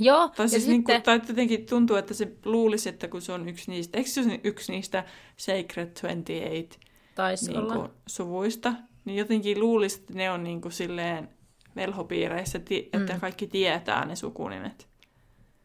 Joo, 0.00 0.28
Tai 0.28 0.48
siis 0.48 0.62
sitten... 0.62 0.72
niinku, 0.72 1.04
tai 1.04 1.20
jotenkin 1.28 1.66
tuntuu, 1.66 1.96
että 1.96 2.14
se 2.14 2.32
luulisi, 2.44 2.88
että 2.88 3.08
kun 3.08 3.22
se 3.22 3.32
on 3.32 3.48
yksi 3.48 3.70
niistä, 3.70 3.98
eikö 3.98 4.10
se 4.10 4.20
ole 4.20 4.40
yksi 4.44 4.72
niistä 4.72 5.04
Sacred 5.36 5.86
28 5.86 6.80
taisi 7.14 7.52
niin 7.52 7.66
kuin, 7.72 7.88
suvuista, 8.06 8.72
niin 9.04 9.16
jotenkin 9.18 9.60
luulisi, 9.60 10.00
että 10.00 10.14
ne 10.14 10.30
on 10.30 10.44
niin 10.44 10.60
kuin, 10.60 10.72
silleen 10.72 11.28
velhopiireissä, 11.76 12.58
että 12.92 13.14
Mm. 13.14 13.20
kaikki 13.20 13.46
tietää 13.46 14.04
ne 14.04 14.16
sukunimet. 14.16 14.88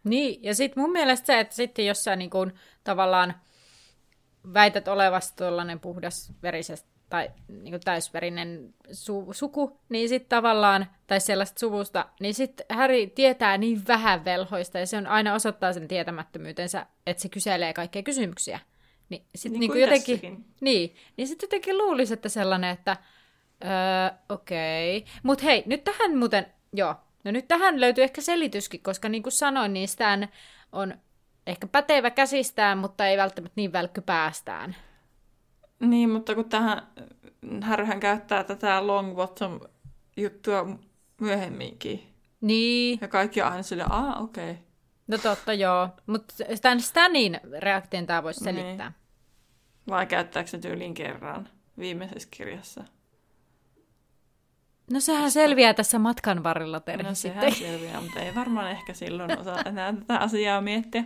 Niin, 0.04 0.44
ja 0.44 0.56
sitten 0.56 0.84
mun 0.84 0.92
mielestä 0.92 1.26
se, 1.26 1.40
että 1.40 1.56
sitten 1.56 1.86
jos 1.86 2.04
sä 2.04 2.16
niin 2.16 2.30
kun, 2.30 2.54
tavallaan 2.84 3.34
väität 4.54 4.88
olevasi 4.88 5.36
tuollainen 5.36 5.80
puhdas 5.80 6.32
verisestä 6.44 6.93
tai 7.14 7.32
niin 7.48 7.80
täysverinen 7.84 8.74
su- 8.88 9.34
suku, 9.34 9.80
niin 9.90 10.10
sitten 10.10 10.30
tavallaan, 10.30 10.88
tai 11.08 11.22
sellaista 11.22 11.60
suvusta, 11.60 12.06
niin 12.20 12.34
sitten 12.34 12.66
Harry 12.70 13.08
tietää 13.08 13.58
niin 13.58 13.88
vähän 13.88 14.26
velhoista, 14.26 14.80
ja 14.80 14.86
se 14.86 14.98
on 14.98 15.08
aina 15.08 15.34
osoittaa 15.34 15.74
sen 15.74 15.88
tietämättömyytensä, 15.88 16.86
että 17.08 17.22
se 17.22 17.30
kyselee 17.30 17.74
kaikkia 17.74 18.04
kysymyksiä. 18.04 18.60
Niin 19.10 19.26
sitten 19.36 19.52
Niin 19.52 19.60
niin 19.60 19.72
kuin 19.72 19.82
jotenkin, 19.82 20.20
tässäkin. 20.20 20.46
niin, 20.62 20.96
niin 21.18 21.28
sitten 21.28 21.48
jotenkin 21.48 21.78
luulisi, 21.78 22.14
että 22.14 22.30
sellainen, 22.30 22.70
että 22.70 22.98
öö, 23.64 24.18
okei. 24.30 24.98
Okay. 24.98 25.14
Mutta 25.24 25.44
hei, 25.44 25.64
nyt 25.66 25.84
tähän 25.84 26.18
muuten, 26.18 26.46
joo, 26.74 26.96
no 27.24 27.32
nyt 27.32 27.48
tähän 27.48 27.82
löytyy 27.82 28.04
ehkä 28.04 28.22
selityskin, 28.22 28.84
koska 28.84 29.10
niin 29.10 29.24
kuin 29.24 29.34
sanoin, 29.34 29.74
niin 29.74 29.88
on 30.72 30.94
ehkä 31.48 31.68
pätevä 31.68 32.10
käsistään, 32.10 32.78
mutta 32.78 33.08
ei 33.08 33.18
välttämättä 33.18 33.54
niin 33.56 33.74
välkky 33.74 34.02
päästään. 34.02 34.76
Niin, 35.80 36.10
mutta 36.10 36.36
kun 36.36 36.50
tähän, 36.50 36.88
Harryhän 37.62 38.00
käyttää 38.00 38.44
tätä 38.44 38.88
Longbottom 38.88 39.60
juttua 40.18 40.80
myöhemminkin. 41.22 42.04
Niin, 42.42 42.98
Ja 43.02 43.08
kaikki 43.08 43.42
on 43.42 43.48
aina 43.52 43.64
silleen, 43.64 43.92
aa 43.92 44.20
okei. 44.20 44.52
Okay. 44.52 44.64
no 45.08 45.18
totta 45.18 45.54
joo, 45.54 45.90
mutta 46.08 46.34
Stan 46.56 46.82
Stanin 46.82 47.40
reaktion 47.60 48.06
tämä 48.06 48.24
voisi 48.24 48.46
Niin. 48.46 48.56
selittää. 48.56 48.92
Vai 49.90 50.06
käyttääkö 50.06 50.50
se 50.50 50.58
tyyliin 50.58 50.94
kerran 50.94 51.50
viimeisessä 51.80 52.28
kirjassa? 52.32 52.84
No 54.92 55.00
sehän 55.00 55.32
selviää 55.32 55.74
tässä 55.74 56.00
matkan 56.00 56.44
varrella 56.44 56.80
Terhi 56.80 57.04
No 57.04 57.14
sitten. 57.16 57.54
sehän 57.54 57.72
selviää, 57.72 58.02
mutta 58.02 58.20
ei 58.20 58.36
varmaan 58.36 58.72
ehkä 58.72 58.94
silloin 58.94 59.40
osaa 59.40 59.62
enää 59.66 59.94
tätä 59.94 60.18
asiaa 60.18 60.62
miettiä. 60.62 61.04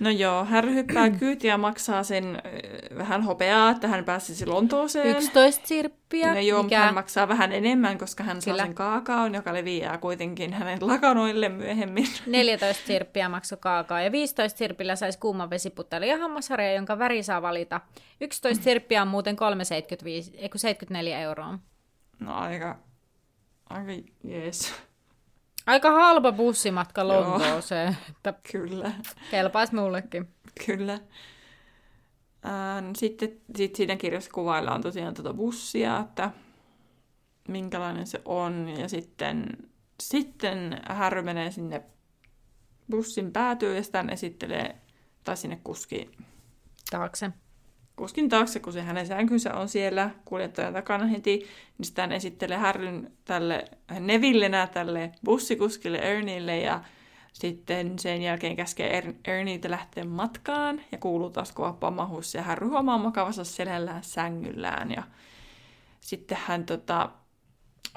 No 0.00 0.10
joo, 0.10 0.44
Harry 0.44 0.74
hyppää 0.74 1.10
kyytiä 1.20 1.52
ja 1.52 1.58
maksaa 1.58 2.02
sen 2.02 2.24
äh, 2.36 2.98
vähän 2.98 3.22
hopeaa, 3.22 3.70
että 3.70 3.88
hän 3.88 4.04
pääsisi 4.04 4.46
Lontooseen. 4.46 5.16
11 5.16 5.66
sirppiä, 5.68 6.34
No 6.34 6.40
joo, 6.40 6.62
mikä... 6.62 6.80
hän 6.80 6.94
maksaa 6.94 7.28
vähän 7.28 7.52
enemmän, 7.52 7.98
koska 7.98 8.24
hän 8.24 8.42
saa 8.42 8.52
Kyllä. 8.52 8.64
sen 8.64 8.74
kaakaon, 8.74 9.34
joka 9.34 9.54
leviää 9.54 9.98
kuitenkin 9.98 10.52
hänen 10.52 10.78
lakanoille 10.80 11.48
myöhemmin. 11.48 12.06
14 12.26 12.86
sirppiä 12.86 13.28
maksoi 13.28 13.58
kaakaa 13.60 14.00
ja 14.02 14.12
15 14.12 14.58
sirpillä 14.58 14.96
saisi 14.96 15.18
kuuman 15.18 15.50
vesiputeli 15.50 16.08
ja 16.08 16.18
hammasharja, 16.18 16.72
jonka 16.72 16.98
väri 16.98 17.22
saa 17.22 17.42
valita. 17.42 17.80
11 18.20 18.64
sirppiä 18.64 19.02
on 19.02 19.08
muuten 19.08 19.36
3,75, 19.36 20.34
ei 20.38 20.48
kun 20.48 20.60
74 20.60 21.20
euroa. 21.20 21.58
No 22.20 22.34
aika, 22.34 22.78
aika 23.70 23.92
jees, 24.24 24.74
Aika 25.66 25.90
halpa 25.90 26.32
bussimatka. 26.32 27.08
Lontooseen, 27.08 27.96
että 28.10 28.34
kyllä. 28.52 28.92
kelpaisi 29.30 29.74
mullekin. 29.74 30.28
Kyllä. 30.66 31.00
No 32.80 32.90
sitten 32.96 33.40
sit 33.56 33.76
siinä 33.76 33.96
kirjassa 33.96 34.30
kuvaillaan 34.30 34.82
tosiaan 34.82 35.14
tuota 35.14 35.34
bussia, 35.34 35.98
että 35.98 36.30
minkälainen 37.48 38.06
se 38.06 38.22
on. 38.24 38.68
Ja 38.68 38.88
sitten, 38.88 39.46
sitten 40.00 40.80
Harry 40.88 41.22
menee 41.22 41.50
sinne 41.50 41.82
bussin 42.90 43.32
päätyyn 43.32 43.76
ja 43.76 43.82
sitä 43.82 44.04
esittelee, 44.12 44.76
tai 45.24 45.36
sinne 45.36 45.60
kuski, 45.64 46.10
Taakse. 46.90 47.30
Kuskin 47.96 48.28
taakse, 48.28 48.60
kun 48.60 48.72
se 48.72 48.82
hänen 48.82 49.06
sänkynsä 49.06 49.54
on 49.54 49.68
siellä 49.68 50.10
kuljettajan 50.24 50.72
takana 50.72 51.06
heti, 51.06 51.46
niin 51.78 51.86
sitä 51.86 52.02
hän 52.02 52.12
esittelee 52.12 52.56
Harryn 52.56 53.12
tälle 53.24 53.64
Nevillenä 54.00 54.66
tälle 54.66 55.12
bussikuskille 55.24 55.98
Ernieille 55.98 56.58
ja 56.58 56.80
sitten 57.32 57.98
sen 57.98 58.22
jälkeen 58.22 58.56
käskee 58.56 59.00
er- 59.00 59.14
Ernieitä 59.30 59.70
lähteä 59.70 60.04
matkaan 60.04 60.80
ja 60.92 60.98
kuuluu 60.98 61.30
taas 61.30 61.52
kova 61.52 61.72
pamahus 61.72 62.34
ja 62.34 62.42
Harry 62.42 62.68
huomaa 62.68 62.98
makavassa 62.98 63.44
selällään 63.44 64.04
sängyllään 64.04 64.90
ja 64.90 65.02
sitten 66.00 66.38
hän 66.46 66.64
tota, 66.66 67.10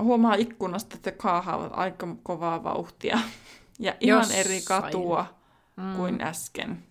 huomaa 0.02 0.34
ikkunasta, 0.36 0.96
että 0.96 1.12
kaahaavat 1.12 1.72
aika 1.76 2.08
kovaa 2.24 2.64
vauhtia 2.64 3.20
ja 3.80 3.94
ihan 4.00 4.20
Jossain. 4.20 4.40
eri 4.40 4.62
katua 4.68 5.40
Mm. 5.76 5.96
kuin 5.96 6.22
äsken. 6.22 6.84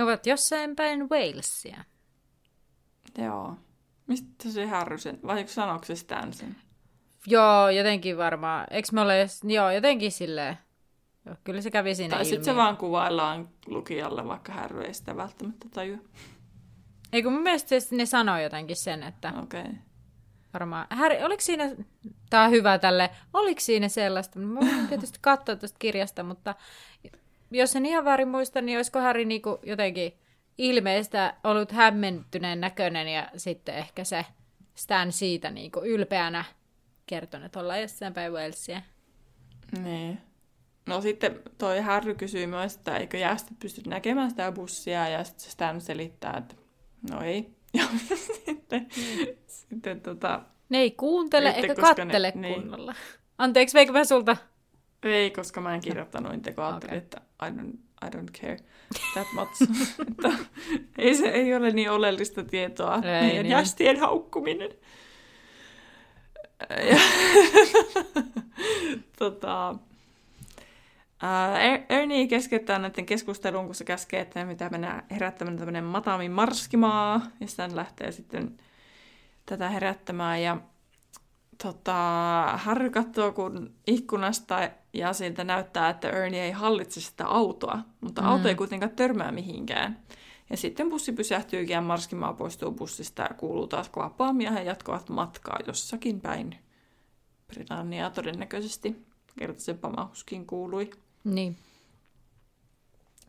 He 0.00 0.04
ovat 0.04 0.26
jossain 0.26 0.76
päin 0.76 1.08
Walesia. 1.10 1.84
Joo. 3.18 3.56
Mistä 4.06 4.50
se 4.50 4.66
Harry 4.66 4.98
sen, 4.98 5.18
vai 5.26 5.48
sanoiko 5.48 5.84
se 5.84 5.94
sen? 6.30 6.56
Joo, 7.26 7.68
jotenkin 7.68 8.16
varmaan. 8.16 8.66
Eikö 8.70 8.88
me 8.92 9.00
ole, 9.00 9.26
joo, 9.44 9.70
jotenkin 9.70 10.12
silleen. 10.12 10.58
Joo, 11.26 11.36
kyllä 11.44 11.60
se 11.60 11.70
kävi 11.70 11.94
siinä 11.94 12.16
Tai 12.16 12.24
sitten 12.24 12.44
se 12.44 12.56
vaan 12.56 12.76
kuvaillaan 12.76 13.48
lukijalle, 13.66 14.26
vaikka 14.26 14.52
Harry 14.52 14.82
ei 14.82 14.94
sitä 14.94 15.16
välttämättä 15.16 15.68
tajua. 15.74 15.98
Ei 17.12 17.22
kun 17.22 17.32
mun 17.32 17.42
mielestä 17.42 17.80
se- 17.80 17.96
ne 17.96 18.06
sanoi 18.06 18.42
jotenkin 18.42 18.76
sen, 18.76 19.02
että 19.02 19.32
Okei. 19.42 19.60
Okay. 19.60 19.72
varmaan... 20.54 20.86
Harry, 20.90 21.24
oliko 21.24 21.40
siinä... 21.40 21.70
Tää 22.30 22.44
on 22.44 22.50
hyvä 22.50 22.78
tälle. 22.78 23.10
Oliko 23.32 23.60
siinä 23.60 23.88
sellaista? 23.88 24.38
Mä 24.38 24.60
voin 24.60 24.88
tietysti 24.88 25.18
katsoa 25.22 25.56
tuosta 25.56 25.78
kirjasta, 25.78 26.22
mutta 26.22 26.54
jos 27.50 27.76
en 27.76 27.86
ihan 27.86 28.04
väärin 28.04 28.28
muista, 28.28 28.60
niin 28.60 28.78
olisiko 28.78 28.98
Harry 28.98 29.24
niinku 29.24 29.58
jotenkin 29.62 30.12
ilmeistä 30.58 31.34
ollut 31.44 31.72
hämmentyneen 31.72 32.60
näköinen 32.60 33.08
ja 33.08 33.30
sitten 33.36 33.74
ehkä 33.74 34.04
se 34.04 34.26
Stan 34.74 35.12
siitä 35.12 35.50
niinku 35.50 35.80
ylpeänä 35.84 36.44
kertonut, 37.06 37.46
että 37.46 37.60
ollaan 37.60 37.80
jossain 37.80 38.14
päin 38.14 38.32
Walesia. 38.32 38.82
Niin. 39.82 40.18
No 40.86 41.00
sitten 41.00 41.40
toi 41.58 41.80
Harry 41.80 42.14
kysyy 42.14 42.46
myös, 42.46 42.76
että 42.76 42.96
eikö 42.96 43.16
jäästä 43.18 43.50
pysty 43.58 43.82
näkemään 43.86 44.30
sitä 44.30 44.52
bussia, 44.52 45.08
ja 45.08 45.24
sitten 45.24 45.50
Stan 45.50 45.80
selittää, 45.80 46.36
että 46.36 46.54
no 47.10 47.22
ei. 47.22 47.50
Ja 47.74 47.84
sitten, 48.46 48.88
sitten 49.46 50.00
tota, 50.00 50.40
Ne 50.68 50.78
ei 50.78 50.90
kuuntele 50.90 51.48
Sitten, 51.48 51.70
eikä 51.70 51.82
koska 51.82 52.04
ne- 52.04 52.06
kattele 52.06 52.32
niin. 52.34 52.54
kunnolla. 52.54 52.94
Anteeksi, 53.38 53.74
veikö 53.74 53.92
mä 53.92 54.04
sulta? 54.04 54.36
Ei, 55.02 55.30
koska 55.30 55.60
mä 55.60 55.74
en 55.74 55.80
kirjoittanut 55.80 56.32
niitä, 56.32 56.52
kun 56.52 56.64
ajattelin, 56.64 56.94
Okei. 56.94 56.98
että 56.98 57.20
I 57.46 57.50
don't, 57.50 57.76
I 58.06 58.10
don't 58.16 58.40
care 58.40 58.56
that 59.14 59.26
much. 59.34 59.62
että 60.10 60.32
ei 60.98 61.14
se 61.14 61.28
ei 61.28 61.54
ole 61.54 61.70
niin 61.70 61.90
oleellista 61.90 62.44
tietoa, 62.44 62.94
Ei 62.94 63.00
meidän 63.00 63.42
niin. 63.42 63.46
jästien 63.46 64.00
haukkuminen. 64.00 64.70
Ja, 66.90 67.00
tota, 69.18 69.74
ää, 71.22 71.58
Er- 71.58 71.84
Ernie 71.88 72.26
keskeyttää 72.26 72.78
näiden 72.78 73.06
keskustelun, 73.06 73.66
kun 73.66 73.74
se 73.74 73.84
käskee, 73.84 74.20
että 74.20 74.44
mitä 74.44 74.68
mennään 74.68 75.02
herättämään 75.10 75.56
tämmöinen 75.56 75.84
Matami 75.84 76.28
Marskimaa, 76.28 77.20
ja 77.40 77.46
sitten 77.46 77.76
lähtee 77.76 78.12
sitten 78.12 78.58
tätä 79.46 79.68
herättämään, 79.68 80.42
ja 80.42 80.56
tota, 81.62 81.92
Harry 82.56 82.90
katsoo 82.90 83.32
kun 83.32 83.74
ikkunasta, 83.86 84.70
ja 84.92 85.12
siltä 85.12 85.44
näyttää, 85.44 85.90
että 85.90 86.10
Ernie 86.10 86.44
ei 86.44 86.50
hallitse 86.50 87.00
sitä 87.00 87.26
autoa, 87.26 87.78
mutta 88.00 88.22
auto 88.22 88.48
ei 88.48 88.54
kuitenkaan 88.54 88.92
törmää 88.96 89.32
mihinkään. 89.32 90.00
Ja 90.50 90.56
sitten 90.56 90.90
bussi 90.90 91.12
pysähtyykin 91.12 91.74
ja 91.74 91.80
Marskimaa 91.80 92.32
poistuu 92.32 92.72
bussista 92.72 93.22
ja 93.22 93.34
kuuluu 93.36 93.66
taas 93.66 93.90
pam 94.16 94.40
ja 94.40 94.62
jatkavat 94.62 95.08
matkaa 95.08 95.58
jossakin 95.66 96.20
päin 96.20 96.58
Britanniaa 97.46 98.10
todennäköisesti. 98.10 99.06
Kerta 99.38 99.60
se 99.60 99.74
pamahuskin 99.74 100.46
kuului. 100.46 100.90
Niin. 101.24 101.56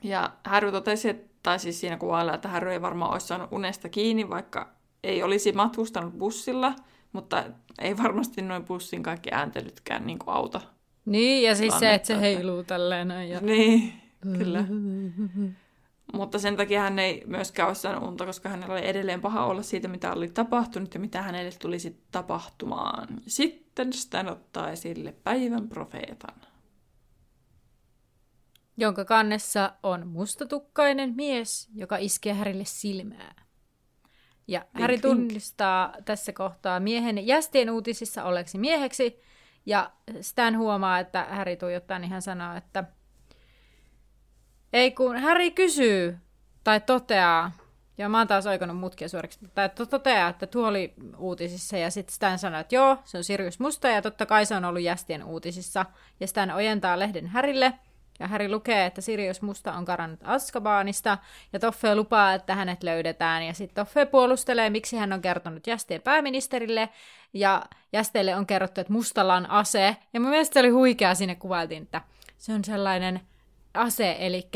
Ja 0.04 0.34
Harry 0.46 0.72
totesi, 0.72 1.10
että 1.10 1.32
tai 1.44 1.60
siis 1.60 1.80
siinä 1.80 1.98
kuvaillaan, 1.98 2.36
että 2.36 2.50
Harry 2.50 2.72
ei 2.72 2.82
varmaan 2.82 3.12
olisi 3.12 3.28
saanut 3.28 3.52
unesta 3.52 3.90
kiinni, 3.90 4.30
vaikka 4.30 4.70
ei 5.04 5.24
olisi 5.24 5.52
matkustanut 5.52 6.18
bussilla, 6.18 6.76
mutta 7.14 7.44
ei 7.80 7.98
varmasti 7.98 8.42
noin 8.42 8.66
bussin 8.66 9.04
kaikki 9.04 9.30
ääntelytkään 9.32 10.08
niin 10.08 10.20
auta. 10.26 10.62
Niin, 11.06 11.44
ja 11.44 11.56
siis 11.56 11.80
se, 11.80 11.94
että 11.94 12.08
se 12.08 12.20
heiluu 12.20 12.64
tälleen 12.64 13.08
näin. 13.08 13.30
Ja... 13.30 13.40
Niin, 13.42 13.94
kyllä. 14.22 14.66
Mutta 16.14 16.40
sen 16.40 16.58
takia 16.58 16.82
hän 16.82 17.00
ei 17.00 17.24
myöskään 17.26 17.68
ole 17.68 17.76
saanut 17.76 18.10
unta, 18.10 18.26
koska 18.26 18.50
hänellä 18.50 18.74
oli 18.74 18.88
edelleen 18.88 19.22
paha 19.22 19.46
olla 19.46 19.62
siitä, 19.62 19.88
mitä 19.88 20.14
oli 20.14 20.30
tapahtunut 20.30 20.94
ja 20.94 21.00
mitä 21.00 21.22
hänelle 21.22 21.52
tulisi 21.52 22.02
tapahtumaan. 22.12 23.08
Sitten 23.28 23.94
Stan 23.94 24.30
ottaa 24.30 24.70
esille 24.70 25.16
päivän 25.24 25.70
profeetan. 25.70 26.36
Jonka 28.78 29.06
kannessa 29.06 29.74
on 29.84 30.08
mustatukkainen 30.08 31.14
mies, 31.16 31.70
joka 31.76 31.98
iskee 31.98 32.34
Härille 32.34 32.66
silmää. 32.66 33.46
Ja 34.48 34.66
Häri 34.74 34.98
tunnistaa 34.98 35.94
tässä 36.06 36.34
kohtaa 36.34 36.80
miehen 36.80 37.28
jästien 37.28 37.70
uutisissa 37.70 38.24
olleeksi 38.24 38.58
mieheksi, 38.58 39.20
ja 39.66 39.92
Stan 40.22 40.58
huomaa, 40.58 41.00
että 41.00 41.24
Häri 41.30 41.58
tuijottaa, 41.58 42.00
niin 42.00 42.12
hän 42.12 42.22
sanoo, 42.22 42.56
että 42.56 42.84
ei 44.74 44.92
kun 44.92 45.18
Häri 45.18 45.52
kysyy 45.52 46.18
tai 46.64 46.82
toteaa, 46.82 47.52
ja 47.98 48.10
mä 48.10 48.18
oon 48.18 48.28
taas 48.28 48.46
oikannut 48.46 48.78
mutkia 48.78 49.10
suoriksi, 49.10 49.40
tai 49.56 49.70
to- 49.70 49.86
toteaa, 49.86 50.30
että 50.30 50.48
tuo 50.48 50.68
oli 50.68 50.94
uutisissa, 51.18 51.78
ja 51.78 51.92
sitten 51.92 52.16
Stan 52.16 52.40
sanoo, 52.40 52.60
että 52.60 52.76
joo, 52.76 52.98
se 53.04 53.18
on 53.18 53.24
Sirius 53.24 53.60
Musta, 53.60 53.88
ja 53.88 54.02
totta 54.02 54.26
kai 54.26 54.46
se 54.46 54.56
on 54.56 54.66
ollut 54.66 54.82
jästien 54.82 55.24
uutisissa, 55.24 55.86
ja 56.20 56.28
Stan 56.28 56.52
ojentaa 56.52 57.00
lehden 57.00 57.28
Härille, 57.28 57.74
ja 58.22 58.28
Häri 58.28 58.50
lukee, 58.50 58.86
että 58.86 59.02
Sirius 59.02 59.42
Musta 59.42 59.74
on 59.74 59.86
karannut 59.86 60.20
Azkabanista, 60.24 61.18
ja 61.54 61.60
Toffe 61.60 61.96
lupaa, 61.96 62.34
että 62.34 62.56
hänet 62.56 62.84
löydetään, 62.84 63.46
ja 63.46 63.54
sitten 63.54 63.76
Toffe 63.76 64.06
puolustelee, 64.06 64.70
miksi 64.70 64.98
hän 64.98 65.14
on 65.14 65.22
kertonut 65.22 65.68
jästien 65.68 66.02
pääministerille, 66.02 66.90
ja 67.34 67.66
jästeille 67.94 68.36
on 68.36 68.48
kerrottu, 68.48 68.82
että 68.82 68.94
Mustalla 68.94 69.36
on 69.36 69.50
ase, 69.50 69.98
ja 70.14 70.20
mun 70.20 70.30
mielestä 70.30 70.54
se 70.54 70.60
oli 70.60 70.70
huikea, 70.70 71.16
siinä 71.16 71.36
kuvailtiin, 71.36 71.84
että 71.84 72.02
se 72.38 72.54
on 72.54 72.64
sellainen 72.64 73.22
ase, 73.74 74.16
eli 74.20 74.50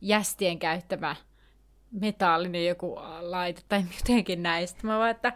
jästien 0.00 0.58
käyttämä 0.58 1.16
metallinen 1.90 2.66
joku 2.66 2.98
laite, 3.20 3.62
tai 3.68 3.84
jotenkin 3.98 4.42
näistä. 4.42 4.86
Mä 4.86 4.98
vaan, 4.98 5.10
että 5.10 5.32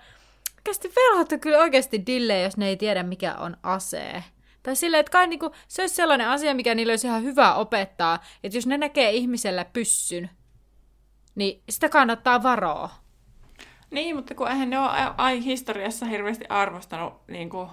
oikeasti 0.58 0.92
velhot 0.96 1.32
on 1.32 1.40
kyllä 1.40 1.58
oikeasti 1.58 2.06
dille, 2.06 2.40
jos 2.40 2.56
ne 2.56 2.68
ei 2.68 2.76
tiedä, 2.76 3.02
mikä 3.02 3.34
on 3.34 3.56
ase. 3.62 4.24
Tai 4.64 4.76
silleen, 4.76 5.00
että 5.00 5.10
kai 5.10 5.26
niinku, 5.26 5.50
se 5.68 5.82
olisi 5.82 5.94
sellainen 5.94 6.28
asia, 6.28 6.54
mikä 6.54 6.74
niille 6.74 6.92
olisi 6.92 7.06
ihan 7.06 7.22
hyvä 7.22 7.54
opettaa, 7.54 8.18
että 8.44 8.56
jos 8.58 8.66
ne 8.66 8.78
näkee 8.78 9.10
ihmisellä 9.10 9.64
pyssyn, 9.64 10.30
niin 11.34 11.62
sitä 11.70 11.88
kannattaa 11.88 12.42
varoa. 12.42 12.90
Niin, 13.90 14.16
mutta 14.16 14.34
kun 14.34 14.48
eihän 14.48 14.70
ne 14.70 14.78
ole 14.78 14.90
ai 15.16 15.44
historiassa 15.44 16.06
hirveästi 16.06 16.44
arvostanut 16.48 17.14
niin 17.28 17.50
kuin, 17.50 17.68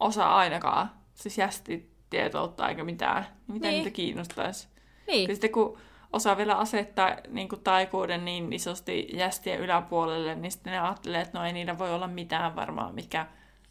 osa 0.00 0.36
ainakaan, 0.36 0.90
siis 1.14 1.38
jästitietoutta 1.38 2.68
eikä 2.68 2.84
mitään, 2.84 3.22
niin 3.22 3.54
mitä 3.54 3.68
Niin. 3.68 3.76
niitä 3.84 3.94
kiinnostaisi. 3.96 4.68
Niin, 5.06 5.28
Ja 5.28 5.34
sitten 5.34 5.52
kun 5.52 5.78
osaa 6.12 6.36
vielä 6.36 6.54
asettaa 6.54 7.16
niin 7.28 7.48
kuin 7.48 7.62
taikuuden 7.62 8.24
niin 8.24 8.52
isosti 8.52 9.08
jästien 9.12 9.60
yläpuolelle, 9.60 10.34
niin 10.34 10.52
sitten 10.52 10.72
ne 10.72 10.80
ajattelee, 10.80 11.20
että 11.20 11.38
no 11.38 11.44
ei 11.44 11.52
niillä 11.52 11.78
voi 11.78 11.94
olla 11.94 12.06
mitään 12.06 12.56
varmaan, 12.56 12.94
mikä 12.94 13.26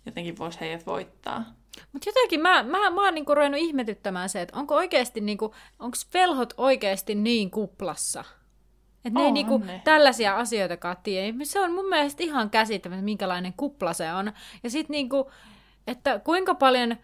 jotenkin 0.06 0.38
voisi 0.38 0.60
heidät 0.60 0.86
voittaa. 0.86 1.46
Mutta 1.94 2.10
jotenkin 2.10 2.42
mä, 2.42 2.64
mä, 2.64 2.90
mä 2.90 3.06
oon 3.06 3.14
niinku 3.14 3.36
ruvennut 3.36 3.62
ihmetyttämään 3.62 4.30
se, 4.30 4.42
että 4.42 4.60
onko 4.60 4.76
oikeasti 4.76 5.22
niinku, 5.22 5.56
onko 5.80 5.98
velhot 6.14 6.54
oikeasti 6.58 7.16
niin 7.16 7.52
kuplassa? 7.52 8.24
Että 9.06 9.20
ne 9.20 9.26
ei 9.26 9.32
niinku 9.32 9.58
ne. 9.58 9.82
tällaisia 9.84 10.36
asioitakaan 10.36 10.98
tiedä. 11.04 11.38
Se 11.44 11.60
on 11.60 11.74
mun 11.74 11.90
mielestä 11.90 12.24
ihan 12.24 12.50
käsittämätöntä, 12.50 13.06
minkälainen 13.06 13.54
kupla 13.54 13.94
se 13.94 14.14
on. 14.14 14.34
Ja 14.64 14.70
sitten 14.70 14.94
niinku, 14.94 15.32
että 15.88 16.20
kuinka 16.20 16.56
paljon 16.56 16.96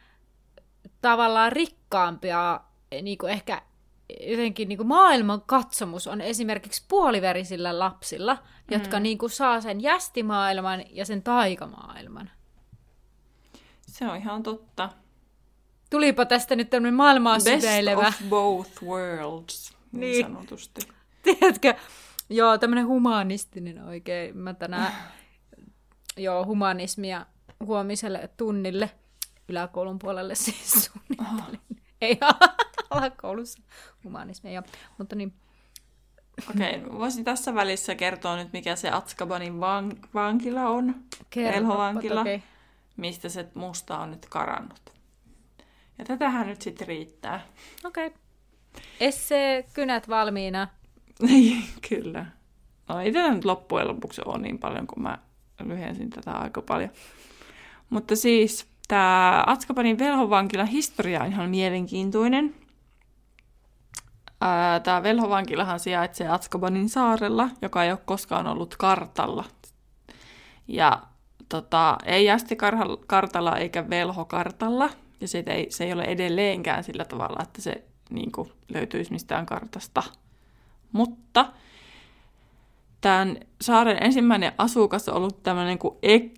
tavallaan 1.01 1.51
rikkaampia 1.51 2.59
niinku 3.01 3.25
ehkä 3.25 3.61
jotenkin 4.29 4.69
niinku 4.69 4.83
maailman 4.83 5.41
katsomus 5.41 6.07
on 6.07 6.21
esimerkiksi 6.21 6.85
puoliverisillä 6.87 7.79
lapsilla, 7.79 8.37
jotka 8.71 8.99
niinku 8.99 9.29
saa 9.29 9.61
sen 9.61 9.81
jästimaailman 9.81 10.83
ja 10.89 11.05
sen 11.05 11.23
taikamaailman. 11.23 12.29
Se 13.99 14.05
on 14.07 14.17
ihan 14.17 14.43
totta. 14.43 14.89
Tulipa 15.89 16.25
tästä 16.25 16.55
nyt 16.55 16.69
tämmöinen 16.69 16.93
maailmaa 16.93 17.35
Best 17.43 17.61
syveilevä. 17.61 18.07
of 18.07 18.15
both 18.29 18.83
worlds, 18.83 19.77
niin, 19.91 19.99
Niin. 20.01 20.25
sanotusti. 20.25 20.81
Tiedätkö? 21.23 21.73
Joo, 22.29 22.57
tämmöinen 22.57 22.87
humanistinen 22.87 23.83
oikein. 23.83 24.37
Mä 24.37 24.53
tänään, 24.53 24.93
joo, 26.17 26.45
humanismia 26.45 27.25
huomiselle 27.65 28.29
tunnille 28.37 28.89
yläkoulun 29.49 29.99
puolelle 29.99 30.35
siis 30.35 30.89
suunnittelin. 30.93 31.61
Ei 32.01 32.19
alakoulussa 32.89 33.61
humanismia, 34.03 34.53
joo. 34.53 34.63
Mutta 34.97 35.15
niin, 35.15 35.33
Okei, 36.49 36.75
okay, 36.83 36.99
voisin 36.99 37.23
tässä 37.23 37.55
välissä 37.55 37.95
kertoa 37.95 38.35
nyt, 38.35 38.53
mikä 38.53 38.75
se 38.75 38.89
Atskabanin 38.89 39.59
van- 39.59 39.97
vankila 40.13 40.67
on, 40.69 40.95
kerropa 41.29 41.55
Velhovankila. 41.59 42.19
toki. 42.23 42.43
Mistä 42.97 43.29
se 43.29 43.47
musta 43.53 43.99
on 43.99 44.11
nyt 44.11 44.25
karannut. 44.29 44.93
Ja 45.97 46.05
tätähän 46.05 46.47
nyt 46.47 46.61
sitten 46.61 46.87
riittää. 46.87 47.45
Okei. 47.83 48.07
Okay. 48.07 48.19
Esse, 48.99 49.65
kynät 49.73 50.09
valmiina. 50.09 50.67
Kyllä. 51.89 52.25
No 52.87 52.99
ei 52.99 53.11
tätä 53.11 53.33
nyt 53.33 53.45
loppujen 53.45 53.87
lopuksi 53.87 54.21
ole 54.25 54.37
niin 54.37 54.59
paljon, 54.59 54.87
kun 54.87 55.03
mä 55.03 55.17
lyhensin 55.63 56.09
tätä 56.09 56.31
aika 56.31 56.61
paljon. 56.61 56.89
Mutta 57.89 58.15
siis 58.15 58.67
tämä 58.87 59.43
Atskabanin 59.47 59.99
velhovankilan 59.99 60.67
historia 60.67 61.21
on 61.21 61.31
ihan 61.31 61.49
mielenkiintoinen. 61.49 62.55
Tämä 64.83 65.03
velhovankilahan 65.03 65.79
sijaitsee 65.79 66.27
Atskabanin 66.27 66.89
saarella, 66.89 67.49
joka 67.61 67.83
ei 67.83 67.91
ole 67.91 67.99
koskaan 68.05 68.47
ollut 68.47 68.75
kartalla. 68.75 69.43
Ja 70.67 71.01
tota, 71.49 71.97
ei 72.05 72.25
jästikartalla 72.25 73.57
eikä 73.57 73.89
velhokartalla. 73.89 74.89
Ja 75.21 75.27
se 75.27 75.43
ei, 75.47 75.67
se 75.69 75.83
ei 75.83 75.93
ole 75.93 76.03
edelleenkään 76.03 76.83
sillä 76.83 77.05
tavalla, 77.05 77.43
että 77.43 77.61
se 77.61 77.83
niin 78.09 78.31
kuin, 78.31 78.51
löytyisi 78.69 79.11
mistään 79.11 79.45
kartasta. 79.45 80.03
Mutta 80.91 81.45
tämän 83.01 83.37
saaren 83.61 84.03
ensimmäinen 84.03 84.51
asukas 84.57 85.09
on 85.09 85.15
ollut 85.15 85.43
tämmöinen 85.43 85.79
kuin 85.79 85.95
Ekridsdis. 86.03 86.36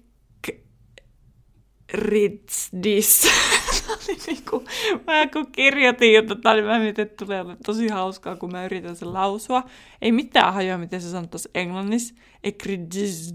niin 4.27 4.45
kuin, 4.49 4.65
mä 5.07 5.27
kun 5.27 5.51
kirjoitin 5.51 6.13
jo 6.13 6.21
tota, 6.21 6.53
niin 6.53 6.65
mä 6.65 6.79
mietin, 6.79 7.03
että 7.03 7.25
tulee 7.25 7.45
tosi 7.65 7.87
hauskaa, 7.87 8.35
kun 8.35 8.51
mä 8.51 8.65
yritän 8.65 8.95
sen 8.95 9.13
lausua. 9.13 9.63
Ei 10.01 10.11
mitään 10.11 10.53
hajoa, 10.53 10.77
miten 10.77 11.01
se 11.01 11.09
sanottaisiin 11.09 11.51
englannissa. 11.55 12.15
Ekridsdis, 12.43 13.33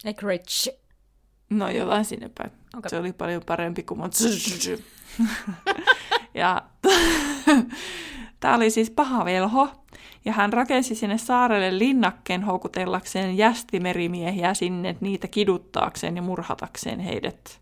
Ekridge. 0.05 0.77
No 1.49 1.69
jotain 1.69 2.05
sinne 2.05 2.29
päin. 2.37 2.51
Okay. 2.77 2.89
Se 2.89 2.97
oli 2.97 3.13
paljon 3.13 3.41
parempi 3.45 3.83
kuin 3.83 3.99
mun 3.99 4.09
Ja 6.33 6.61
tämä 8.43 8.55
oli 8.55 8.69
siis 8.69 8.91
paha 8.91 9.25
velho. 9.25 9.69
Ja 10.25 10.33
hän 10.33 10.53
rakensi 10.53 10.95
sinne 10.95 11.17
saarelle 11.17 11.79
linnakkeen 11.79 12.43
houkutellakseen 12.43 13.37
jästimerimiehiä 13.37 14.53
sinne 14.53 14.95
niitä 15.01 15.27
kiduttaakseen 15.27 16.15
ja 16.15 16.21
murhatakseen 16.21 16.99
heidät. 16.99 17.59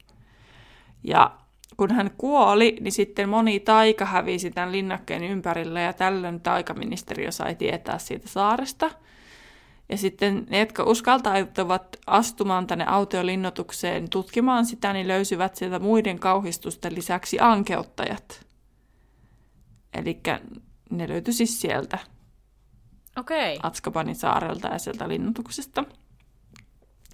Ja 1.03 1.31
kun 1.77 1.91
hän 1.91 2.11
kuoli, 2.17 2.77
niin 2.79 2.91
sitten 2.91 3.29
moni 3.29 3.59
taika 3.59 4.05
hävisi 4.05 4.51
tämän 4.51 4.71
linnakkeen 4.71 5.23
ympärillä 5.23 5.81
ja 5.81 5.93
tällöin 5.93 6.41
taikaministeriö 6.41 7.31
sai 7.31 7.55
tietää 7.55 7.97
siitä 7.97 8.27
saaresta. 8.27 8.91
Ja 9.89 9.97
sitten 9.97 10.45
ne, 10.49 10.59
jotka 10.59 10.83
uskaltautuvat 10.83 11.97
astumaan 12.07 12.67
tänne 12.67 12.85
autiolinnoitukseen 12.87 14.09
tutkimaan 14.09 14.65
sitä, 14.65 14.93
niin 14.93 15.07
löysivät 15.07 15.55
sieltä 15.55 15.79
muiden 15.79 16.19
kauhistusten 16.19 16.95
lisäksi 16.95 17.37
ankeuttajat. 17.39 18.45
Eli 19.93 20.21
ne 20.91 21.07
löytyi 21.07 21.33
siis 21.33 21.61
sieltä 21.61 21.97
Okei. 23.17 23.59
Atskabanin 23.63 24.15
saarelta 24.15 24.67
ja 24.67 24.79
sieltä 24.79 25.07
linnoituksesta. 25.07 25.83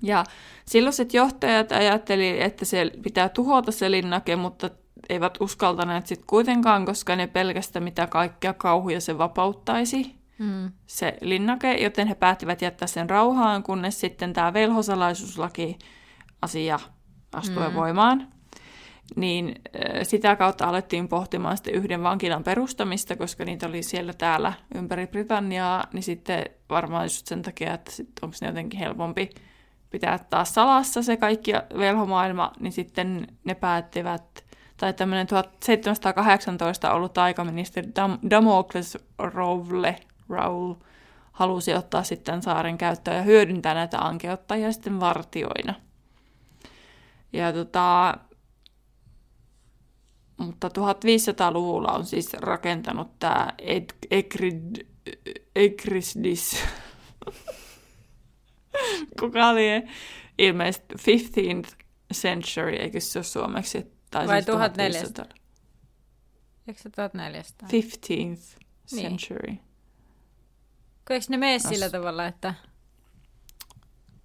Ja 0.02 0.24
silloiset 0.66 1.14
johtajat 1.14 1.72
ajatteli, 1.72 2.42
että 2.42 2.66
se 2.66 2.92
pitää 3.04 3.30
tuhota 3.30 3.72
se 3.72 3.92
linnake, 3.92 4.36
mutta 4.36 4.70
eivät 5.10 5.38
uskaltaneet 5.42 6.08
sitten 6.08 6.28
kuitenkaan, 6.28 6.86
koska 6.86 7.16
ne 7.16 7.28
pelkästä 7.28 7.80
mitä 7.80 8.08
kaikkea 8.08 8.54
kauhuja 8.54 9.02
se 9.02 9.18
vapauttaisi 9.18 10.18
Mm. 10.40 10.72
se 10.88 11.18
linnake, 11.22 11.74
joten 11.84 12.08
he 12.08 12.16
päättivät 12.16 12.62
jättää 12.62 12.88
sen 12.88 13.10
rauhaan, 13.10 13.64
kunnes 13.64 14.00
sitten 14.00 14.34
tämä 14.34 14.54
velhosalaisuuslaki 14.54 15.80
asia 16.42 16.80
astui 17.34 17.70
mm. 17.70 17.76
voimaan. 17.76 18.28
Niin 19.16 19.62
sitä 20.04 20.36
kautta 20.36 20.66
alettiin 20.66 21.08
pohtimaan 21.08 21.58
sitten 21.58 21.74
yhden 21.74 22.04
vankilan 22.04 22.44
perustamista, 22.44 23.16
koska 23.16 23.46
niitä 23.46 23.68
oli 23.68 23.84
siellä 23.84 24.14
täällä 24.14 24.54
ympäri 24.76 25.08
Britanniaa, 25.08 25.84
niin 25.94 26.04
sitten 26.04 26.46
varmaan 26.70 27.06
just 27.06 27.28
sen 27.28 27.42
takia, 27.42 27.74
että 27.74 27.92
onko 28.22 28.36
ne 28.42 28.48
jotenkin 28.48 28.80
helpompi 28.80 29.30
pitää 29.90 30.20
taas 30.30 30.54
salassa 30.54 31.04
se 31.04 31.18
kaikki 31.18 31.52
velhomaailma, 31.78 32.52
niin 32.60 32.72
sitten 32.72 33.28
ne 33.44 33.56
päättivät, 33.56 34.46
tai 34.78 34.94
tämmöinen 34.94 35.28
1718 35.28 36.94
ollut 36.94 37.14
taikaministeri 37.14 37.88
Dam- 37.88 38.30
Damocles 38.30 38.98
Rowle, 39.20 39.96
Rowle 40.30 40.76
halusi 41.32 41.74
ottaa 41.74 42.04
sitten 42.04 42.42
saaren 42.42 42.78
käyttöön 42.78 43.18
ja 43.18 43.24
hyödyntää 43.24 43.74
näitä 43.74 44.00
ankeuttajia 44.00 44.72
sitten 44.72 45.00
vartioina. 45.00 45.74
Ja 47.34 47.54
tota, 47.54 48.18
mutta 50.38 50.68
1500-luvulla 50.68 51.92
on 51.92 52.06
siis 52.06 52.34
rakentanut 52.34 53.20
tämä 53.20 53.54
Egrid, 54.12 54.86
Egrisdis, 55.56 56.64
kuka 59.20 59.48
oli 59.48 59.68
ilmeisesti 60.38 60.96
15th 60.96 61.76
century, 62.14 62.76
eikö 62.76 63.00
se 63.00 63.20
ole 63.20 63.24
suomeksi? 63.24 63.92
Tai 64.12 64.28
Vai 64.28 64.42
siis 64.42 64.46
1400? 64.46 65.26
Eikö 66.68 66.82
se 66.82 66.90
1400? 66.90 67.70
15th 67.70 68.66
century. 68.88 69.48
Niin. 69.48 69.62
Eikö 71.10 71.30
ne 71.30 71.38
mene 71.38 71.60
sillä 71.60 71.90
tavalla, 71.90 72.26
että... 72.26 72.54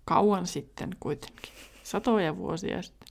Kauan 0.04 0.46
sitten 0.46 0.96
kuitenkin. 1.00 1.52
Satoja 1.82 2.36
vuosia 2.36 2.82
sitten. 2.82 3.01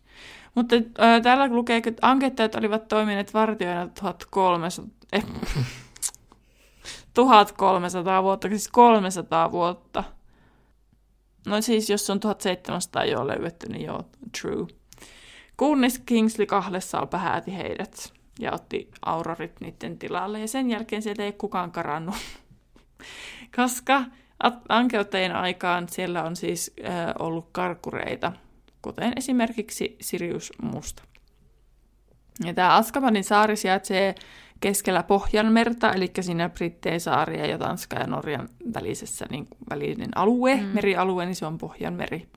Mutta 0.55 0.75
äh, 0.75 1.21
täällä 1.21 1.47
lukee, 1.47 1.77
että 1.77 2.07
ankettajat 2.07 2.55
olivat 2.55 2.87
toimineet 2.87 3.33
vartioina 3.33 3.87
1300, 3.87 4.97
eh, 5.13 5.25
1300 7.13 8.23
vuotta, 8.23 8.47
siis 8.47 8.67
300 8.67 9.51
vuotta. 9.51 10.03
No 11.45 11.61
siis, 11.61 11.89
jos 11.89 12.09
on 12.09 12.19
1700 12.19 13.05
jo 13.05 13.27
löydetty, 13.27 13.69
niin 13.69 13.85
joo, 13.85 14.05
true. 14.41 14.67
Kunnes 15.57 15.99
Kingsley 16.05 16.45
kahdessa 16.45 17.05
pääti 17.05 17.57
heidät 17.57 18.13
ja 18.39 18.53
otti 18.53 18.91
aurorit 19.05 19.59
niiden 19.59 19.99
tilalle. 19.99 20.39
Ja 20.39 20.47
sen 20.47 20.69
jälkeen 20.69 21.01
sieltä 21.01 21.23
ei 21.23 21.33
kukaan 21.33 21.71
karannut. 21.71 22.15
Koska 23.55 24.03
ankeuttajien 24.69 25.35
aikaan 25.35 25.89
siellä 25.89 26.23
on 26.23 26.35
siis 26.35 26.73
äh, 26.85 26.93
ollut 27.19 27.49
karkureita, 27.51 28.31
kuten 28.81 29.13
esimerkiksi 29.15 29.97
Sirius 30.01 30.53
Musta. 30.61 31.03
Ja 32.45 32.53
tämä 32.53 32.75
Askabanin 32.75 33.23
saari 33.23 33.55
sijaitsee 33.55 34.15
keskellä 34.59 35.03
Pohjanmerta, 35.03 35.93
eli 35.93 36.11
siinä 36.21 36.49
Britteen 36.49 36.99
saaria 36.99 37.45
ja 37.45 37.57
Tanska 37.57 37.95
ja 37.95 38.07
Norjan 38.07 38.49
välisessä 38.73 39.25
niin 39.29 39.47
välinen 39.69 40.17
alue, 40.17 40.55
mm. 40.55 40.63
merialue, 40.63 41.25
niin 41.25 41.35
se 41.35 41.45
on 41.45 41.57
Pohjanmeri. 41.57 42.27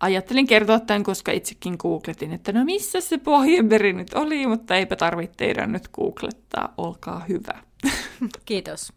Ajattelin 0.00 0.46
kertoa 0.46 0.80
tämän, 0.80 1.02
koska 1.02 1.32
itsekin 1.32 1.76
googletin, 1.78 2.32
että 2.32 2.52
no 2.52 2.64
missä 2.64 3.00
se 3.00 3.18
Pohjanmeri 3.18 3.92
nyt 3.92 4.14
oli, 4.14 4.46
mutta 4.46 4.76
eipä 4.76 4.96
tarvitse 4.96 5.36
teidän 5.36 5.72
nyt 5.72 5.88
googlettaa, 5.88 6.74
olkaa 6.76 7.24
hyvä. 7.28 7.62
Kiitos. 8.44 8.92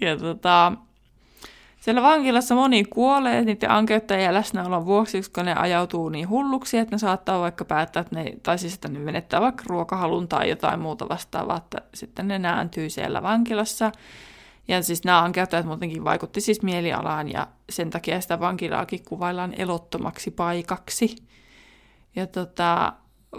ja 0.00 0.16
tota, 0.16 0.72
siellä 1.82 2.02
vankilassa 2.02 2.54
moni 2.54 2.84
kuolee 2.84 3.44
niiden 3.44 3.70
ankeuttajien 3.70 4.34
läsnäolon 4.34 4.86
vuoksi, 4.86 5.18
koska 5.18 5.42
ne 5.42 5.54
ajautuu 5.54 6.08
niin 6.08 6.28
hulluksi, 6.28 6.78
että 6.78 6.94
ne 6.94 6.98
saattaa 6.98 7.40
vaikka 7.40 7.64
päättää, 7.64 8.00
että 8.00 8.16
ne, 8.16 8.32
tai 8.42 8.58
siis 8.58 8.74
että 8.74 8.88
ne 8.88 8.98
menettää 8.98 9.40
vaikka 9.40 9.64
ruokahalun 9.66 10.28
tai 10.28 10.50
jotain 10.50 10.80
muuta 10.80 11.08
vastaavaa, 11.08 11.56
että 11.56 11.78
sitten 11.94 12.28
ne 12.28 12.38
nääntyy 12.38 12.90
siellä 12.90 13.22
vankilassa. 13.22 13.92
Ja 14.68 14.82
siis 14.82 15.04
nämä 15.04 15.22
ankeuttajat 15.22 15.66
muutenkin 15.66 16.04
vaikutti 16.04 16.40
siis 16.40 16.62
mielialaan 16.62 17.32
ja 17.32 17.46
sen 17.70 17.90
takia 17.90 18.20
sitä 18.20 18.40
vankilaakin 18.40 19.04
kuvaillaan 19.08 19.54
elottomaksi 19.56 20.30
paikaksi. 20.30 21.16
Ja 22.16 22.26
tota, 22.26 22.92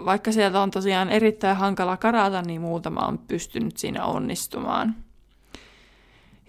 vaikka 0.04 0.32
sieltä 0.32 0.60
on 0.60 0.70
tosiaan 0.70 1.08
erittäin 1.08 1.56
hankala 1.56 1.96
karata, 1.96 2.42
niin 2.42 2.60
muutama 2.60 3.00
on 3.00 3.18
pystynyt 3.18 3.76
siinä 3.76 4.04
onnistumaan. 4.04 5.03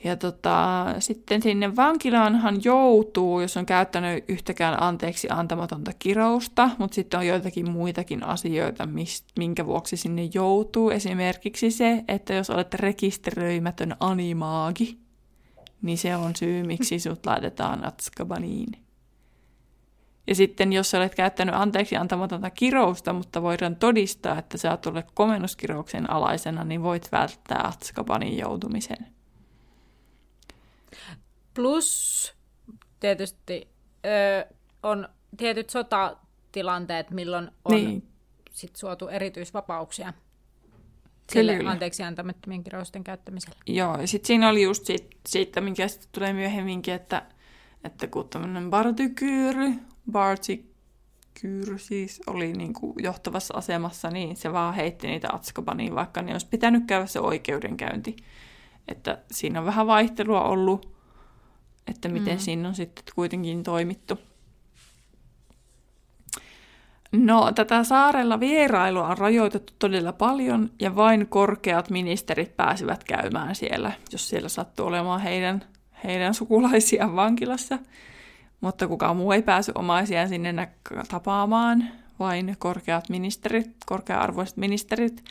Ja 0.06 0.16
tota, 0.16 0.86
sitten 1.00 1.42
sinne 1.42 1.76
vankilaanhan 1.76 2.64
joutuu, 2.64 3.40
jos 3.42 3.58
on 3.58 3.66
käyttänyt 3.66 4.26
yhtäkään 4.28 4.84
anteeksi 4.84 5.28
antamatonta 5.32 5.92
kirousta, 6.00 6.70
mutta 6.78 6.96
sitten 6.96 7.20
on 7.20 7.28
joitakin 7.28 7.72
muitakin 7.72 8.24
asioita, 8.24 8.86
mist, 8.86 9.26
minkä 9.38 9.66
vuoksi 9.66 9.98
sinne 9.98 10.30
joutuu. 10.34 10.90
Esimerkiksi 10.90 11.72
se, 11.72 12.04
että 12.08 12.34
jos 12.34 12.50
olet 12.50 12.74
rekisteröimätön 12.74 13.96
animaagi, 14.00 14.98
niin 15.82 15.98
se 15.98 16.16
on 16.16 16.36
syy, 16.36 16.64
miksi 16.64 17.00
sut 17.00 17.26
laitetaan 17.26 17.88
Atskabaniin. 17.88 18.72
Ja 20.28 20.36
sitten 20.36 20.74
jos 20.74 20.94
olet 20.94 21.16
käyttänyt 21.16 21.56
anteeksi 21.56 21.96
antamatonta 21.96 22.50
kirousta, 22.50 23.14
mutta 23.14 23.42
voidaan 23.42 23.76
todistaa, 23.76 24.40
että 24.40 24.58
sä 24.58 24.72
oot 24.72 24.86
ollut 24.86 25.06
komennuskirouksen 25.14 26.10
alaisena, 26.10 26.64
niin 26.64 26.84
voit 26.84 27.12
välttää 27.12 27.68
Atskabanin 27.68 28.38
joutumisen. 28.38 29.15
Plus 31.54 32.34
tietysti 33.00 33.68
ö, 34.06 34.56
on 34.84 35.10
tietyt 35.38 35.70
sotatilanteet, 35.70 37.12
milloin 37.12 37.52
on 37.66 37.76
niin. 37.76 38.08
sit 38.52 38.76
suotu 38.76 39.08
erityisvapauksia 39.08 40.14
sille 41.34 41.56
Kyllä. 41.56 41.72
anteeksi 41.72 42.04
antamattomien 42.04 42.64
kirousten 42.64 43.04
käyttämiselle. 43.04 43.58
Joo, 43.68 44.02
ja 44.02 44.08
sitten 44.08 44.28
siinä 44.28 44.50
oli 44.50 44.64
just 44.64 44.86
siitä, 44.86 45.16
siitä 45.28 45.62
minkä 45.62 45.88
sitten 45.88 46.10
tulee 46.12 46.34
myöhemminkin, 46.34 46.94
että, 46.94 47.26
että 47.84 48.08
kun 48.08 48.30
tämmöinen 48.30 48.70
Bartykyyry, 48.70 49.74
Bartykyyry 50.12 51.78
siis 51.78 52.22
oli 52.28 52.54
niin 52.54 52.74
kuin 52.74 52.94
johtavassa 53.04 53.54
asemassa, 53.58 54.10
niin 54.10 54.36
se 54.36 54.54
vaan 54.54 54.74
heitti 54.74 55.08
niitä 55.08 55.30
Atskabaniin, 55.34 55.96
vaikka 55.96 56.22
ne 56.22 56.32
olisi 56.32 56.48
pitänyt 56.48 56.84
käydä 56.88 57.06
se 57.06 57.20
oikeudenkäynti. 57.20 58.16
Että 58.88 59.18
siinä 59.32 59.60
on 59.60 59.66
vähän 59.66 59.88
vaihtelua 59.88 60.44
ollut, 60.44 60.96
että 61.88 62.10
miten 62.10 62.36
mm. 62.36 62.40
siinä 62.40 62.68
on 62.68 62.76
sitten 62.76 63.04
kuitenkin 63.16 63.64
toimittu. 63.64 64.20
No, 67.12 67.52
tätä 67.52 67.84
saarella 67.84 68.40
vierailua 68.40 69.08
on 69.08 69.18
rajoitettu 69.18 69.74
todella 69.80 70.14
paljon 70.14 70.72
ja 70.80 70.96
vain 70.96 71.28
korkeat 71.28 71.90
ministerit 71.90 72.58
pääsivät 72.58 73.04
käymään 73.04 73.56
siellä, 73.56 73.92
jos 74.12 74.30
siellä 74.30 74.50
sattuu 74.50 74.86
olemaan 74.86 75.22
heidän, 75.22 75.64
heidän 76.04 76.34
sukulaisiaan 76.34 77.16
vankilassa. 77.16 77.80
Mutta 78.62 78.88
kukaan 78.88 79.18
muu 79.18 79.32
ei 79.32 79.42
pääsy 79.42 79.72
omaisiaan 79.76 80.30
sinne 80.30 80.68
tapaamaan, 81.08 81.84
vain 82.20 82.56
korkeat 82.60 83.10
ministerit, 83.10 83.72
korkea-arvoiset 83.86 84.58
ministerit. 84.58 85.24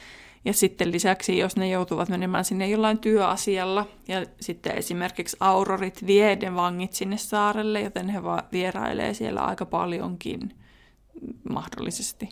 Ja 0.45 0.53
sitten 0.53 0.92
lisäksi, 0.92 1.38
jos 1.38 1.57
ne 1.57 1.68
joutuvat 1.68 2.09
menemään 2.09 2.45
sinne 2.45 2.68
jollain 2.68 2.99
työasialla, 2.99 3.86
ja 4.09 4.26
sitten 4.40 4.78
esimerkiksi 4.78 5.36
aurorit 5.40 6.07
vie 6.07 6.36
ne 6.36 6.55
vangit 6.55 6.92
sinne 6.92 7.16
saarelle, 7.16 7.80
joten 7.80 8.09
he 8.09 8.22
vierailee 8.53 9.14
siellä 9.14 9.40
aika 9.40 9.66
paljonkin 9.66 10.55
mahdollisesti. 11.51 12.28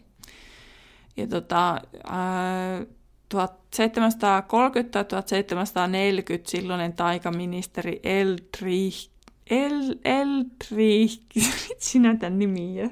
Ja 1.16 1.26
tota, 1.26 1.80
ää, 2.04 2.86
1730 3.28 5.04
1740 5.04 6.50
silloinen 6.50 6.92
taikaministeri 6.92 8.00
Eldrich, 8.02 9.10
El, 9.50 9.94
Eldrich, 10.04 11.20
sinä 11.78 12.16
tämän 12.16 12.38
nimi 12.38 12.90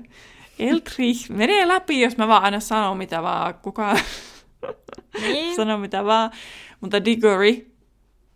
Eldrich, 0.59 1.31
menee 1.31 1.69
läpi, 1.69 2.01
jos 2.01 2.17
mä 2.17 2.29
vaan 2.29 2.43
aina 2.43 2.61
sanon 2.61 2.97
mitä 2.97 3.23
vaan, 3.23 3.55
kukaan 3.55 3.99
niin. 5.21 5.57
sano 5.57 5.79
mitä 5.79 6.05
vaan. 6.05 6.31
Mutta 6.81 7.05
Diggory 7.05 7.71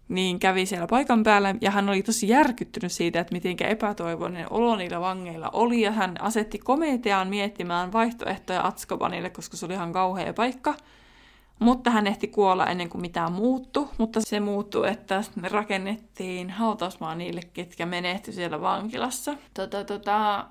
niin 0.08 0.38
kävi 0.38 0.66
siellä 0.66 0.86
paikan 0.86 1.22
päällä 1.22 1.54
ja 1.60 1.70
hän 1.70 1.88
oli 1.88 2.02
tosi 2.02 2.28
järkyttynyt 2.28 2.92
siitä, 2.92 3.20
että 3.20 3.32
miten 3.32 3.56
epätoivoinen 3.68 4.52
olo 4.52 4.76
niillä 4.76 5.00
vangeilla 5.00 5.50
oli 5.52 5.80
ja 5.80 5.92
hän 5.92 6.20
asetti 6.20 6.58
komiteaan 6.58 7.28
miettimään 7.28 7.92
vaihtoehtoja 7.92 8.66
Atskobanille, 8.66 9.30
koska 9.30 9.56
se 9.56 9.66
oli 9.66 9.74
ihan 9.74 9.92
kauhea 9.92 10.32
paikka. 10.32 10.74
Mutta 11.58 11.90
hän 11.90 12.06
ehti 12.06 12.28
kuolla 12.28 12.66
ennen 12.66 12.88
kuin 12.88 13.00
mitään 13.00 13.32
muuttu, 13.32 13.90
mutta 13.98 14.20
se 14.22 14.40
muuttui, 14.40 14.88
että 14.88 15.24
rakennettiin 15.42 16.50
hautausmaa 16.50 17.14
niille, 17.14 17.40
ketkä 17.52 17.86
menehty 17.86 18.32
siellä 18.32 18.60
vankilassa. 18.60 19.36
Tota, 19.54 19.84
tota, 19.84 20.46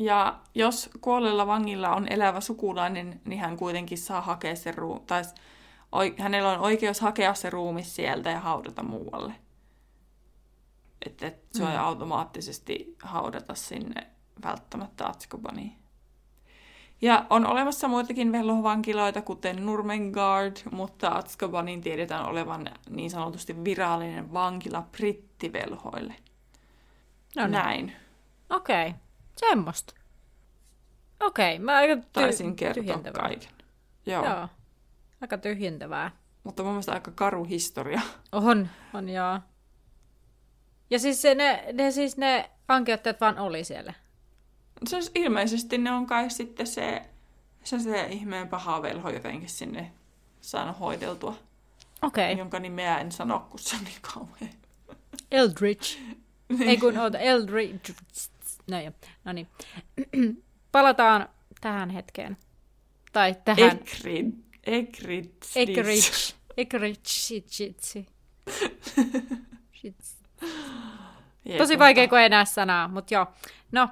ja 0.00 0.38
jos 0.54 0.90
kuolleella 1.00 1.46
vangilla 1.46 1.94
on 1.94 2.12
elävä 2.12 2.40
sukulainen, 2.40 3.20
niin 3.24 3.40
hän 3.40 3.56
kuitenkin 3.56 3.98
saa 3.98 4.20
hakea 4.20 4.56
sen 4.56 4.74
ruu- 4.74 5.04
tai 5.06 5.22
hänellä 6.18 6.50
on 6.50 6.60
oikeus 6.60 7.00
hakea 7.00 7.34
se 7.34 7.50
ruumi 7.50 7.82
sieltä 7.82 8.30
ja 8.30 8.40
haudata 8.40 8.82
muualle. 8.82 9.32
Että 11.06 11.26
et 11.26 11.44
se 11.52 11.64
on 11.64 11.70
mm. 11.70 11.78
automaattisesti 11.78 12.96
haudata 13.02 13.54
sinne 13.54 14.06
välttämättä 14.44 15.06
Atskobaniin. 15.06 15.76
Ja 17.02 17.26
on 17.30 17.46
olemassa 17.46 17.88
muitakin 17.88 18.32
velhovankiloita, 18.32 19.22
kuten 19.22 19.66
Nurmengard, 19.66 20.56
mutta 20.70 21.08
Azkabanin 21.08 21.80
tiedetään 21.80 22.26
olevan 22.26 22.66
niin 22.90 23.10
sanotusti 23.10 23.64
virallinen 23.64 24.32
vankila 24.32 24.82
brittivelhoille. 24.82 26.14
No 27.36 27.42
niin. 27.42 27.52
Näin. 27.52 27.92
Okei, 28.50 28.86
okay. 28.88 29.09
Semmoista. 29.36 29.94
Okei, 31.20 31.54
okay. 31.54 31.64
mä 31.64 31.76
aika 31.76 31.94
ty- 31.94 32.06
Taisin 32.12 32.56
kertoa 32.56 33.12
kaiken. 33.12 33.52
Joo. 34.06 34.24
Joo, 34.24 34.48
aika 35.20 35.38
tyhjentävää. 35.38 36.10
Mutta 36.44 36.62
mun 36.62 36.72
mielestä 36.72 36.92
aika 36.92 37.10
karu 37.10 37.44
historia. 37.44 38.00
On, 38.32 38.68
on 38.94 39.08
joo. 39.08 39.38
Ja 40.90 40.98
siis 40.98 41.22
se, 41.22 41.34
ne, 41.34 41.64
ne, 41.72 41.90
siis 41.90 42.16
ne 42.16 42.50
vankeuttajat 42.68 43.20
vaan 43.20 43.38
oli 43.38 43.64
siellä. 43.64 43.94
Se 44.88 44.96
ilmeisesti 45.14 45.78
ne 45.78 45.92
on 45.92 46.06
kai 46.06 46.30
sitten 46.30 46.66
se, 46.66 47.02
se, 47.64 47.78
se 47.78 48.06
ihmeen 48.06 48.48
paha 48.48 48.82
velho 48.82 49.10
jotenkin 49.10 49.48
sinne 49.48 49.92
saanut 50.40 50.80
hoideltua. 50.80 51.36
Okei. 52.02 52.32
Okay. 52.32 52.38
Jonka 52.38 52.58
nimeä 52.58 52.98
en 52.98 53.12
sano, 53.12 53.46
kun 53.50 53.58
se 53.58 53.76
on 53.76 53.84
niin 53.84 54.00
kauhean. 54.14 54.50
Eldritch. 55.30 55.98
Ei 56.66 56.76
kun 56.76 56.98
oota, 56.98 57.18
Eldritch. 57.18 57.94
No 58.70 58.80
joo, 58.80 58.92
no 59.24 59.32
niin. 59.32 59.48
Palataan 60.72 61.28
tähän 61.60 61.90
hetkeen. 61.90 62.36
Tai 63.12 63.36
tähän. 63.44 63.70
Ekrid. 64.66 65.30
Tosi 71.58 71.78
vaikea, 71.78 72.08
kun 72.08 72.18
ei 72.18 72.28
näe 72.28 72.44
sanaa, 72.44 72.88
mutta 72.88 73.14
joo. 73.14 73.26
No, 73.72 73.88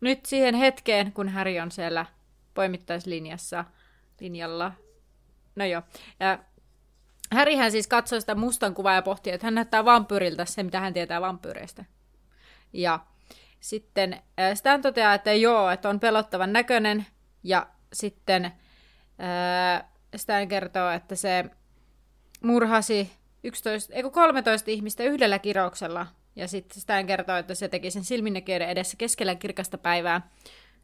nyt 0.00 0.26
siihen 0.26 0.54
hetkeen, 0.54 1.12
kun 1.12 1.28
Häri 1.28 1.60
on 1.60 1.70
siellä 1.70 2.06
poimittaislinjassa, 2.54 3.64
linjalla. 4.20 4.72
No 5.56 5.64
joo. 5.64 5.82
Ja 6.20 6.38
Härihän 7.32 7.72
siis 7.72 7.86
katsoi 7.86 8.20
sitä 8.20 8.34
mustan 8.34 8.74
kuvaa 8.74 8.94
ja 8.94 9.02
pohti, 9.02 9.30
että 9.30 9.46
hän 9.46 9.54
näyttää 9.54 9.84
vampyyriltä 9.84 10.44
se, 10.44 10.62
mitä 10.62 10.80
hän 10.80 10.94
tietää 10.94 11.20
vampyyreistä. 11.20 11.84
Ja 12.72 13.00
sitten 13.60 14.12
äh, 14.12 14.54
Stan 14.54 14.82
toteaa, 14.82 15.14
että 15.14 15.32
joo, 15.32 15.70
että 15.70 15.88
on 15.88 16.00
pelottavan 16.00 16.52
näköinen. 16.52 17.06
Ja 17.42 17.66
sitten 17.92 18.44
äh, 18.44 19.84
Stan 20.16 20.48
kertoo, 20.48 20.90
että 20.90 21.16
se 21.16 21.44
murhasi 22.42 23.10
11, 23.44 23.94
eikö 23.94 24.10
13 24.10 24.70
ihmistä 24.70 25.04
yhdellä 25.04 25.38
kirouksella. 25.38 26.06
Ja 26.36 26.48
sitten 26.48 26.80
Stan 26.80 27.06
kertoo, 27.06 27.36
että 27.36 27.54
se 27.54 27.68
teki 27.68 27.90
sen 27.90 28.04
silminnäkijöiden 28.04 28.68
edessä 28.68 28.96
keskellä 28.96 29.34
kirkasta 29.34 29.78
päivää. 29.78 30.30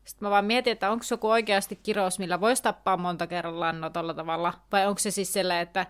Sitten 0.04 0.26
mä 0.26 0.30
vaan 0.30 0.44
mietin, 0.44 0.72
että 0.72 0.90
onko 0.90 1.02
se 1.02 1.12
joku 1.12 1.30
oikeasti 1.30 1.76
kirous, 1.82 2.18
millä 2.18 2.40
voisi 2.40 2.62
tappaa 2.62 2.96
monta 2.96 3.26
kerrallaan 3.26 3.80
no 3.80 3.90
tolla 3.90 4.14
tavalla. 4.14 4.54
Vai 4.72 4.86
onko 4.86 4.98
se 4.98 5.10
siis 5.10 5.32
sellainen, 5.32 5.62
että 5.62 5.86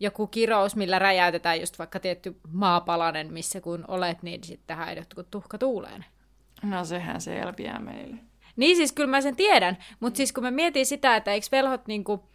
joku 0.00 0.26
kirous, 0.26 0.76
millä 0.76 0.98
räjäytetään 0.98 1.60
just 1.60 1.78
vaikka 1.78 2.00
tietty 2.00 2.40
maapalanen, 2.48 3.32
missä 3.32 3.60
kun 3.60 3.84
olet, 3.88 4.22
niin 4.22 4.44
sitten 4.44 4.66
tähän 4.66 4.96
jotkut 4.96 5.30
tuhka 5.30 5.58
tuuleen. 5.58 6.04
No 6.62 6.84
sehän 6.84 7.20
selviää 7.20 7.78
meille. 7.78 8.16
Niin 8.56 8.76
siis 8.76 8.92
kyllä 8.92 9.10
mä 9.10 9.20
sen 9.20 9.36
tiedän, 9.36 9.78
mutta 10.00 10.16
siis 10.16 10.32
kun 10.32 10.44
mä 10.44 10.50
mietin 10.50 10.86
sitä, 10.86 11.16
että 11.16 11.32
eikö 11.32 11.46
velhot 11.52 11.86
niinku, 11.86 12.28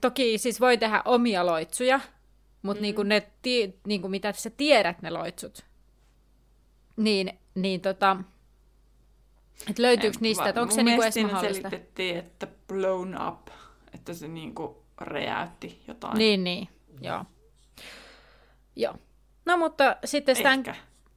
toki 0.00 0.38
siis 0.38 0.60
voi 0.60 0.78
tehdä 0.78 1.02
omia 1.04 1.46
loitsuja, 1.46 2.00
mutta 2.62 2.80
mm. 2.80 2.82
niinku 2.82 3.02
ne, 3.02 3.30
ti, 3.42 3.80
niinku 3.86 4.08
mitä 4.08 4.32
sä 4.32 4.50
tiedät 4.50 5.02
ne 5.02 5.10
loitsut, 5.10 5.64
niin, 6.96 7.38
niin 7.54 7.80
tota, 7.80 8.16
että 9.70 9.82
löytyykö 9.82 10.16
En- 10.16 10.22
niistä, 10.22 10.48
että 10.48 10.62
onko 10.62 10.74
se 10.74 10.82
niinku 10.82 11.02
edes 11.02 11.16
mahdollista? 11.16 11.68
selitettiin, 11.70 12.16
että 12.16 12.46
blown 12.68 13.16
up, 13.28 13.48
että 13.94 14.14
se 14.14 14.28
niinku 14.28 14.84
räjäytti 14.98 15.82
jotain. 15.88 16.18
Niin, 16.18 16.44
niin, 16.44 16.68
joo. 17.00 17.24
Joo. 18.76 18.94
No 19.46 19.56
mutta 19.56 19.96
sitten 20.04 20.36
sitä... 20.36 20.52
Ehkä. 20.52 20.74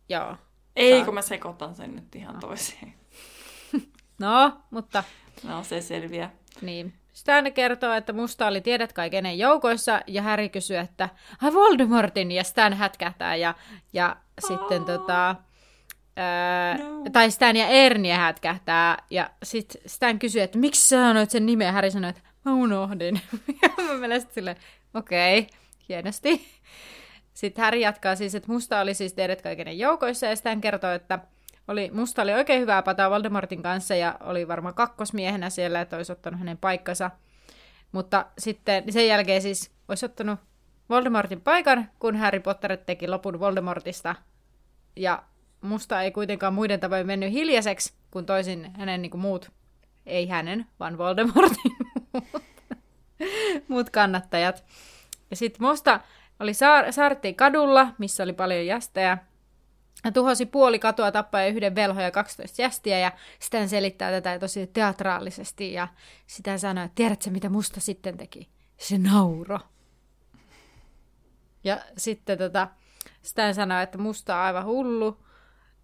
Joo. 0.10 0.38
Ei, 0.76 1.04
kun 1.06 1.14
mä 1.14 1.22
sekoitan 1.22 1.76
sen 1.76 1.96
nyt 1.96 2.16
ihan 2.16 2.40
toiseen. 2.40 2.94
No, 4.20 4.52
mutta 4.70 5.04
No, 5.44 5.64
se 5.64 5.82
selviää. 5.82 6.32
niin. 6.62 6.94
Stan 7.14 7.54
kertoo, 7.54 7.94
että 7.94 8.14
musta 8.14 8.48
oli 8.48 8.62
tiedät 8.62 8.94
kai 8.94 9.10
kenen 9.10 9.40
joukoissa, 9.40 10.02
ja 10.08 10.22
Harry 10.22 10.50
kysyy, 10.50 10.78
että 10.78 11.10
ai 11.42 11.54
Voldemortin, 11.54 12.32
ja 12.32 12.44
Stan 12.44 12.74
hätkähtää, 12.74 13.36
ja, 13.36 13.56
ja 13.94 14.16
sitten 14.50 14.86
tota, 14.86 15.36
ää, 16.16 16.78
No. 16.78 17.04
tai 17.14 17.32
Stan 17.32 17.56
ja 17.56 17.68
Ernie 17.68 18.14
hätkähtää, 18.14 18.98
ja 19.10 19.30
sitten 19.44 19.82
Stan 19.86 20.20
kysyy, 20.20 20.42
että 20.42 20.58
miksi 20.58 20.82
sä 20.90 20.96
sanoit 20.96 21.30
sen 21.30 21.46
nimen, 21.46 21.66
ja 21.66 21.72
Harry 21.72 21.92
sanoi, 21.92 22.10
että 22.10 22.22
mä 22.46 22.54
unohdin. 22.54 23.22
ja 23.62 23.70
mä 23.84 23.94
mielestä 23.94 24.34
silleen, 24.34 24.58
okei, 24.94 25.40
okay, 25.40 25.58
hienosti. 25.90 26.48
Sitten 27.34 27.64
Harry 27.64 27.80
jatkaa 27.80 28.16
siis, 28.16 28.36
että 28.36 28.52
musta 28.52 28.80
oli 28.80 28.94
siis 28.94 29.14
tiedät 29.14 29.42
kai 29.42 29.56
kenen 29.56 29.80
joukoissa, 29.80 30.26
ja 30.26 30.36
Stan 30.36 30.62
kertoo, 30.62 30.92
että 30.92 31.20
oli, 31.68 31.92
musta 31.94 32.22
oli 32.22 32.34
oikein 32.34 32.62
hyvää 32.62 32.82
pataa 32.82 33.10
Voldemortin 33.10 33.64
kanssa 33.64 33.96
ja 33.96 34.18
oli 34.20 34.48
varmaan 34.48 34.76
kakkosmiehenä 34.76 35.50
siellä, 35.50 35.82
että 35.82 35.98
olisi 35.98 36.12
ottanut 36.12 36.40
hänen 36.40 36.58
paikkansa. 36.58 37.12
Mutta 37.92 38.26
sitten 38.38 38.94
sen 38.94 39.08
jälkeen 39.08 39.42
siis 39.42 39.72
olisi 39.88 40.06
ottanut 40.06 40.40
Voldemortin 40.90 41.42
paikan, 41.42 41.90
kun 42.00 42.16
Harry 42.16 42.40
Potter 42.40 42.78
teki 42.78 43.08
lopun 43.08 43.40
Voldemortista. 43.40 44.16
Ja 44.96 45.24
musta 45.62 46.02
ei 46.02 46.12
kuitenkaan 46.12 46.54
muiden 46.54 46.80
tavoin 46.80 47.08
mennyt 47.08 47.32
hiljaiseksi, 47.32 47.94
kun 48.12 48.26
toisin 48.26 48.72
hänen 48.78 49.02
niin 49.02 49.10
kuin 49.10 49.22
muut, 49.22 49.52
ei 50.06 50.28
hänen, 50.28 50.66
vaan 50.80 50.98
Voldemortin 50.98 51.72
muut 53.68 53.90
kannattajat. 53.90 54.64
Ja 55.30 55.36
sitten 55.36 55.68
musta 55.68 56.00
oli 56.40 56.54
saar- 56.54 56.92
saarttiin 56.92 57.36
kadulla, 57.36 57.88
missä 57.98 58.24
oli 58.24 58.34
paljon 58.34 58.66
jästejä, 58.66 59.18
ja 60.04 60.12
tuhosi 60.12 60.46
puoli 60.46 60.80
katua 60.80 61.12
tappaa 61.12 61.46
yhden 61.46 61.76
velho 61.76 62.02
ja 62.02 62.12
12 62.12 62.62
jästiä 62.62 63.00
ja 63.00 63.12
sitten 63.40 63.70
selittää 63.70 64.12
tätä 64.12 64.40
tosi 64.40 64.68
teatraalisesti 64.68 65.74
ja 65.74 65.88
sitä 66.28 66.58
sanoi, 66.58 66.86
että 66.86 66.96
tiedätkö 66.96 67.30
mitä 67.30 67.50
musta 67.50 67.80
sitten 67.80 68.18
teki? 68.18 68.50
Se 68.78 68.98
nauro. 68.98 69.60
Ja 71.64 71.82
sitten 71.98 72.38
tota, 72.38 72.68
Stan 73.22 73.56
sanoi, 73.56 73.84
että 73.84 73.98
musta 73.98 74.36
on 74.36 74.42
aivan 74.42 74.66
hullu. 74.66 75.26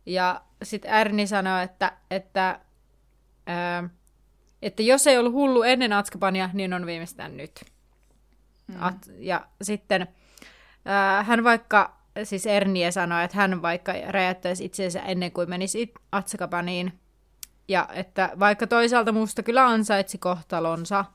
Ja 0.05 0.41
sitten 0.63 0.91
Erni 0.91 1.27
sanoi, 1.27 1.63
että, 1.63 1.97
että, 2.11 2.59
ää, 3.45 3.89
että 4.61 4.83
jos 4.83 5.07
ei 5.07 5.17
ollut 5.17 5.33
hullu 5.33 5.63
ennen 5.63 5.93
Atskapania, 5.93 6.49
niin 6.53 6.73
on 6.73 6.85
viimeistään 6.85 7.37
nyt. 7.37 7.65
Mm. 8.67 8.75
At, 8.83 8.95
ja 9.17 9.47
sitten 9.61 10.07
hän 11.23 11.43
vaikka, 11.43 11.95
siis 12.23 12.45
Ernie 12.45 12.91
sanoi, 12.91 13.23
että 13.23 13.37
hän 13.37 13.61
vaikka 13.61 13.93
räjäyttäisi 14.07 14.65
itseensä 14.65 14.99
ennen 14.99 15.31
kuin 15.31 15.49
menisi 15.49 15.93
Atskapaniin. 16.11 16.99
Ja 17.67 17.87
että 17.93 18.31
vaikka 18.39 18.67
toisaalta 18.67 19.11
musta 19.11 19.43
kyllä 19.43 19.65
ansaitsi 19.67 20.17
kohtalonsa. 20.17 21.05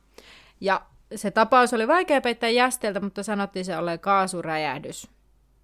Ja 0.60 0.80
se 1.14 1.30
tapaus 1.30 1.74
oli 1.74 1.88
vaikea 1.88 2.20
peittää 2.20 2.48
jästeltä, 2.48 3.00
mutta 3.00 3.22
sanottiin 3.22 3.64
se 3.64 3.76
olleen 3.78 4.00
kaasuräjähdys. 4.00 5.08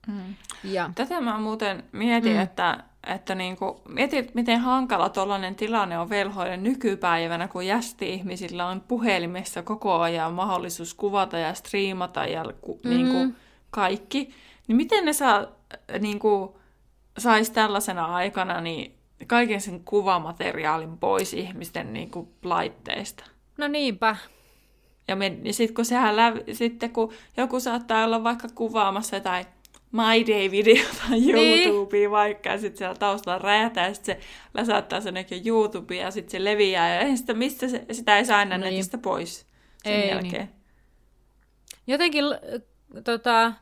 Mm. 0.06 0.34
Ja 0.64 0.90
Tätä 0.94 1.20
mä 1.20 1.38
muuten 1.38 1.84
mietin, 1.92 2.32
Mm. 2.32 2.40
että, 2.40 2.84
että 3.06 3.34
niinku, 3.34 3.82
mietit, 3.88 4.34
miten 4.34 4.60
hankala 4.60 5.08
tuollainen 5.08 5.54
tilanne 5.54 5.98
on 5.98 6.10
velhoille 6.10 6.56
nykypäivänä, 6.56 7.48
kun 7.48 7.66
jästi-ihmisillä 7.66 8.66
on 8.66 8.80
puhelimessa 8.80 9.62
koko 9.62 10.00
ajan 10.00 10.32
mahdollisuus 10.32 10.94
kuvata 10.94 11.38
ja 11.38 11.54
striimata 11.54 12.26
ja 12.26 12.44
ku, 12.60 12.80
Mm. 12.84 12.90
mm. 12.90 12.96
niinku, 12.96 13.34
kaikki. 13.70 14.30
Niin 14.68 14.76
miten 14.76 15.04
ne 15.04 15.12
saa, 15.12 15.38
äh, 15.40 16.00
niinku, 16.00 16.58
sais 17.18 17.50
tällaisena 17.50 18.04
aikana 18.14 18.60
niin 18.60 18.94
kaiken 19.26 19.60
sen 19.60 19.84
kuvamateriaalin 19.84 20.98
pois 20.98 21.34
ihmisten 21.34 21.92
niinku, 21.92 22.28
laitteista? 22.44 23.24
no 23.58 23.68
niinpä. 23.68 24.16
Ja, 25.08 25.16
me, 25.16 25.36
ja 25.42 25.52
sitten 25.52 25.74
kun 25.74 25.84
sehän 25.84 26.16
läv, 26.16 26.36
sitten 26.52 26.90
kun 26.90 27.12
joku 27.36 27.60
saattaa 27.60 28.04
olla 28.04 28.24
vaikka 28.24 28.48
kuvaamassa 28.54 29.16
jotain 29.16 29.46
My 29.92 30.26
Day-videota 30.26 31.02
Niin. 31.10 31.68
YouTubeen 31.68 32.10
vaikka, 32.10 32.48
ja 32.48 32.58
sitten 32.58 32.78
siellä 32.78 32.94
taustalla 32.94 33.38
räjätää, 33.38 33.88
ja 33.88 33.94
sitten 33.94 34.16
se 34.16 34.26
läsäyttää 34.54 35.00
sen 35.00 35.16
ehkä 35.16 35.34
YouTubeen, 35.46 36.00
ja 36.00 36.10
sitten 36.10 36.30
se 36.30 36.44
leviää, 36.44 37.02
ja 37.04 37.16
sitä, 37.16 37.34
mistä 37.34 37.68
se, 37.68 37.84
sitä 37.92 38.18
ei 38.18 38.24
saa 38.24 38.42
enää 38.42 38.58
Niin. 38.58 38.70
netistä 38.70 38.98
pois 38.98 39.46
sen 39.84 39.92
Ei 39.92 40.08
jälkeen. 40.08 40.50
Jotenkin 41.86 42.30
l- 42.30 42.60
tota, 43.04 43.52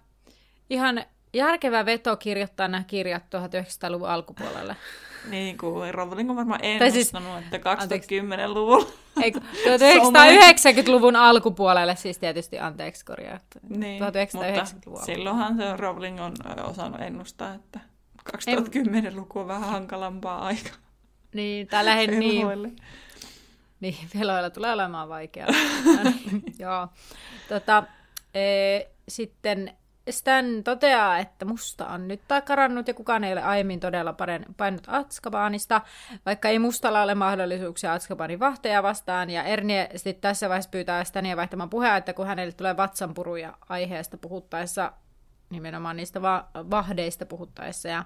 ihan 0.70 1.04
järkevä 1.32 1.86
veto 1.86 2.16
kirjoittaa 2.16 2.68
nämä 2.68 2.84
kirjat 2.84 3.22
1900-luvun 3.22 4.08
alkupuolelle. 4.08 4.76
Niin 5.30 5.58
kuin 5.58 5.94
Rowling 5.94 6.30
on 6.30 6.36
varmaan 6.36 6.60
Tai 6.78 6.90
siis- 6.90 7.14
ennustanut, 7.14 7.44
että 7.54 7.74
2010-luvulla. 7.74 8.86
Ei, 9.22 9.32
kun 9.32 9.42
1990-luvun 9.42 11.16
alkupuolelle, 11.16 11.96
siis 11.96 12.18
tietysti 12.18 12.58
anteeksi 12.58 13.04
korjaa. 13.04 13.38
Niin, 13.68 14.02
1990-luvun 14.02 14.86
mutta 14.86 15.06
silloinhan 15.06 15.56
se 15.56 15.76
Rowling 15.76 16.20
on 16.20 16.34
osannut 16.64 17.00
ennustaa, 17.00 17.54
että 17.54 17.80
2010-luku 18.36 19.38
on 19.38 19.48
vähän 19.48 19.70
hankalampaa 19.70 20.44
aikaa. 20.44 20.76
Niin, 21.34 21.66
tai 21.66 21.84
lähinnä 21.84 22.18
niin. 22.18 22.76
Niin, 23.80 23.96
veloilla 24.18 24.50
tulee 24.50 24.72
olemaan 24.72 25.08
vaikeaa. 25.08 25.48
no 25.86 26.10
niin, 26.10 26.42
joo. 26.58 26.88
Tota, 27.48 27.82
e, 28.34 28.40
sitten 29.08 29.76
Stan 30.10 30.64
toteaa, 30.64 31.18
että 31.18 31.44
musta 31.44 31.86
on 31.86 32.08
nyt 32.08 32.20
karannut 32.44 32.88
ja 32.88 32.94
kukaan 32.94 33.24
ei 33.24 33.32
ole 33.32 33.42
aiemmin 33.42 33.80
todella 33.80 34.14
painut 34.56 34.82
Atskabaanista, 34.86 35.80
vaikka 36.26 36.48
ei 36.48 36.58
mustalla 36.58 37.02
ole 37.02 37.14
mahdollisuuksia 37.14 37.92
Atskabaanin 37.92 38.40
vahteja 38.40 38.82
vastaan. 38.82 39.30
Ja 39.30 39.42
Ernie 39.42 39.90
sitten 39.96 40.22
tässä 40.22 40.48
vaiheessa 40.48 40.70
pyytää 40.70 41.04
Stania 41.04 41.36
vaihtamaan 41.36 41.70
puheen, 41.70 41.96
että 41.96 42.12
kun 42.12 42.26
hänelle 42.26 42.52
tulee 42.52 42.76
vatsanpuruja 42.76 43.58
aiheesta 43.68 44.16
puhuttaessa, 44.16 44.92
nimenomaan 45.50 45.96
niistä 45.96 46.22
va- 46.22 46.48
vahdeista 46.54 47.26
puhuttaessa. 47.26 47.88
Ja 47.88 48.04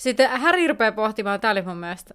sitten 0.00 0.40
Harry 0.40 0.66
rupeaa 0.66 0.92
pohtimaan, 0.92 1.40
tämä 1.40 1.52
oli 1.52 1.62
mun 1.62 1.76
mielestä, 1.76 2.14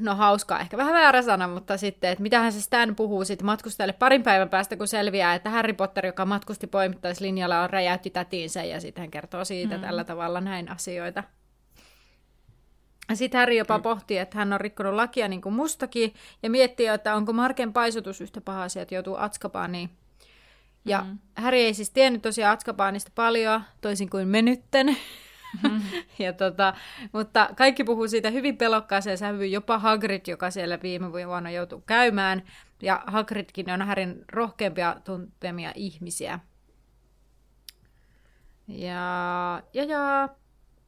no 0.00 0.14
hauskaa, 0.14 0.60
ehkä 0.60 0.76
vähän 0.76 0.94
väärä 0.94 1.22
sana, 1.22 1.48
mutta 1.48 1.76
sitten, 1.76 2.10
että 2.10 2.22
mitähän 2.22 2.52
se 2.52 2.60
Stan 2.60 2.96
puhuu 2.96 3.24
sitten 3.24 3.46
matkustajalle 3.46 3.92
parin 3.92 4.22
päivän 4.22 4.48
päästä, 4.48 4.76
kun 4.76 4.88
selviää, 4.88 5.34
että 5.34 5.50
Harry 5.50 5.72
Potter, 5.72 6.06
joka 6.06 6.24
matkusti 6.24 6.66
poimittaislinjalla, 6.66 7.62
on 7.62 7.70
räjäytti 7.70 8.10
tätiinsä, 8.10 8.64
ja 8.64 8.80
sitten 8.80 9.02
hän 9.02 9.10
kertoo 9.10 9.44
siitä 9.44 9.76
mm. 9.76 9.80
tällä 9.80 10.04
tavalla 10.04 10.40
näin 10.40 10.70
asioita. 10.70 11.24
Sitten 13.14 13.38
Harry 13.38 13.54
jopa 13.54 13.78
mm. 13.78 13.82
pohtii, 13.82 14.18
että 14.18 14.38
hän 14.38 14.52
on 14.52 14.60
rikkonut 14.60 14.94
lakia 14.94 15.28
niin 15.28 15.42
kuin 15.42 15.54
mustakin, 15.54 16.14
ja 16.42 16.50
miettii, 16.50 16.86
että 16.86 17.14
onko 17.14 17.32
Marken 17.32 17.72
paisutus 17.72 18.20
yhtä 18.20 18.40
paha 18.40 18.62
asia, 18.62 18.82
että 18.82 18.94
joutuu 18.94 19.16
Atskabaaniin. 19.16 19.90
Ja 20.84 21.00
mm. 21.00 21.18
Harry 21.36 21.58
ei 21.58 21.74
siis 21.74 21.90
tiennyt 21.90 22.22
tosiaan 22.22 22.52
Atskabaanista 22.52 23.10
paljon, 23.14 23.62
toisin 23.80 24.10
kuin 24.10 24.28
me 24.28 24.42
nytten. 24.42 24.96
Mm-hmm. 25.62 26.02
ja 26.24 26.32
tota, 26.32 26.74
mutta 27.12 27.48
kaikki 27.56 27.84
puhuu 27.84 28.08
siitä 28.08 28.30
hyvin 28.30 28.56
pelokkaaseen 28.56 29.18
sävyyn, 29.18 29.52
jopa 29.52 29.78
Hagrid, 29.78 30.20
joka 30.26 30.50
siellä 30.50 30.78
viime 30.82 31.12
vuonna 31.12 31.50
joutui 31.50 31.82
käymään. 31.86 32.42
Ja 32.82 33.02
Hagridkin 33.06 33.70
on 33.70 33.82
Härin 33.82 34.24
rohkeampia 34.32 34.96
tuntemia 35.04 35.72
ihmisiä. 35.74 36.40
Ja, 38.68 39.62
ja, 39.72 39.84
ja. 39.84 40.28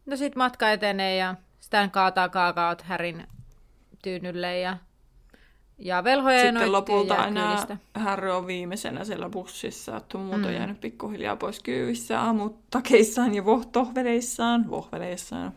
No 0.07 0.17
sit 0.17 0.37
matka 0.37 0.71
etenee 0.71 1.17
ja 1.17 1.35
Stan 1.61 1.91
kaataa 1.91 2.29
kaakaot 2.29 2.83
Härin 2.83 3.27
tyynylle 4.03 4.61
ja 4.61 4.77
ja 5.79 6.05
velhoja 6.05 6.41
Sitten 6.41 6.73
lopulta 6.73 7.15
aina 7.15 7.67
Harry 7.95 8.31
on 8.31 8.47
viimeisenä 8.47 9.05
siellä 9.05 9.29
bussissa, 9.29 9.97
että 9.97 10.19
muut 10.19 10.35
on 10.35 10.41
mm. 10.41 10.53
jäänyt 10.53 10.81
pikkuhiljaa 10.81 11.37
pois 11.37 11.61
kyyvissä 11.61 12.21
aamutakeissaan 12.21 13.35
ja 13.35 13.45
vohtoveleissaan, 13.45 14.71
vohveleissaan. 14.71 15.53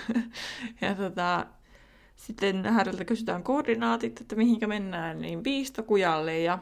ja 0.80 0.94
tota, 0.94 1.46
sitten 2.16 2.66
Harryltä 2.66 3.04
kysytään 3.04 3.42
koordinaatit, 3.42 4.20
että 4.20 4.36
mihinkä 4.36 4.66
mennään, 4.66 5.20
niin 5.20 5.44
viistokujalle 5.44 6.38
ja 6.38 6.58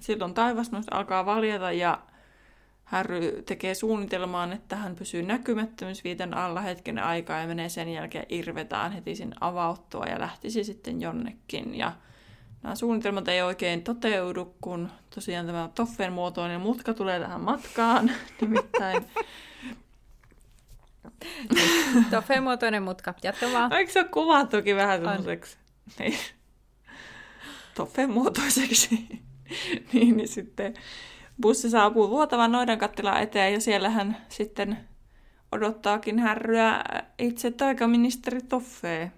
silloin 0.00 0.34
taivas 0.34 0.70
alkaa 0.90 1.26
valjata 1.26 1.72
ja 1.72 1.98
Harry 2.84 3.42
tekee 3.46 3.74
suunnitelmaan, 3.74 4.52
että 4.52 4.76
hän 4.76 4.94
pysyy 4.94 5.22
näkymättömyysviitan 5.22 6.34
alla 6.34 6.60
hetken 6.60 6.98
aikaa 6.98 7.40
ja 7.40 7.46
menee 7.46 7.68
sen 7.68 7.88
jälkeen 7.88 8.26
irvetään 8.28 8.92
heti 8.92 9.14
sen 9.14 9.34
avauttua 9.40 10.06
ja 10.06 10.20
lähtisi 10.20 10.64
sitten 10.64 11.00
jonnekin. 11.00 11.74
Ja 11.74 11.92
nämä 12.64 12.74
suunnitelmat 12.74 13.28
ei 13.28 13.42
oikein 13.42 13.82
toteudu, 13.82 14.54
kun 14.60 14.90
tosiaan 15.14 15.46
tämä 15.46 15.68
Toffen 15.74 16.12
muotoinen 16.12 16.60
mutka 16.60 16.94
tulee 16.94 17.20
tähän 17.20 17.40
matkaan. 17.40 18.10
Nimittäin 18.40 19.06
Toffen 22.10 22.42
muotoinen 22.42 22.82
mutka. 22.82 23.14
Jatka 23.22 23.46
vaan. 23.52 23.72
Eikö 23.72 23.92
se 23.92 24.00
ole 24.00 24.08
kuvattukin 24.08 24.76
vähän 24.76 25.00
semmoiseksi? 25.00 25.56
Niin. 25.98 26.18
Toffen 27.74 28.10
muotoiseksi. 28.10 29.08
niin, 29.92 30.16
niin 30.16 30.28
sitten 30.28 30.74
bussi 31.40 31.70
saapuu 31.70 32.10
vuotavan 32.10 32.52
noidan 32.52 32.78
kattilaan 32.78 33.22
eteen 33.22 33.52
ja 33.52 33.60
siellähän 33.60 34.16
sitten 34.28 34.78
odottaakin 35.52 36.18
härryä 36.18 36.84
itse 37.18 37.50
taikaministeri 37.50 38.40
Toffee. 38.42 39.12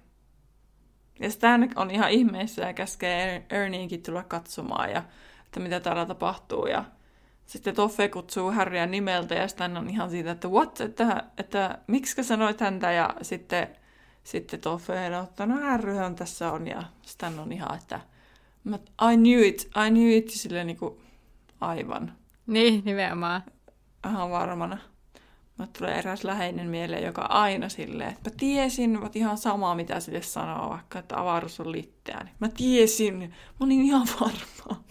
Ja 1.21 1.31
Stan 1.31 1.71
on 1.77 1.91
ihan 1.91 2.11
ihmeessä 2.11 2.63
ja 2.63 2.73
käskee 2.73 3.47
Ernieinkin 3.51 4.03
tulla 4.03 4.23
katsomaan, 4.23 4.91
ja, 4.91 5.03
että 5.45 5.61
mitä 5.61 5.81
täällä 5.81 6.07
tapahtuu. 6.07 6.67
Ja 6.67 6.85
sitten 7.47 7.75
Toffe 7.75 8.09
kutsuu 8.09 8.51
Harrya 8.51 8.87
nimeltä 8.87 9.35
ja 9.35 9.49
Stan 9.49 9.77
on 9.77 9.91
ihan 9.91 10.11
siitä, 10.11 10.31
että 10.31 10.49
what, 10.49 10.81
että, 10.81 11.23
että 11.39 11.79
miksi 11.87 12.25
sanoit 12.25 12.61
häntä 12.61 12.93
ja 12.93 13.15
sitten, 13.23 13.69
sitten 14.25 14.61
Toffe 14.61 15.17
on 15.17 15.25
että 15.25 15.47
no 15.47 15.61
Harryhän 15.61 16.15
tässä 16.15 16.53
on 16.53 16.67
ja 16.67 16.83
Stan 17.03 17.39
on 17.39 17.53
ihan, 17.53 17.79
että 17.79 18.01
I 19.13 19.17
knew 19.17 19.45
it, 19.45 19.71
I 19.87 19.91
knew 19.91 20.11
it, 20.11 20.31
silleen 20.31 20.67
niin 20.67 20.77
kuin 20.77 21.01
aivan. 21.61 22.13
Niin, 22.47 22.83
nimenomaan. 22.85 23.43
Ihan 24.07 24.31
varmana. 24.31 24.79
Mä 25.59 25.67
tulee 25.79 25.99
eräs 25.99 26.25
läheinen 26.25 26.67
mieleen, 26.67 27.05
joka 27.05 27.23
aina 27.23 27.69
silleen, 27.69 28.11
että 28.11 28.31
mä 28.31 28.37
tiesin, 28.37 28.91
mä 28.91 29.11
ihan 29.15 29.39
samaa 29.39 29.75
mitä 29.75 30.01
sille 30.01 30.23
sanoo, 30.23 30.71
vaikka 30.71 30.99
että 30.99 31.21
avaruus 31.21 31.61
on 31.61 31.73
litteä. 31.73 32.21
Niin 32.25 32.35
mä 32.39 32.49
tiesin, 32.49 33.19
mä 33.19 33.67
olin 33.67 33.83
ihan 33.83 34.07
varma 34.21 34.85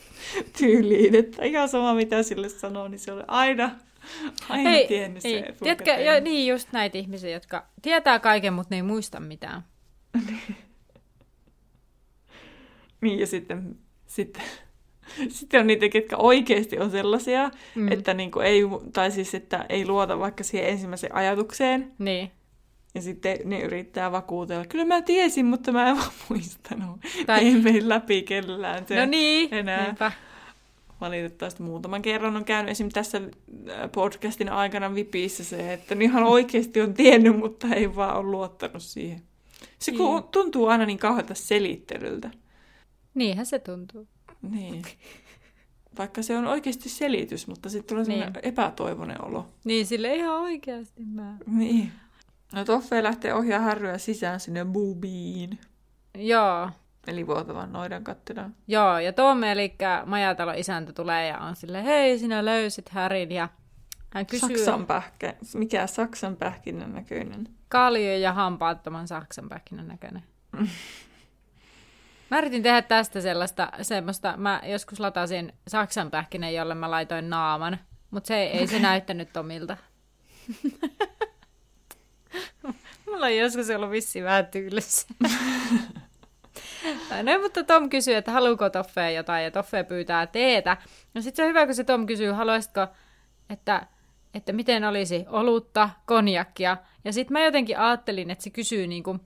tyyliin, 0.58 1.16
että 1.16 1.46
ihan 1.46 1.70
sama 1.70 1.94
mitä 1.94 2.24
sille 2.24 2.50
sanoo, 2.50 2.88
niin 2.88 3.00
se 3.00 3.12
oli 3.12 3.24
aina, 3.28 3.72
aina 4.50 4.70
ei, 4.70 4.88
tiennyt 4.88 5.26
ei. 5.26 5.40
se. 5.40 5.56
Tiedätkö, 5.64 5.92
ja, 5.92 6.22
niin 6.22 6.48
just 6.48 6.72
näitä 6.72 6.98
ihmisiä, 6.98 7.30
jotka 7.30 7.66
tietää 7.82 8.20
kaiken, 8.20 8.54
mutta 8.54 8.76
ne 8.76 8.76
ei 8.76 8.84
muista 8.84 9.20
mitään. 9.20 9.64
niin 13.02 13.20
ja 13.20 13.28
sitten, 13.28 13.76
sitten 14.06 14.44
sitten 15.30 15.60
on 15.60 15.68
niitä, 15.68 15.90
ketkä 15.90 16.18
oikeasti 16.18 16.80
on 16.80 16.92
sellaisia, 16.92 17.52
mm. 17.76 17.92
että 17.92 18.14
niinku 18.14 18.40
ei, 18.40 18.62
tai 18.94 19.12
siis, 19.12 19.36
että 19.36 19.66
ei 19.70 19.88
luota 19.88 20.20
vaikka 20.20 20.44
siihen 20.44 20.70
ensimmäiseen 20.70 21.16
ajatukseen. 21.16 21.92
Niin. 22.00 22.32
Ja 22.96 23.02
sitten 23.02 23.38
ne 23.44 23.60
yrittää 23.60 24.12
vakuutella. 24.12 24.66
Kyllä 24.66 24.86
mä 24.86 25.02
tiesin, 25.02 25.46
mutta 25.46 25.72
mä 25.72 25.90
en 25.90 25.96
vaan 25.98 26.12
muistanut. 26.30 27.00
Tai... 27.26 27.46
Ei 27.46 27.56
mene 27.56 27.90
läpi 27.90 28.22
kellään 28.22 28.88
se 28.88 28.96
no 28.96 29.06
niin, 29.06 29.54
enää. 29.54 29.84
Niinpä. 29.84 30.12
Valitettavasti 31.02 31.64
muutaman 31.64 32.02
kerran 32.02 32.36
on 32.36 32.46
käynyt 32.46 32.72
esim. 32.72 32.90
tässä 32.90 33.18
äh, 33.18 33.92
podcastin 33.92 34.50
aikana 34.50 34.96
vipissä 34.96 35.44
se, 35.44 35.74
että 35.74 35.96
ihan 36.00 36.24
oikeasti 36.24 36.82
on 36.82 36.94
tiennyt, 36.94 37.38
mutta 37.38 37.68
ei 37.68 37.96
vaan 37.96 38.18
ole 38.18 38.32
luottanut 38.32 38.84
siihen. 38.84 39.22
Se 39.80 39.92
niin. 39.92 40.24
tuntuu 40.32 40.68
aina 40.68 40.86
niin 40.86 40.98
kauhealta 40.98 41.36
selittelyltä. 41.36 42.32
Niinhän 43.14 43.46
se 43.46 43.60
tuntuu. 43.60 44.08
Niin. 44.52 44.84
Vaikka 45.98 46.22
se 46.22 46.38
on 46.38 46.46
oikeasti 46.46 46.90
selitys, 46.90 47.48
mutta 47.48 47.70
sitten 47.70 47.98
tulee 47.98 48.04
niin. 48.04 48.34
epätoivoinen 48.44 49.26
olo. 49.26 49.48
Niin, 49.64 49.86
sille 49.86 50.16
ihan 50.16 50.40
oikeasti 50.40 51.06
mä. 51.06 51.38
Niin. 51.48 51.92
No 52.54 52.66
Toffe 52.66 53.04
lähtee 53.04 53.34
ohjaa 53.34 53.60
Harryä 53.60 53.98
sisään 53.98 54.40
sinne 54.40 54.66
bubiin. 54.66 55.60
Joo. 56.18 56.70
Eli 57.08 57.28
vuotavan 57.28 57.74
noidan 57.74 58.04
kattilaan. 58.04 58.56
Joo, 58.68 59.00
ja 59.00 59.14
Tomme, 59.14 59.52
eli 59.52 59.76
majatalo 60.06 60.52
isäntä 60.52 60.94
tulee 60.94 61.28
ja 61.28 61.38
on 61.38 61.56
sille 61.56 61.84
hei, 61.84 62.20
sinä 62.20 62.46
löysit 62.46 62.90
Härin, 62.90 63.32
ja 63.32 63.50
hän 64.14 64.26
kysyy... 64.26 64.50
Saksan 64.50 64.86
pähkä, 64.86 65.34
mikä 65.56 65.88
Saksan 65.88 66.36
pähkinän 66.36 66.94
näköinen? 66.94 67.48
Kalju 67.70 68.20
ja 68.20 68.34
hampaattoman 68.34 69.08
Saksan 69.08 69.50
pähkinän 69.50 69.88
näköinen. 69.88 70.24
Mä 72.30 72.38
yritin 72.38 72.64
tehdä 72.64 72.82
tästä 72.82 73.22
sellaista, 73.22 73.70
semmoista, 73.82 74.38
mä 74.38 74.62
joskus 74.66 75.00
latasin 75.00 75.54
Saksan 75.68 76.12
pähkinän, 76.12 76.54
jolle 76.54 76.76
mä 76.76 76.92
laitoin 76.92 77.30
naaman, 77.30 77.80
mutta 78.12 78.28
se 78.28 78.44
ei 78.44 78.68
se 78.68 78.80
näyttänyt 78.80 79.34
Tomilta. 79.34 79.78
Mulla 83.06 83.26
on 83.26 83.38
joskus 83.38 83.70
ollut 83.70 83.92
vissi 83.92 84.24
vähän 84.24 84.48
tyylissä. 84.48 85.08
no, 87.24 87.40
mutta 87.42 87.64
Tom 87.64 87.90
kysyy, 87.90 88.16
että 88.16 88.32
haluuko 88.32 88.70
Toffee 88.70 89.14
jotain, 89.14 89.44
ja 89.44 89.52
Toffee 89.52 89.84
pyytää 89.84 90.28
teetä. 90.28 90.78
No 91.14 91.22
sit 91.22 91.36
se 91.36 91.44
on 91.44 91.50
hyvä, 91.50 91.66
kun 91.66 91.76
se 91.76 91.84
Tom 91.84 92.06
kysyy, 92.06 92.32
haluaisitko, 92.32 92.88
että, 93.50 93.88
että 94.34 94.54
miten 94.54 94.84
olisi 94.84 95.26
olutta, 95.28 95.90
konjakkia. 96.06 96.78
Ja 97.04 97.14
sitten 97.14 97.34
mä 97.34 97.46
jotenkin 97.46 97.80
ajattelin, 97.80 98.32
että 98.32 98.44
se 98.44 98.50
kysyy 98.50 98.88
niinku 98.88 99.20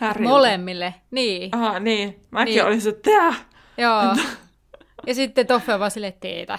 Häriltä. 0.00 0.28
Molemmille, 0.28 0.94
niin. 1.10 1.50
Aha, 1.54 1.80
niin. 1.80 2.26
Mäkin 2.30 2.54
niin. 2.54 2.64
olisin, 2.64 2.94
että 2.94 3.10
tää. 3.10 3.34
Joo. 3.78 4.16
ja 5.06 5.14
sitten 5.14 5.46
Toffe 5.46 5.78
vaan 5.78 5.90
sille 5.90 6.16
teetä. 6.20 6.58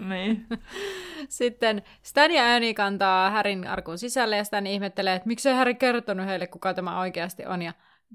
niin. 0.00 0.46
Sitten 1.28 1.82
Stan 2.02 2.30
ja 2.30 2.54
Annie 2.54 2.74
kantaa 2.74 3.30
Härin 3.30 3.66
arkun 3.66 3.98
sisälle 3.98 4.36
ja 4.36 4.44
Stan 4.44 4.66
ihmettelee, 4.66 5.14
että 5.14 5.28
miksei 5.28 5.54
Häri 5.54 5.74
kertonut 5.74 6.26
heille, 6.26 6.46
kuka 6.46 6.74
tämä 6.74 7.00
oikeasti 7.00 7.46
on. 7.46 7.62
Ja 7.62 7.72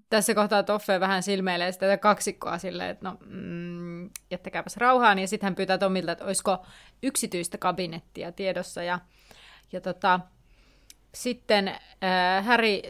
tässä 0.10 0.36
kohtaa 0.36 0.64
Toffe 0.64 1.00
vähän 1.00 1.24
silmeilee 1.24 1.72
sitä 1.72 1.98
kaksikkoa 1.98 2.58
silleen, 2.58 2.90
että 2.90 3.10
no, 3.10 3.18
mm, 3.26 4.10
jättäkääpäs 4.32 4.78
rauhaan. 4.78 5.20
Ja 5.20 5.28
sitten 5.28 5.48
hän 5.48 5.56
pyytää 5.56 5.78
Tomilta, 5.78 6.12
että 6.12 6.26
olisiko 6.26 6.66
yksityistä 7.04 7.58
kabinettia 7.58 8.32
tiedossa. 8.32 8.84
Ja, 8.84 9.00
ja 9.72 9.82
tota, 9.82 10.20
sitten 11.16 11.68
äh, 11.68 12.46
Harry, 12.46 12.82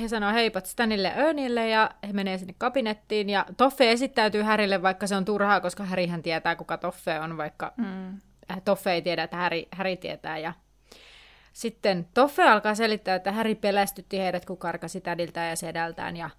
he 0.00 0.08
sanoo 0.08 0.32
heipat 0.32 0.66
Stanille 0.66 1.08
Ernille 1.08 1.68
ja 1.68 1.90
he 2.08 2.12
menee 2.12 2.38
sinne 2.38 2.54
kabinettiin 2.58 3.30
ja 3.30 3.46
Toffe 3.56 3.90
esittäytyy 3.90 4.42
Harrylle, 4.42 4.82
vaikka 4.82 5.06
se 5.06 5.16
on 5.16 5.24
turhaa, 5.24 5.60
koska 5.60 5.84
Harryhän 5.84 6.22
tietää, 6.22 6.56
kuka 6.56 6.78
Toffe 6.78 7.20
on, 7.20 7.36
vaikka 7.36 7.72
mm. 7.76 8.20
Äh, 8.50 8.62
Toffe 8.64 8.92
ei 8.92 9.02
tiedä, 9.02 9.22
että 9.22 9.36
Harry, 9.36 9.62
Harry 9.72 9.96
tietää. 9.96 10.38
Ja 10.38 10.52
sitten 11.52 12.06
Toffe 12.14 12.42
alkaa 12.42 12.74
selittää, 12.74 13.14
että 13.14 13.32
Harry 13.32 13.54
pelästytti 13.54 14.18
heidät, 14.18 14.44
kun 14.44 14.58
karkasi 14.58 15.00
tädiltä 15.00 15.40
ja 15.40 15.56
sedältään 15.56 16.16
ja 16.16 16.30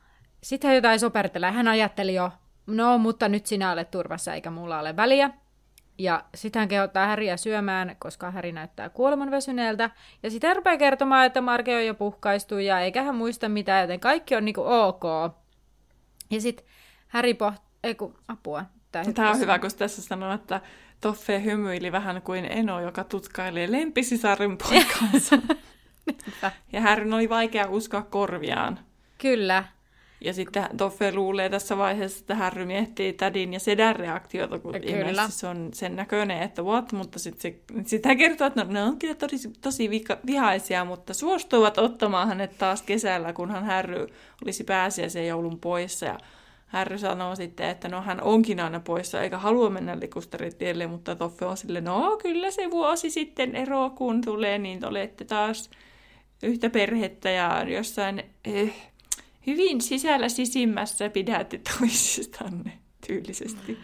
sitten 0.43 0.67
hän 0.67 0.75
jotain 0.75 0.99
sopertelee. 0.99 1.51
Hän 1.51 1.67
ajatteli 1.67 2.13
jo, 2.13 2.31
no 2.67 2.97
mutta 2.97 3.29
nyt 3.29 3.45
sinä 3.45 3.71
olet 3.71 3.91
turvassa 3.91 4.33
eikä 4.33 4.51
mulla 4.51 4.79
ole 4.79 4.95
väliä. 4.95 5.29
Ja 5.99 6.23
sitten 6.35 6.59
hän 6.59 6.69
kehottaa 6.69 7.07
Häriä 7.07 7.37
syömään, 7.37 7.95
koska 7.99 8.31
Häri 8.31 8.51
näyttää 8.51 8.89
kuolemanväsyneeltä. 8.89 9.89
Ja 10.23 10.29
sitten 10.31 10.47
hän 10.47 10.57
rupeaa 10.57 10.77
kertomaan, 10.77 11.25
että 11.25 11.41
Marke 11.41 11.75
on 11.75 11.85
jo 11.85 11.93
puhkaistu 11.93 12.57
ja 12.57 12.79
eikä 12.79 13.03
hän 13.03 13.15
muista 13.15 13.49
mitään, 13.49 13.81
joten 13.81 13.99
kaikki 13.99 14.35
on 14.35 14.45
niinku 14.45 14.63
ok. 14.65 15.03
Ja 16.29 16.41
sitten 16.41 16.65
Häri 17.07 17.33
pohtii, 17.33 17.69
ei 17.83 17.95
kun 17.95 18.15
apua. 18.27 18.65
Tämä, 18.91 19.13
Tämä 19.13 19.31
on 19.31 19.39
hyvä, 19.39 19.59
kun 19.59 19.69
tässä 19.77 20.01
sanoo, 20.01 20.33
että 20.33 20.61
Toffe 21.01 21.43
hymyili 21.43 21.91
vähän 21.91 22.21
kuin 22.21 22.45
Eno, 22.45 22.81
joka 22.81 23.03
tutkailee 23.03 23.71
lempisisaren 23.71 24.57
poikansa. 24.57 25.37
ja 26.73 26.81
Härin 26.81 27.13
oli 27.13 27.29
vaikea 27.29 27.69
uskoa 27.69 28.01
korviaan. 28.01 28.79
Kyllä. 29.17 29.63
Ja 30.22 30.34
sitten 30.34 30.70
Toffe 30.78 31.11
luulee 31.11 31.49
tässä 31.49 31.78
vaiheessa, 31.78 32.20
että 32.20 32.36
Harry 32.36 32.65
miettii 32.65 33.13
tädin 33.13 33.53
ja 33.53 33.59
sedän 33.59 33.95
reaktiota, 33.95 34.59
kun 34.59 34.74
kyllä. 34.74 35.30
se 35.30 35.47
on 35.47 35.70
sen 35.74 35.95
näköinen, 35.95 36.41
että 36.41 36.63
what, 36.63 36.91
mutta 36.91 37.20
sitten 37.20 37.41
se, 37.41 37.59
sit 37.86 38.05
hän 38.05 38.17
kertoo, 38.17 38.47
että 38.47 38.63
no, 38.63 38.74
ne 38.74 38.84
on 38.84 38.99
kyllä 38.99 39.15
tosi, 39.15 39.38
tosi 39.61 39.89
vika, 39.89 40.17
vihaisia, 40.26 40.86
mutta 40.86 41.13
suostuivat 41.13 41.78
ottamaan 41.78 42.28
hänet 42.28 42.57
taas 42.57 42.82
kesällä, 42.82 43.34
kunhan 43.34 43.65
Harry 43.65 44.07
olisi 44.45 44.63
pääsiäisen 44.63 45.28
joulun 45.28 45.59
poissa. 45.59 46.05
Ja 46.05 46.17
Harry 46.67 46.97
sanoo 46.97 47.36
sitten, 47.36 47.70
että 47.70 47.89
no 47.89 48.01
hän 48.01 48.22
onkin 48.22 48.59
aina 48.59 48.80
poissa 48.80 49.22
eikä 49.22 49.38
halua 49.38 49.70
mennä 49.70 49.99
likusteritielle, 49.99 50.88
mutta 50.88 51.15
Toffe 51.15 51.45
on 51.45 51.57
sille, 51.57 51.82
no 51.82 52.17
kyllä 52.22 52.51
se 52.51 52.72
vuosi 52.72 53.09
sitten 53.09 53.55
ero 53.55 53.89
kun 53.89 54.22
tulee, 54.22 54.57
niin 54.57 54.86
olette 54.86 55.26
taas 55.26 55.70
yhtä 56.43 56.70
perhettä 56.70 57.30
ja 57.30 57.65
jossain 57.67 58.24
eh, 58.45 58.88
hyvin 59.51 59.81
sisällä 59.81 60.29
sisimmässä 60.29 61.09
pidätte 61.09 61.61
toisistanne 61.79 62.79
tyylisesti. 63.07 63.79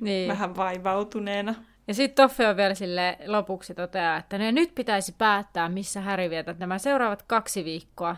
Niin. 0.00 0.28
Vähän 0.28 0.56
vaivautuneena. 0.56 1.54
Ja 1.88 1.94
sitten 1.94 2.22
Toffe 2.22 2.48
on 2.48 2.56
vielä 2.56 2.74
sille 2.74 3.18
lopuksi 3.26 3.74
toteaa, 3.74 4.16
että 4.16 4.38
ne 4.38 4.52
nyt 4.52 4.74
pitäisi 4.74 5.14
päättää, 5.18 5.68
missä 5.68 6.00
Häri 6.00 6.30
vietät 6.30 6.58
nämä 6.58 6.78
seuraavat 6.78 7.22
kaksi 7.22 7.64
viikkoa 7.64 8.16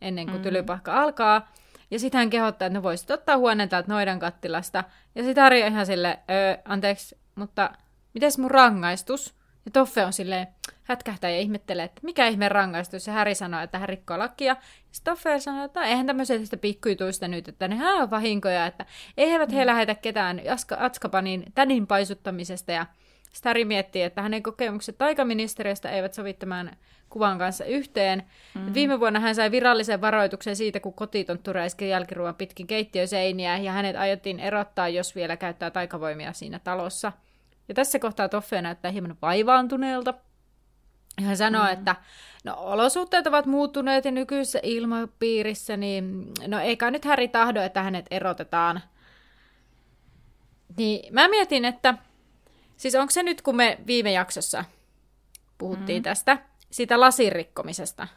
ennen 0.00 0.26
kuin 0.26 0.36
mm. 0.36 0.42
tylypahka 0.42 1.02
alkaa. 1.02 1.52
Ja 1.90 1.98
sitten 1.98 2.18
hän 2.18 2.30
kehottaa, 2.30 2.66
että 2.66 2.78
ne 2.78 2.82
voisit 2.82 3.10
ottaa 3.10 3.36
huoneen 3.36 3.68
täältä 3.68 3.88
noidan 3.88 4.18
kattilasta. 4.18 4.84
Ja 5.14 5.22
sitten 5.22 5.42
Harry 5.42 5.62
on 5.62 5.68
ihan 5.68 5.86
sille, 5.86 6.18
öö, 6.30 6.56
anteeksi, 6.64 7.18
mutta 7.34 7.70
mites 8.14 8.38
mun 8.38 8.50
rangaistus? 8.50 9.34
Ja 9.64 9.70
Toffe 9.70 10.04
on 10.04 10.12
silleen, 10.12 10.46
hätkähtää 10.84 11.30
ja 11.30 11.38
ihmettelee, 11.38 11.84
että 11.84 12.00
mikä 12.02 12.28
ihme 12.28 12.48
rangaistus. 12.48 13.06
Ja 13.06 13.12
Häri 13.12 13.34
sanoo, 13.34 13.60
että 13.60 13.78
hän 13.78 13.88
rikkoo 13.88 14.18
lakia. 14.18 14.56
Stoffer 14.92 15.40
sanoo, 15.40 15.64
että 15.64 15.80
no, 15.80 15.86
eihän 15.86 16.06
tämmöisestä 16.06 16.56
pikkujutuista 16.56 17.28
nyt, 17.28 17.48
että 17.48 17.68
ne 17.68 17.92
on 17.92 18.10
vahinkoja, 18.10 18.66
että 18.66 18.86
eivät 19.16 19.52
he 19.52 19.60
mm. 19.60 19.66
lähetä 19.66 19.94
ketään 19.94 20.40
Atskapanin 20.78 21.44
tädin 21.54 21.86
paisuttamisesta. 21.86 22.72
Ja 22.72 22.86
Stari 23.32 23.64
miettii, 23.64 24.02
että 24.02 24.22
hänen 24.22 24.42
kokemukset 24.42 24.98
taikaministeriöstä 24.98 25.90
eivät 25.90 26.14
sovi 26.14 26.34
tämän 26.34 26.76
kuvan 27.10 27.38
kanssa 27.38 27.64
yhteen. 27.64 28.22
Mm-hmm. 28.54 28.74
Viime 28.74 29.00
vuonna 29.00 29.20
hän 29.20 29.34
sai 29.34 29.50
virallisen 29.50 30.00
varoituksen 30.00 30.56
siitä, 30.56 30.80
kun 30.80 30.94
kotitonttu 30.94 31.52
räiski 31.52 31.88
jälkiruoan 31.88 32.34
pitkin 32.34 32.66
keittiöseiniä, 32.66 33.58
ja 33.58 33.72
hänet 33.72 33.96
aiottiin 33.96 34.40
erottaa, 34.40 34.88
jos 34.88 35.14
vielä 35.14 35.36
käyttää 35.36 35.70
taikavoimia 35.70 36.32
siinä 36.32 36.58
talossa. 36.58 37.12
Ja 37.68 37.74
tässä 37.74 37.98
kohtaa 37.98 38.28
Toffe 38.28 38.62
näyttää 38.62 38.90
hieman 38.90 39.16
vaivaantuneelta. 39.22 40.14
Ja 41.20 41.26
hän 41.26 41.36
sanoo, 41.36 41.64
mm. 41.64 41.72
että 41.72 41.96
no, 42.44 42.54
olosuhteet 42.58 43.26
ovat 43.26 43.46
muuttuneet 43.46 44.04
ja 44.04 44.10
nykyisessä 44.10 44.60
ilmapiirissä, 44.62 45.76
niin 45.76 46.32
no 46.46 46.60
eikä 46.60 46.90
nyt 46.90 47.04
Häri 47.04 47.28
tahdo, 47.28 47.62
että 47.62 47.82
hänet 47.82 48.06
erotetaan. 48.10 48.80
Niin 50.76 51.14
mä 51.14 51.28
mietin, 51.28 51.64
että 51.64 51.94
siis 52.76 52.94
onko 52.94 53.10
se 53.10 53.22
nyt, 53.22 53.42
kun 53.42 53.56
me 53.56 53.78
viime 53.86 54.12
jaksossa 54.12 54.64
puhuttiin 55.58 56.00
mm. 56.00 56.02
tästä, 56.02 56.38
siitä 56.70 57.00
lasin 57.00 57.32
rikkomisesta, 57.32 58.08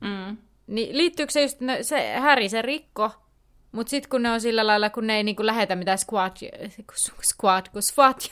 mm. 0.00 0.36
niin 0.66 0.96
liittyykö 0.96 1.32
se 1.32 1.42
just, 1.42 1.60
no, 1.60 1.72
se 1.82 2.12
Häri 2.12 2.48
se 2.48 2.62
rikko, 2.62 3.10
mutta 3.72 3.90
sitten 3.90 4.10
kun 4.10 4.22
ne 4.22 4.30
on 4.30 4.40
sillä 4.40 4.66
lailla, 4.66 4.90
kun 4.90 5.06
ne 5.06 5.16
ei 5.16 5.22
niinku 5.22 5.46
lähetä 5.46 5.76
mitään 5.76 5.98
squat, 5.98 6.38
squat, 7.22 7.68
kun 7.68 7.82
squat 7.82 8.30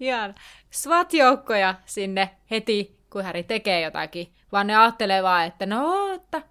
Ihan 0.00 0.34
SWAT-joukkoja 0.70 1.74
sinne 1.86 2.30
heti, 2.50 2.98
kun 3.10 3.24
Häri 3.24 3.42
tekee 3.42 3.80
jotakin, 3.80 4.32
vaan 4.52 4.66
ne 4.66 4.76
ajattelee 4.76 5.22
vaan, 5.22 5.46
että 5.46 5.66
no, 5.66 6.14
että... 6.14 6.42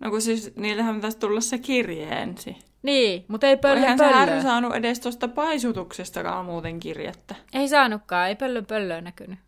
No 0.00 0.10
kun 0.10 0.22
siis 0.22 0.56
niillähän 0.56 0.94
pitäisi 0.94 1.18
tulla 1.18 1.40
se 1.40 1.58
kirje 1.58 2.08
ensin. 2.08 2.56
Niin, 2.82 3.24
mutta 3.28 3.46
ei 3.46 3.56
pöllö 3.56 3.80
Eihän 3.80 3.98
pöllö. 3.98 4.20
Eihän 4.20 4.42
saanut 4.42 4.74
edes 4.74 5.00
tuosta 5.00 5.28
paisutuksestakaan 5.28 6.44
muuten 6.44 6.80
kirjettä. 6.80 7.34
Ei 7.52 7.68
saanutkaan, 7.68 8.28
ei 8.28 8.36
pöllö 8.36 8.62
pöllöä 8.62 9.00
näkynyt. 9.00 9.38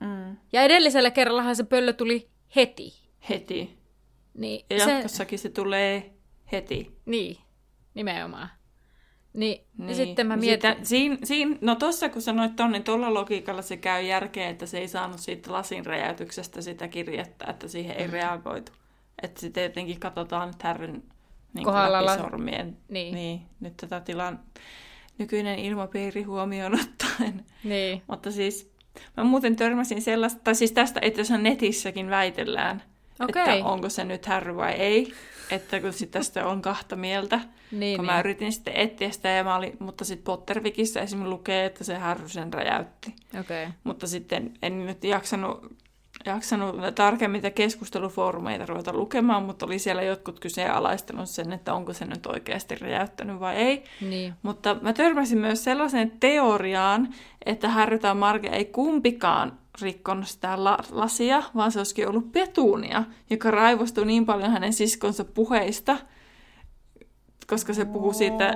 Mm. 0.00 0.36
Ja 0.52 0.62
edellisellä 0.62 1.10
kerrallahan 1.10 1.56
se 1.56 1.64
pöllö 1.64 1.92
tuli 1.92 2.28
heti. 2.56 2.92
Heti. 3.28 3.78
Niin, 4.34 4.66
ja 4.70 4.76
jatkossakin 4.76 5.38
se... 5.38 5.42
se 5.42 5.48
tulee 5.48 6.12
heti. 6.52 6.96
Niin, 7.06 7.36
nimenomaan. 7.94 8.48
Niin, 9.34 9.64
niin. 9.78 9.94
sitten 9.96 10.26
mä 10.26 10.36
mietin... 10.36 10.70
Sitä, 10.70 10.84
siinä, 10.84 11.16
siinä, 11.24 11.56
no 11.60 11.74
tossa 11.74 12.08
kun 12.08 12.22
sanoit 12.22 12.56
ton, 12.56 12.72
niin 12.72 12.84
tuolla 12.84 13.14
logiikalla 13.14 13.62
se 13.62 13.76
käy 13.76 14.02
järkeen, 14.02 14.50
että 14.50 14.66
se 14.66 14.78
ei 14.78 14.88
saanut 14.88 15.20
siitä 15.20 15.52
lasin 15.52 15.86
räjäytyksestä 15.86 16.62
sitä 16.62 16.88
kirjettä, 16.88 17.44
että 17.48 17.68
siihen 17.68 17.96
ei 17.96 18.06
mm. 18.06 18.12
reagoitu. 18.12 18.72
Että 19.22 19.40
sitten 19.40 19.62
jotenkin 19.62 20.00
katsotaan 20.00 20.48
nyt 20.48 20.62
härryn 20.62 21.02
niin 21.54 21.64
Kohdalla 21.64 22.16
sormien. 22.16 22.76
Niin. 22.88 23.14
niin. 23.14 23.40
Nyt 23.60 23.76
tätä 23.76 24.00
tilan 24.00 24.40
nykyinen 25.18 25.58
ilmapiiri 25.58 26.22
huomioon 26.22 26.74
ottaen. 26.74 27.44
Niin. 27.64 28.02
Mutta 28.06 28.30
siis 28.30 28.72
mä 29.16 29.24
muuten 29.24 29.56
törmäsin 29.56 30.02
sellaista, 30.02 30.40
tai 30.44 30.54
siis 30.54 30.72
tästä 30.72 31.00
että 31.02 31.20
jos 31.20 31.30
netissäkin 31.30 32.10
väitellään, 32.10 32.82
okay. 33.24 33.42
että 33.42 33.64
onko 33.64 33.88
se 33.88 34.04
nyt 34.04 34.26
härry 34.26 34.56
vai 34.56 34.72
ei 34.72 35.14
että 35.54 35.80
kun 35.80 35.92
sit 35.92 36.10
tästä 36.10 36.46
on 36.46 36.62
kahta 36.62 36.96
mieltä, 36.96 37.36
niin, 37.36 37.96
kun 37.96 38.06
niin. 38.06 38.14
mä 38.14 38.20
yritin 38.20 38.52
sitten 38.52 38.76
etsiä 38.76 39.10
sitä, 39.10 39.28
ja 39.28 39.44
mä 39.44 39.56
olin, 39.56 39.76
mutta 39.78 40.04
sitten 40.04 40.24
Pottervikissä 40.24 41.00
esimerkiksi 41.00 41.30
lukee, 41.30 41.64
että 41.64 41.84
se 41.84 41.96
Harry 41.96 42.28
sen 42.28 42.52
räjäytti. 42.52 43.14
Okay. 43.40 43.66
Mutta 43.84 44.06
sitten 44.06 44.54
en 44.62 44.86
nyt 44.86 45.04
jaksanut, 45.04 45.72
jaksanut 46.26 46.76
tarkemmin 46.94 47.42
keskustelufoorumeita 47.54 48.66
ruveta 48.66 48.92
lukemaan, 48.92 49.42
mutta 49.42 49.66
oli 49.66 49.78
siellä 49.78 50.02
jotkut 50.02 50.40
kyseenalaistanut 50.40 51.28
sen, 51.28 51.52
että 51.52 51.74
onko 51.74 51.92
se 51.92 52.04
nyt 52.04 52.26
oikeasti 52.26 52.74
räjäyttänyt 52.74 53.40
vai 53.40 53.56
ei. 53.56 53.84
Niin. 54.00 54.34
Mutta 54.42 54.76
mä 54.80 54.92
törmäsin 54.92 55.38
myös 55.38 55.64
sellaiseen 55.64 56.12
teoriaan, 56.20 57.14
että 57.46 57.68
Harry 57.68 57.98
tai 57.98 58.14
Marge 58.14 58.48
ei 58.48 58.64
kumpikaan 58.64 59.61
rikkonut 59.80 60.28
sitä 60.28 60.64
la- 60.64 60.84
lasia, 60.90 61.42
vaan 61.54 61.72
se 61.72 61.80
olisikin 61.80 62.08
ollut 62.08 62.32
Petunia, 62.32 63.04
joka 63.30 63.50
raivostui 63.50 64.06
niin 64.06 64.26
paljon 64.26 64.50
hänen 64.50 64.72
siskonsa 64.72 65.24
puheista, 65.24 65.96
koska 67.46 67.74
se 67.74 67.84
puhuu 67.84 68.12
siitä, 68.12 68.54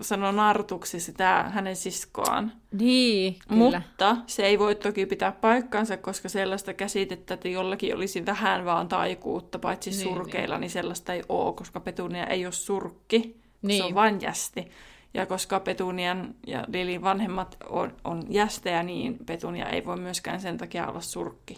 sanoo 0.00 0.32
nartuksi 0.32 1.00
sitä 1.00 1.50
hänen 1.54 1.76
siskoaan. 1.76 2.52
Niin, 2.72 3.36
kyllä. 3.48 3.78
Mutta 3.80 4.16
se 4.26 4.46
ei 4.46 4.58
voi 4.58 4.74
toki 4.74 5.06
pitää 5.06 5.32
paikkaansa, 5.32 5.96
koska 5.96 6.28
sellaista 6.28 6.74
käsitettä, 6.74 7.34
että 7.34 7.48
jollakin 7.48 7.96
olisi 7.96 8.26
vähän 8.26 8.64
vaan 8.64 8.88
taikuutta, 8.88 9.58
paitsi 9.58 9.90
niin, 9.90 10.00
surkeilla, 10.00 10.54
niin. 10.54 10.60
niin 10.60 10.70
sellaista 10.70 11.14
ei 11.14 11.22
ole, 11.28 11.54
koska 11.54 11.80
Petunia 11.80 12.26
ei 12.26 12.46
ole 12.46 12.52
surkki, 12.52 13.40
niin. 13.62 13.78
se 13.78 13.84
on 13.84 13.94
vain 13.94 14.20
jästi. 14.20 14.70
Ja 15.14 15.26
koska 15.26 15.60
Petunian 15.60 16.34
ja 16.46 16.64
Lilin 16.68 17.02
vanhemmat 17.02 17.56
on, 17.68 17.96
on 18.04 18.22
jästejä, 18.28 18.82
niin 18.82 19.18
Petunia 19.26 19.68
ei 19.68 19.84
voi 19.84 19.96
myöskään 19.96 20.40
sen 20.40 20.58
takia 20.58 20.88
olla 20.88 21.00
surkki. 21.00 21.56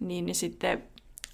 Niin, 0.00 0.26
niin 0.26 0.34
sitten, 0.34 0.82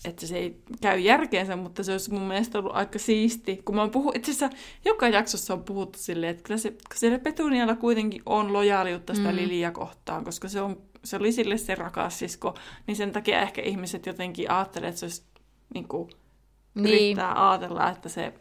että 0.04 0.26
se 0.26 0.38
ei 0.38 0.56
käy 0.80 0.98
järkeensä, 0.98 1.56
mutta 1.56 1.82
se 1.82 1.92
olisi 1.92 2.12
mun 2.12 2.22
mielestä 2.22 2.58
ollut 2.58 2.76
aika 2.76 2.98
siisti. 2.98 3.62
Kun 3.64 3.74
mä 3.74 3.80
oon 3.80 3.90
puhu, 3.90 4.12
itse 4.14 4.30
asiassa 4.30 4.58
joka 4.84 5.08
jaksossa 5.08 5.54
on 5.54 5.64
puhuttu 5.64 5.98
silleen, 5.98 6.30
että 6.30 6.42
kyllä 6.42 6.58
se, 6.58 6.74
siellä 6.94 7.18
Petunialla 7.18 7.76
kuitenkin 7.76 8.22
on 8.26 8.52
lojaaliutta 8.52 9.14
sitä 9.14 9.30
mm. 9.30 9.36
Liliä 9.36 9.70
kohtaan, 9.70 10.24
koska 10.24 10.48
se, 10.48 10.60
on, 10.60 10.82
se 11.04 11.16
oli 11.16 11.32
sille 11.32 11.58
se 11.58 11.74
rakas 11.74 12.18
sisko, 12.18 12.54
niin 12.86 12.96
sen 12.96 13.12
takia 13.12 13.42
ehkä 13.42 13.62
ihmiset 13.62 14.06
jotenkin 14.06 14.50
ajattelee, 14.50 14.88
että 14.88 14.98
se 15.00 15.06
olisi 15.06 15.22
niin 15.74 15.88
kuin, 15.88 16.10
niin. 16.74 16.86
yrittää 16.86 17.50
ajatella, 17.50 17.90
että 17.90 18.08
se 18.08 18.32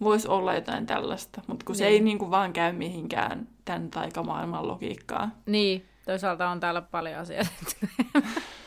voisi 0.00 0.28
olla 0.28 0.54
jotain 0.54 0.86
tällaista, 0.86 1.42
mutta 1.46 1.64
kun 1.66 1.72
niin. 1.72 1.78
se 1.78 1.86
ei 1.86 2.00
niin 2.00 2.18
kuin 2.18 2.30
vaan 2.30 2.52
käy 2.52 2.72
mihinkään 2.72 3.48
tämän 3.64 3.90
taikamaailman 3.90 4.68
logiikkaan. 4.68 5.32
Niin, 5.46 5.86
Toisaalta 6.04 6.48
on 6.48 6.60
täällä 6.60 6.82
paljon 6.82 7.16
asioita. 7.16 7.50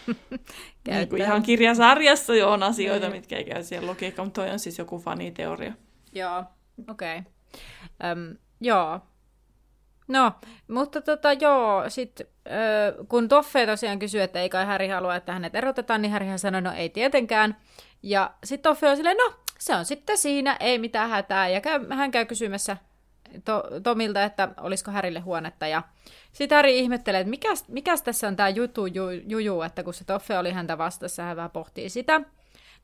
niin 0.87 1.09
kuin 1.09 1.21
ihan 1.21 1.43
kirjasarjassa 1.43 2.35
jo 2.35 2.51
on 2.51 2.63
asioita, 2.63 3.05
Niin. 3.05 3.15
mitkä 3.15 3.37
ei 3.37 3.43
käy 3.43 3.63
siihen 3.63 3.87
logiikkaan, 3.87 4.27
mutta 4.27 4.41
toi 4.41 4.49
on 4.51 4.59
siis 4.59 4.77
joku 4.77 4.99
faniteoria. 4.99 5.73
Joo, 6.13 6.43
okei. 6.89 7.19
Okay. 7.19 7.31
Öm, 8.11 8.37
joo. 8.61 8.99
No, 10.07 10.31
mutta 10.67 11.01
tota 11.01 11.33
joo, 11.33 11.89
sit 11.89 12.21
ö, 12.21 13.05
kun 13.07 13.27
Toffe 13.27 13.65
tosiaan 13.65 13.99
kysyy, 13.99 14.21
että 14.21 14.41
ei 14.41 14.49
kai 14.49 14.65
Häri 14.65 14.87
halua, 14.87 15.15
että 15.15 15.33
hänet 15.33 15.55
erotetaan, 15.55 16.01
niin 16.01 16.11
Härihän 16.11 16.39
sanoi, 16.39 16.61
no 16.61 16.71
ei 16.71 16.89
tietenkään. 16.89 17.57
Ja 18.03 18.33
sitten 18.43 18.69
Toffe 18.71 18.89
on 18.89 18.95
silleen, 18.95 19.17
no 19.17 19.33
se 19.59 19.75
on 19.75 19.85
sitten 19.85 20.17
siinä, 20.17 20.57
ei 20.59 20.79
mitään 20.79 21.09
hätää. 21.09 21.49
Ja 21.49 21.61
käy, 21.61 21.87
hän 21.89 22.11
käy 22.11 22.25
kysymässä 22.25 22.77
to, 23.45 23.63
Tomilta, 23.83 24.23
että 24.23 24.49
olisiko 24.61 24.91
Härille 24.91 25.19
huonetta. 25.19 25.67
Ja 25.67 25.83
sitten 26.31 26.55
Häri 26.55 26.79
ihmettelee, 26.79 27.21
että 27.21 27.29
mikäs, 27.29 27.65
mikäs 27.67 28.01
tässä 28.01 28.27
on 28.27 28.35
tämä 28.35 28.49
jutu, 28.49 28.85
ju, 28.85 29.09
juju, 29.09 29.61
että 29.61 29.83
kun 29.83 29.93
se 29.93 30.03
Toffe 30.03 30.37
oli 30.37 30.51
häntä 30.51 30.77
vastassa, 30.77 31.23
hän 31.23 31.35
vähän 31.35 31.51
pohtii 31.51 31.89
sitä. 31.89 32.21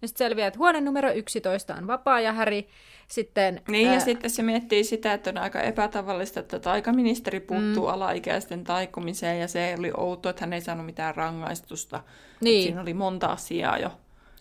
Ja 0.02 0.08
sitten 0.08 0.26
selviää, 0.26 0.48
että 0.48 0.60
huone 0.60 0.82
numero 0.82 1.12
11 1.12 1.76
on 1.76 1.88
vapaa 1.88 2.20
ja 2.20 2.34
Häri 2.34 2.70
sitten... 3.08 3.62
Niin, 3.68 3.86
ja 3.86 3.94
ää, 3.94 4.00
sitten 4.00 4.30
se 4.30 4.44
miettii 4.44 4.84
sitä, 4.84 5.14
että 5.14 5.30
on 5.30 5.38
aika 5.38 5.62
epätavallista, 5.62 6.40
että 6.40 6.60
taikaministeri 6.60 7.40
puuttuu 7.40 7.88
mm. 7.88 7.94
alaikäisten 7.94 8.64
taikumiseen, 8.64 9.40
ja 9.40 9.48
se 9.48 9.76
oli 9.80 9.92
outo, 9.98 10.30
että 10.30 10.42
hän 10.42 10.54
ei 10.54 10.62
saanut 10.62 10.86
mitään 10.86 11.16
rangaistusta. 11.16 12.04
Niin. 12.42 12.64
Siinä 12.64 12.82
oli 12.82 12.94
monta 12.94 13.28
asiaa 13.28 13.78
jo, 13.78 13.92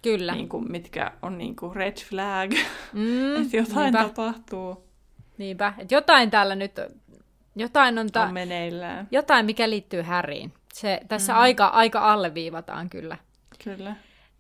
Kyllä. 0.03 0.33
niin 0.35 0.49
kuin, 0.49 0.73
mitkä 0.73 1.13
on 1.23 1.39
niin 1.39 1.57
kuin 1.57 1.77
red 1.77 1.97
flag, 2.09 2.51
Mm, 2.93 3.37
että 3.43 3.57
jotain 3.57 3.83
niinpä, 3.95 4.03
tapahtuu, 4.03 4.85
niinpä. 5.39 5.73
Et 5.79 5.91
jotain 5.93 6.31
täällä 6.31 6.55
nyt, 6.55 6.73
jotain 7.57 7.99
on, 7.99 8.11
ta- 8.13 8.23
on 8.23 8.35
meneillään. 8.35 9.09
jotain 9.11 9.47
mikä 9.47 9.71
liittyy 9.71 10.03
Häriin. 10.03 10.53
Se 10.75 11.01
tässä 11.09 11.33
mm. 11.33 11.39
aika, 11.39 11.67
aika 11.67 12.13
alleviivataan 12.13 12.91
kyllä. 12.91 13.17
Kyllä. 13.65 13.97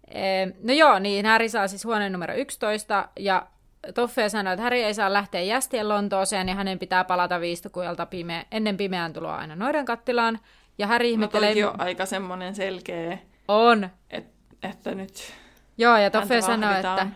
E, 0.09 0.47
no 0.63 0.73
joo, 0.73 0.99
niin 0.99 1.27
Häri 1.27 1.49
saa 1.49 1.69
siis 1.69 1.85
huoneen 1.85 2.13
numero 2.13 2.35
11 2.35 3.09
ja 3.19 3.47
Toffe 3.95 4.29
sanoo, 4.29 4.53
että 4.53 4.63
Häri 4.63 4.83
ei 4.83 4.95
saa 4.95 5.13
lähteä 5.13 5.41
jästien 5.41 5.89
Lontooseen 5.89 6.49
ja 6.49 6.55
hänen 6.55 6.79
pitää 6.79 7.05
palata 7.05 7.41
viistokujalta 7.41 8.05
pime- 8.05 8.47
ennen 8.53 8.77
pimeän 8.77 9.13
tuloa 9.13 9.37
aina 9.37 9.57
noiden 9.57 9.85
kattilaan. 9.85 10.39
Ja 10.79 10.87
Häri 10.87 11.07
No 11.09 11.13
ihmettelee... 11.13 11.49
toikin 11.49 11.67
on 11.67 11.81
aika 11.81 12.07
semmoinen 12.07 12.55
selkeä, 12.55 13.19
on. 13.49 13.89
et, 14.11 14.27
että 14.63 14.95
nyt 14.95 15.33
Joo, 15.79 15.97
ja 15.97 16.11
Toffe 16.11 16.41
vahditaan. 16.43 16.99
että 16.99 17.07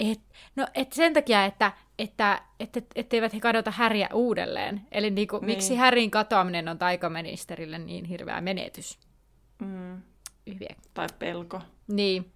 et, 0.00 0.20
no, 0.56 0.66
et 0.74 0.92
sen 0.92 1.12
takia, 1.12 1.44
että, 1.44 1.72
että, 1.98 2.42
että 2.60 2.80
etteivät 2.94 3.34
he 3.34 3.40
kadota 3.40 3.70
Häriä 3.70 4.08
uudelleen. 4.12 4.80
Eli 4.92 5.10
niinku, 5.10 5.36
niin. 5.36 5.46
Niin. 5.46 5.56
miksi 5.56 5.76
Härin 5.76 6.10
katoaminen 6.10 6.68
on 6.68 6.78
taikaministerille 6.78 7.78
niin 7.78 8.04
hirveä 8.04 8.40
menetys. 8.40 8.98
Mm, 9.58 10.02
Hyviä. 10.46 10.76
tai 10.94 11.06
pelko. 11.18 11.60
Niin. 11.88 12.30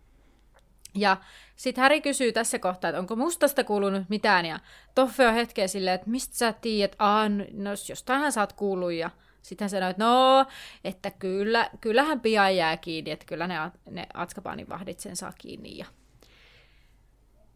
Ja 0.94 1.16
sitten 1.56 1.82
Häri 1.82 2.00
kysyy 2.00 2.32
tässä 2.32 2.58
kohtaa, 2.58 2.88
että 2.90 3.00
onko 3.00 3.16
mustasta 3.16 3.64
kuulunut 3.64 4.02
mitään, 4.08 4.46
ja 4.46 4.60
Toffe 4.94 5.28
on 5.28 5.34
hetkeä 5.34 5.68
silleen, 5.68 5.94
että 5.94 6.10
mistä 6.10 6.36
sä 6.36 6.52
tiedät, 6.52 6.96
Aa, 6.98 7.28
no 7.52 7.70
jostainhan 7.88 8.32
sä 8.32 8.40
oot 8.40 8.52
kuullut, 8.52 8.92
ja 8.92 9.10
sitten 9.42 9.64
hän 9.64 9.70
sanoi, 9.70 9.90
että 9.90 10.04
no, 10.04 10.46
että 10.84 11.10
kyllä, 11.10 11.70
kyllähän 11.80 12.20
pian 12.20 12.56
jää 12.56 12.76
kiinni, 12.76 13.10
että 13.10 13.26
kyllä 13.26 13.46
ne, 13.46 13.54
ne 13.90 14.06
Atskabanin 14.14 14.68
vahdit 14.68 15.00
sen 15.00 15.16
saa 15.16 15.32
kiinni. 15.38 15.78
Ja... 15.78 15.86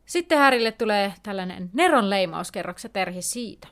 Sitten 0.07 0.39
Härille 0.39 0.73
tulee 0.73 1.15
tällainen 1.23 1.71
Neron 1.73 2.11
leimauskerroksen 2.11 2.91
terhi 2.91 3.23
siitä. 3.23 3.69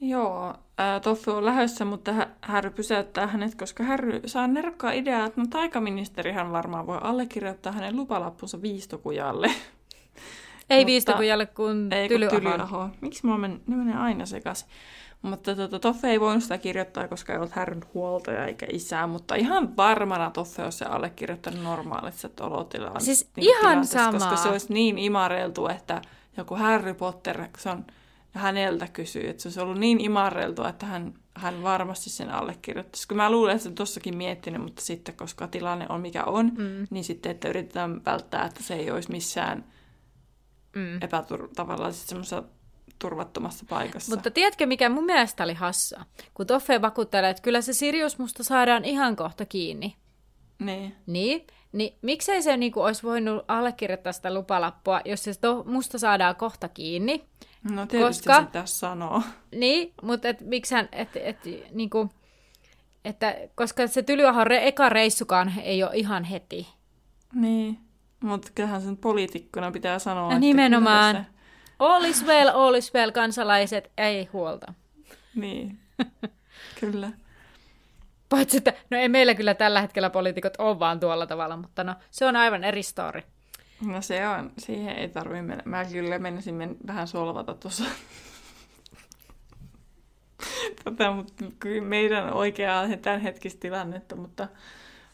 Joo, 0.00 0.54
ää, 0.78 1.00
Toffe 1.00 1.30
on 1.30 1.44
lähdössä, 1.44 1.84
mutta 1.84 2.12
hä- 2.12 2.30
Harry 2.42 2.70
pysäyttää 2.70 3.26
hänet, 3.26 3.54
koska 3.54 3.84
Harry 3.84 4.20
saa 4.26 4.46
nerokkaa 4.46 4.92
ideaa, 4.92 5.26
että 5.26 5.40
no 5.40 5.46
taikaministerihän 5.50 6.52
varmaan 6.52 6.86
voi 6.86 6.98
allekirjoittaa 7.02 7.72
hänen 7.72 7.96
lupalappunsa 7.96 8.62
viistokujalle. 8.62 9.50
Ei 10.70 10.86
viistokujalle 10.86 11.46
kun 11.46 11.90
Tylyahoon. 12.08 12.42
Tylyaho. 12.42 12.88
Miksi 13.00 13.26
mulla 13.26 13.38
men, 13.38 13.60
ne 13.66 13.76
menee 13.76 13.96
aina 13.96 14.26
sekaisin? 14.26 14.68
Mutta 15.22 15.56
tota, 15.56 15.78
Toffe 15.78 16.08
ei 16.10 16.20
voinut 16.20 16.42
sitä 16.42 16.58
kirjoittaa, 16.58 17.08
koska 17.08 17.32
ei 17.32 17.38
ollut 17.38 17.52
Härryn 17.52 17.82
huoltaja 17.94 18.46
eikä 18.46 18.66
isää, 18.72 19.06
mutta 19.06 19.34
ihan 19.34 19.76
varmana 19.76 20.30
Toffe 20.30 20.62
olisi 20.64 20.78
se 20.78 20.84
allekirjoittanut 20.84 21.62
normaalissa 21.62 22.28
olotilaan. 22.40 23.00
Siis 23.00 23.30
niinku 23.36 23.50
ihan 23.50 23.60
tilanteessa, 23.88 24.10
Koska 24.12 24.36
se 24.36 24.48
olisi 24.48 24.72
niin 24.72 24.98
imareltu, 24.98 25.68
että 25.68 26.02
joku 26.36 26.54
Harry 26.54 26.94
Potter 26.94 27.44
se 27.58 27.70
on, 27.70 27.84
häneltä 28.32 28.88
kysyy, 28.88 29.28
että 29.28 29.42
se 29.42 29.48
olisi 29.48 29.60
ollut 29.60 29.78
niin 29.78 30.00
imareltu, 30.00 30.64
että 30.64 30.86
hän, 30.86 31.14
hän 31.34 31.62
varmasti 31.62 32.10
sen 32.10 32.30
allekirjoittaisi. 32.30 33.08
Kun 33.08 33.16
mä 33.16 33.30
luulen, 33.30 33.56
että 33.56 33.68
se 33.68 33.74
tossakin 33.74 34.16
miettinyt, 34.16 34.62
mutta 34.62 34.82
sitten 34.82 35.16
koska 35.16 35.48
tilanne 35.48 35.86
on 35.88 36.00
mikä 36.00 36.24
on, 36.24 36.46
Mm. 36.46 36.86
niin 36.90 37.04
sitten, 37.04 37.32
että 37.32 37.48
yritetään 37.48 38.04
välttää, 38.04 38.44
että 38.46 38.62
se 38.62 38.74
ei 38.74 38.90
olisi 38.90 39.10
missään 39.10 39.64
Mm. 40.76 40.96
epätur- 40.96 41.48
tavallaan 41.56 41.92
siis 41.92 42.06
semmoisessa 42.06 42.42
turvattomassa 43.00 43.64
paikassa. 43.68 44.14
Mutta 44.14 44.30
tiedätkö, 44.30 44.66
mikä 44.66 44.88
mun 44.88 45.04
mielestä 45.04 45.44
oli 45.44 45.54
hassa? 45.54 46.04
Kun 46.34 46.46
Toffe 46.46 46.82
vakuuttelee, 46.82 47.30
että 47.30 47.42
kyllä 47.42 47.60
se 47.60 47.72
Sirius 47.72 48.18
musta 48.18 48.44
saadaan 48.44 48.84
ihan 48.84 49.16
kohta 49.16 49.44
kiinni. 49.46 49.96
Niin. 50.58 50.96
Niin, 51.06 51.46
niin 51.72 51.94
miksei 52.02 52.42
se 52.42 52.56
niinku 52.56 52.80
olisi 52.80 53.02
voinut 53.02 53.44
allekirjoittaa 53.48 54.12
sitä 54.12 54.34
lupalappua, 54.34 55.00
jos 55.04 55.24
se 55.24 55.40
to, 55.40 55.64
musta 55.66 55.98
saadaan 55.98 56.36
kohta 56.36 56.68
kiinni. 56.68 57.24
No 57.70 57.86
tietysti 57.86 58.24
Koska- 58.24 58.40
se 58.40 58.46
pitäisi 58.46 58.78
sanoa. 58.78 59.22
Niin, 59.54 59.92
mutta 60.02 60.28
et, 60.28 60.40
mikshän, 60.40 60.88
et, 60.92 61.08
et, 61.16 61.38
niinku, 61.72 62.08
että, 63.04 63.34
koska 63.54 63.86
se 63.86 64.02
Tylyahon 64.02 64.46
re, 64.46 64.66
eka 64.68 64.88
reissukaan 64.88 65.52
ei 65.62 65.82
ole 65.82 65.90
ihan 65.94 66.24
heti. 66.24 66.68
Niin. 67.34 67.78
Mutta 68.24 68.48
kyllähän 68.54 68.82
sen 68.82 68.96
poliitikkona 68.96 69.70
pitää 69.70 69.98
sanoa, 69.98 70.24
Ja 70.24 70.28
että 70.28 70.40
nimenomaan. 70.40 71.14
kyllä 71.16 71.24
se- 71.24 71.39
All 71.80 72.04
is 72.04 72.26
well, 72.26 72.48
all 72.48 72.74
is 72.74 72.94
well, 72.94 73.10
kansalaiset, 73.10 73.92
ei 73.98 74.28
huolta. 74.32 74.74
Niin. 75.34 75.78
kyllä. 76.80 77.10
Paitsi, 78.28 78.56
että 78.56 78.72
no 78.90 78.98
ei 78.98 79.08
meillä 79.08 79.34
kyllä 79.34 79.54
tällä 79.54 79.80
hetkellä 79.80 80.10
poliitikot 80.10 80.54
ole 80.58 80.78
vaan 80.78 81.00
tuolla 81.00 81.26
tavalla, 81.26 81.56
mutta 81.56 81.84
no 81.84 81.94
se 82.10 82.26
on 82.26 82.36
aivan 82.36 82.64
eri 82.64 82.82
story. 82.82 83.22
No 83.86 84.02
se 84.02 84.28
on, 84.28 84.52
siihen 84.58 84.96
ei 84.96 85.08
tarvitse 85.08 85.42
mennä. 85.42 85.62
Mä 85.66 85.84
kyllä 85.84 86.18
menisin 86.18 86.54
men- 86.54 86.76
vähän 86.86 87.08
solvata 87.08 87.54
tuossa. 87.54 87.84
Tätä, 90.84 91.10
mutta 91.10 91.44
kyllä 91.58 91.82
meidän 91.82 92.32
oikeaa 92.32 92.84
tämänhetkistä 93.02 93.60
tilannetta, 93.60 94.16
mutta, 94.16 94.48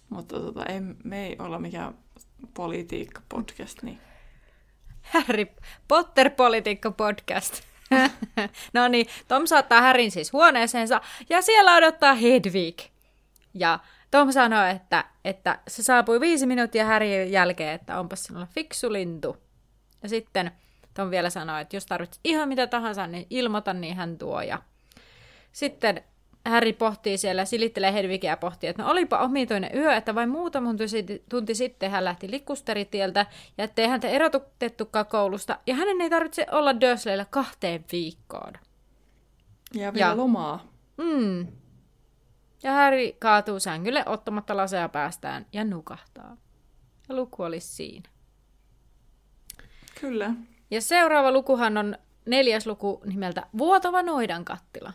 mutta 0.09 0.41
tota, 0.41 0.67
ei, 0.67 0.81
me 1.05 1.27
ei 1.27 1.37
olla 1.39 1.59
mikään 1.59 1.95
politiikka-podcast, 2.55 3.83
niin 3.83 3.99
Harry 5.07 5.47
Potter 5.89 6.31
politiikka 6.31 6.91
podcast. 6.91 7.63
no 8.75 8.89
niin, 8.89 9.07
Tom 9.29 9.47
saattaa 9.47 9.81
Härin 9.81 10.11
siis 10.11 10.33
huoneeseensa 10.33 11.01
ja 11.29 11.43
siellä 11.43 11.75
odottaa 11.77 12.15
Hedwig. 12.15 12.79
Ja 13.55 13.79
Tom 14.11 14.33
sanoo, 14.33 14.65
että, 14.65 15.05
että 15.25 15.59
se 15.69 15.83
saapui 15.83 16.21
viisi 16.21 16.47
minuuttia 16.47 16.85
Härin 16.85 17.33
jälkeen, 17.33 17.75
että 17.75 18.01
onpas 18.01 18.25
sinulla 18.25 18.47
fiksu 18.47 18.93
lintu. 18.93 19.37
Ja 20.03 20.09
sitten 20.09 20.53
Tom 20.95 21.11
vielä 21.11 21.31
sanoo, 21.31 21.59
että 21.59 21.77
jos 21.77 21.87
tarvitset 21.87 22.21
ihan 22.25 22.49
mitä 22.49 22.67
tahansa, 22.67 23.07
niin 23.07 23.27
ilmoita, 23.31 23.73
niin 23.73 23.97
hän 23.97 24.19
tuo. 24.19 24.41
Ja 24.41 24.63
sitten 25.53 26.05
Harry 26.51 26.73
pohtii 26.73 27.19
siellä, 27.19 27.45
silittelee 27.45 27.93
Hedvigia 27.93 28.31
ja 28.31 28.37
pohtii, 28.37 28.69
että 28.71 28.83
no 28.83 28.91
olipa 28.91 29.19
omituinen 29.19 29.71
yö, 29.75 29.97
että 29.97 30.15
vain 30.15 30.29
muutama 30.29 30.71
tunti- 30.71 31.23
tunti 31.29 31.55
sitten 31.55 31.91
hän 31.91 32.05
lähti 32.05 32.31
likkusteritieltä 32.31 33.27
ja 33.59 33.65
ettei 33.65 33.89
häntä 33.89 34.09
erotettukaan 34.09 35.07
koulusta 35.07 35.59
ja 35.67 35.75
hänen 35.75 36.01
ei 36.01 36.11
tarvitse 36.11 36.47
olla 36.53 36.81
Dursleyllä 36.81 37.27
kahteen 37.31 37.85
viikkoon. 37.93 38.53
Ja 39.75 39.95
vielä 39.95 40.07
Ja- 40.11 40.17
lomaa. 40.17 40.67
Mm. 40.97 41.47
Ja 42.63 42.73
Harry 42.73 43.13
kaatuu 43.19 43.61
sängylle 43.61 44.03
ottamatta 44.07 44.57
laseja 44.57 44.89
päästään 44.89 45.47
ja 45.53 45.65
nukahtaa. 45.65 46.37
Ja 47.09 47.15
luku 47.17 47.43
olisi 47.43 47.69
siinä. 47.69 48.09
Kyllä. 50.01 50.31
Ja 50.71 50.81
seuraava 50.81 51.33
lukuhan 51.33 51.77
on 51.77 51.99
neljäs 52.27 52.67
luku 52.67 53.03
nimeltä 53.05 53.47
Vuotava 53.59 54.03
noidan 54.03 54.45
kattila. 54.45 54.93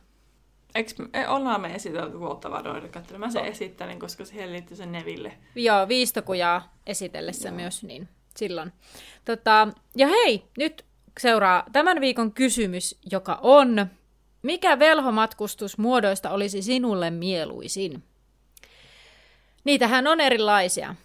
Eikö 0.76 0.94
ollaan 1.28 1.62
me 1.62 1.76
esitelty 1.76 2.18
noidakattelu? 2.64 3.20
Mä 3.20 3.32
sen 3.32 3.46
esittelin, 3.46 4.00
koska 4.00 4.26
siihen 4.26 4.54
liittyy 4.54 4.78
sen 4.78 4.92
Neville. 4.92 5.38
Joo, 5.56 5.88
viistokujaa 5.88 6.76
esitellessä 6.88 7.50
Joo. 7.50 7.56
myös, 7.56 7.84
niin 7.84 8.10
silloin. 8.36 8.72
Tota, 9.26 9.68
ja 9.96 10.08
hei, 10.08 10.44
nyt 10.58 10.86
seuraa 11.20 11.64
tämän 11.72 12.02
viikon 12.02 12.34
kysymys, 12.34 13.00
joka 13.12 13.40
on, 13.42 13.88
mikä 14.42 14.80
velhomatkustusmuodoista 14.80 16.30
olisi 16.30 16.62
sinulle 16.62 17.10
mieluisin? 17.10 18.04
Niitähän 19.64 20.08
on 20.08 20.20
erilaisia. 20.20 20.96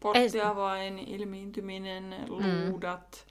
Porttiavain, 0.00 0.98
ilmiintyminen, 0.98 2.14
luudat, 2.28 3.26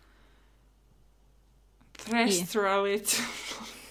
Threstralit. 2.03 3.21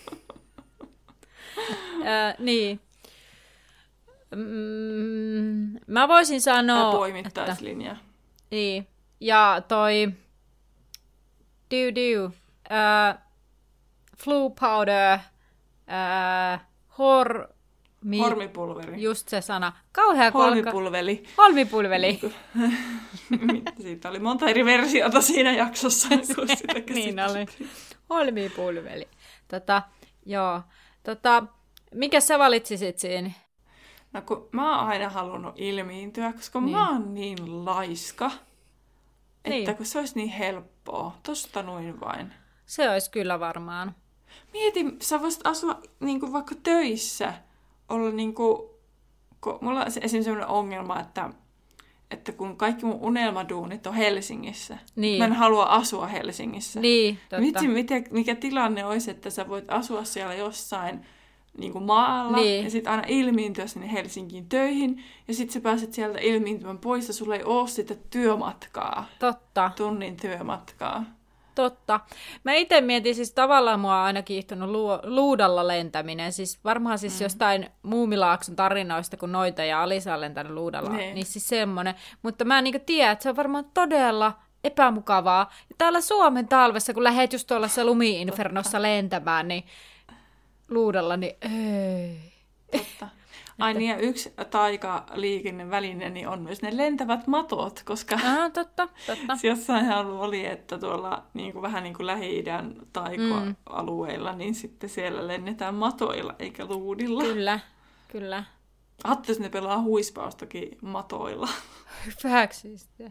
Öö, 1.59 2.35
niin. 2.39 2.81
mm, 4.37 5.79
mä 5.87 6.09
voisin 6.09 6.35
No, 6.37 6.41
sanoa... 6.41 6.93
poimittaislinja. 6.93 7.93
Että, 7.93 8.05
niin. 8.51 8.89
Ja 9.21 9.63
toi... 9.69 10.09
Du 11.71 11.95
du. 11.95 12.25
Uh, 12.25 13.21
flu 14.17 14.51
powder. 14.51 15.19
Uh, 15.89 16.61
hor... 16.99 17.49
Mi, 18.05 18.19
Hormipulveri. 18.19 19.03
Just 19.03 19.29
se 19.29 19.41
sana. 19.41 19.73
Kauhea 19.93 20.33
kolka. 20.33 20.49
Holmipulveli. 20.49 21.25
Holmipulveli. 21.39 22.21
Siitä 23.83 24.09
oli 24.09 24.19
monta 24.19 24.49
eri 24.49 24.65
versiota 24.65 25.21
siinä 25.21 25.53
jaksossa. 25.53 26.09
kun 26.09 26.49
sitä 26.49 26.73
niin 26.95 27.21
oli. 27.21 27.47
Holmipulveli. 28.11 29.09
Tota, 29.49 29.83
joo. 30.27 30.61
Tota, 31.05 31.45
mikä 31.95 32.21
sä 32.21 32.39
valitsisit 32.39 32.99
siinä? 32.99 33.31
No 34.13 34.23
kun 34.23 34.49
mä 34.53 34.79
oon 34.79 34.89
aina 34.89 35.09
halunnut 35.09 35.55
ilmiintyä, 35.57 36.33
koska 36.33 36.61
Niin. 36.61 36.71
mä 36.77 36.91
oon 36.91 37.15
niin 37.15 37.65
laiska, 37.65 38.27
että 39.45 39.49
Niin. 39.51 39.77
kun 39.77 39.87
se 39.87 39.99
olisi 39.99 40.15
niin 40.17 40.29
helppoa, 40.29 41.17
tosta 41.23 41.63
noin 41.63 42.01
vain. 42.01 42.33
Se 42.67 42.91
olisi 42.91 43.11
kyllä 43.11 43.41
varmaan. 43.41 43.95
Mieti, 44.53 44.85
sä 45.03 45.21
voisit 45.21 45.47
asua 45.47 45.81
niin 46.01 46.21
kuin 46.21 46.33
vaikka 46.33 46.55
töissä, 46.63 47.35
olla 47.89 48.11
niin 48.11 48.35
kuin, 48.35 48.69
kun 49.41 49.59
mulla 49.61 49.81
on 49.81 49.87
esimerkiksi 49.87 50.23
sellainen 50.23 50.49
ongelma, 50.49 51.01
että, 51.01 51.31
että 52.15 52.33
kun 52.33 52.57
kaikki 52.57 52.87
mun 52.87 52.99
unelmaduunit 53.01 53.87
on 53.87 53.95
Helsingissä, 53.95 54.79
Niin. 54.97 55.19
mä 55.19 55.25
en 55.25 55.33
halua 55.33 55.65
asua 55.65 56.07
Helsingissä. 56.07 56.81
Niin, 56.81 57.19
totta. 57.29 57.41
Vitsi, 57.43 57.69
miten, 57.69 58.05
mikä 58.11 58.35
tilanne 58.35 58.85
olisi, 58.85 59.11
että 59.11 59.31
sä 59.31 59.49
voit 59.49 59.65
asua 59.69 60.05
siellä 60.05 60.35
jossain 60.35 61.01
niin 61.59 61.73
kuin 61.73 61.85
maalla 61.85 62.37
Niin. 62.37 62.65
ja 62.65 62.71
sitten 62.71 62.91
aina 62.91 63.03
ilmiintyä 63.09 63.67
sinne 63.67 63.93
Helsinkiin 63.93 64.49
töihin 64.49 65.05
ja 65.29 65.35
sitten 65.35 65.53
sä 65.55 65.61
pääset 65.61 65.93
sieltä 65.93 66.19
ilmiintymään 66.19 66.79
pois 66.79 67.09
ja 67.09 67.15
sulla 67.15 67.35
ei 67.37 67.45
ole 67.45 67.69
sitä 67.69 67.95
työmatkaa, 68.11 69.07
Totta, 69.19 69.71
tunnin 69.77 70.17
työmatkaa. 70.17 71.05
Totta. 71.55 72.01
Mä 72.45 72.55
itse 72.55 72.81
mietin, 72.81 73.15
siis 73.15 73.33
tavallaan 73.33 73.81
mua 73.81 73.99
on 73.99 74.05
aina 74.05 74.23
kiihtynyt 74.23 74.69
lu- 74.69 75.01
luudalla 75.03 75.69
lentäminen. 75.69 76.33
Siis 76.33 76.65
varmaan 76.65 76.99
siis 76.99 77.21
mm. 77.21 77.25
jostain 77.25 77.69
Muumilaakson 77.83 78.57
tarinoista, 78.57 79.17
kun 79.17 79.33
noita 79.33 79.65
ja 79.65 79.83
Alisa 79.83 80.15
on 80.15 80.21
lentänyt 80.21 80.53
luudalla. 80.53 80.91
Niin. 80.91 81.15
Niin 81.15 81.27
siis 81.27 81.49
semmonen. 81.49 81.95
Mutta 82.23 82.45
mä 82.45 82.63
niin 82.63 82.81
tiedän, 82.87 83.13
että 83.13 83.23
se 83.23 83.29
on 83.29 83.37
varmaan 83.37 83.65
todella 83.75 84.33
epämukavaa. 84.65 85.53
Ja 85.69 85.75
täällä 85.79 86.01
Suomen 86.01 86.49
talvessa, 86.49 86.95
kun 86.95 87.05
lähdet 87.05 87.33
just 87.33 87.47
tuollaisessa 87.47 87.85
lumi-infernossa 87.85 88.83
lentämään, 88.83 89.49
niin 89.49 89.65
luudalla, 90.69 91.17
niin 91.17 91.37
ei. 91.43 92.33
Totta. 92.73 93.09
Ai 93.59 93.75
niin, 93.75 93.91
ja 93.91 93.97
yksi 93.99 94.35
taikaliikenneväline 94.51 96.11
niin 96.11 96.29
on 96.29 96.43
myös 96.43 96.63
ne 96.63 96.77
lentävät 96.77 97.27
matot, 97.27 97.83
koska 97.85 98.17
Ah, 98.25 98.53
totta, 98.53 98.89
totta. 99.07 99.37
jossainhan 99.49 100.07
oli, 100.07 100.47
että 100.47 100.79
tuolla 100.79 101.23
niin 101.35 101.53
kuin, 101.53 101.63
vähän 101.63 101.83
niin 101.83 101.95
kuin 101.95 102.07
Lähi-idän 102.07 102.75
taikoalueilla, 102.93 104.33
mm. 104.33 104.39
niin 104.39 104.55
sitten 104.55 104.91
siellä 104.91 105.27
lennetään 105.29 105.75
matoilla 105.75 106.35
eikä 106.39 106.65
luudilla. 106.65 107.23
Kyllä, 107.23 107.61
kyllä. 108.09 108.45
Ajattelin, 109.05 109.37
että 109.37 109.59
ne 109.59 109.61
pelaa 109.61 109.83
huispaustakin 109.83 110.79
matoilla. 110.83 111.49
Hyväksistä. 112.25 113.11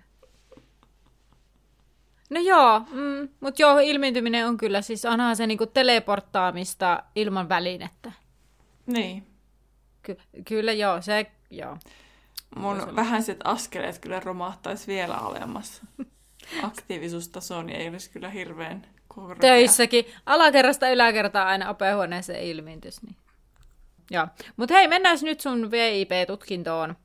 No 2.29 2.39
joo, 2.39 2.79
mm, 2.79 3.29
mutta 3.39 3.61
joo, 3.61 3.79
ilmiintyminen 3.79 4.47
on 4.47 4.57
kyllä, 4.57 4.81
siis 4.81 5.05
onhan 5.05 5.35
se 5.35 5.47
niinku 5.47 5.65
teleporttaamista 5.65 7.03
ilman 7.15 7.49
välinettä. 7.49 8.11
niin. 8.85 9.32
Ky- 10.03 10.17
kyllä 10.45 10.71
joo, 10.71 11.01
se 11.01 11.31
joo. 11.49 11.77
Mun 12.55 12.95
vähäiset 12.95 13.39
askeleet 13.43 13.99
kyllä 13.99 14.19
romahtaisi 14.19 14.87
vielä 14.87 15.15
alemmas. 15.15 15.81
Aktiivisuustaso 16.63 17.61
niin 17.61 17.79
ei 17.79 17.89
olisi 17.89 18.09
kyllä 18.09 18.29
hirveän 18.29 18.87
korkea. 19.07 19.49
Töissäkin. 19.49 20.05
Alakerrasta 20.25 20.89
yläkertaan 20.89 21.47
aina 21.47 21.69
opehuoneeseen 21.69 22.43
ilmiintys. 22.43 23.01
Niin. 23.03 23.15
Joo. 24.11 24.27
Mutta 24.57 24.75
hei, 24.75 24.87
mennään 24.87 25.17
nyt 25.21 25.41
sun 25.41 25.71
VIP-tutkintoon. 25.71 26.95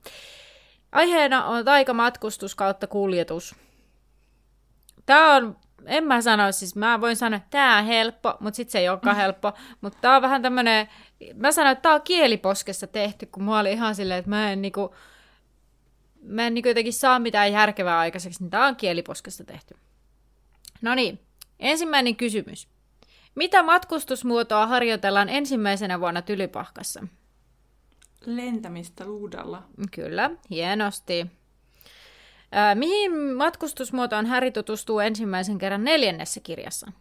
Aiheena 0.93 1.45
on 1.45 1.65
taikamatkustus 1.65 2.55
kautta 2.55 2.87
kuljetus. 2.87 3.55
Tämä 5.07 5.37
on, 5.37 5.57
en 5.87 6.05
mä 6.05 6.23
sano, 6.23 6.53
siis 6.53 6.77
mä 6.77 7.01
voin 7.01 7.17
sanoa, 7.17 7.37
että 7.37 7.51
tämä 7.51 7.79
on 7.79 7.85
helppo, 7.85 8.35
mutta 8.41 8.57
sitten 8.57 8.73
se 8.73 8.79
ei 8.79 8.89
olekaan 8.89 9.17
helppo. 9.25 9.53
Mutta 9.81 9.99
tämä 10.01 10.17
on 10.17 10.23
vähän 10.23 10.43
tämmöinen, 10.43 10.89
mä 11.35 11.53
sanoin, 11.53 11.73
että 11.73 11.83
tämä 11.83 11.95
on 11.95 12.03
kieliposkessa 12.03 12.87
tehty, 12.87 13.27
kun 13.27 13.43
mä 13.43 13.59
oli 13.59 13.73
ihan 13.73 13.95
silleen, 13.95 14.19
että 14.19 14.31
mä 14.31 14.53
en 14.53 14.63
niinku, 14.63 14.95
mä 16.23 16.47
en 16.47 16.55
niinku 16.55 16.69
jotenkin 16.69 16.93
saa 16.93 17.19
mitään 17.19 17.53
järkevää 17.53 17.99
aikaiseksi, 17.99 18.43
niin 18.43 18.51
tämä 18.51 18.67
on 18.67 18.77
kieliposkessa 18.77 19.45
tehty. 19.45 19.75
No 20.83 20.95
niin, 20.95 21.21
ensimmäinen 21.61 22.17
kysymys. 22.17 22.69
Mitä 23.35 23.63
matkustusmuotoa 23.63 24.67
harjoitellaan 24.67 25.29
ensimmäisenä 25.29 26.01
vuonna 26.01 26.23
Tylypahkassa? 26.23 27.07
Lentämistä 28.27 29.07
luudalla. 29.07 29.63
Kyllä, 29.91 30.31
hienosti. 30.51 31.27
Mihin 32.75 33.13
matkustusmuotoon 33.35 34.27
Häri 34.27 34.51
tutustuu 34.51 35.01
ensimmäisen 35.01 35.59
kerran 35.59 35.85
neljännessä 35.85 36.41
kirjassa? 36.41 36.93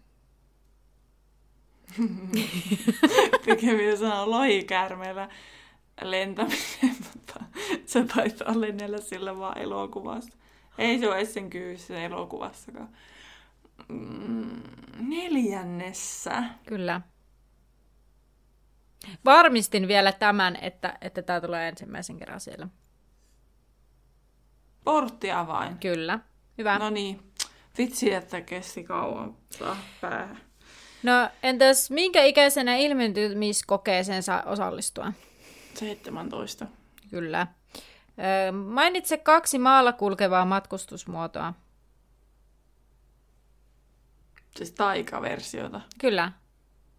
Pikemmin 3.45 3.97
sanoo 3.97 4.31
lohikäärmeellä 4.31 5.29
lentäminen, 6.01 6.95
mutta 7.13 7.43
se 7.85 8.03
taitaa 8.03 8.61
lennellä 8.61 9.01
sillä 9.01 9.37
vaan 9.37 9.57
elokuvassa. 9.57 10.37
Ei 10.77 10.99
se 10.99 11.07
ole 11.09 11.25
sen 11.25 11.49
kyyssä 11.49 12.03
elokuvassakaan. 12.03 12.89
Mm, 13.87 14.61
neljännessä. 14.99 16.43
Kyllä. 16.67 17.01
Varmistin 19.25 19.87
vielä 19.87 20.11
tämän, 20.11 20.57
että, 20.61 20.97
että 21.01 21.21
tämä 21.21 21.41
tulee 21.41 21.67
ensimmäisen 21.67 22.17
kerran 22.17 22.39
siellä. 22.39 22.67
Porttiavain. 24.83 25.77
Kyllä. 25.77 26.19
Hyvä. 26.57 26.79
No, 26.79 26.89
niin, 26.89 27.33
vitsi, 27.77 28.13
että 28.13 28.41
kesti 28.41 28.83
kauan 28.83 29.37
päähän. 30.01 30.46
No 31.07 31.29
entäs 31.43 31.91
minkä 31.91 32.23
ikäisenä 32.23 32.75
ilmentymiskokeeseen 32.75 34.23
saa 34.23 34.43
osallistua? 34.43 35.13
17. 35.73 36.67
Kyllä. 37.09 37.47
Mainitse 38.51 39.17
kaksi 39.17 39.59
maalla 39.59 39.93
kulkevaa 39.93 40.45
matkustusmuotoa. 40.45 41.53
Siis 44.57 44.71
taikaversiota. 44.71 45.81
Kyllä. 45.99 46.31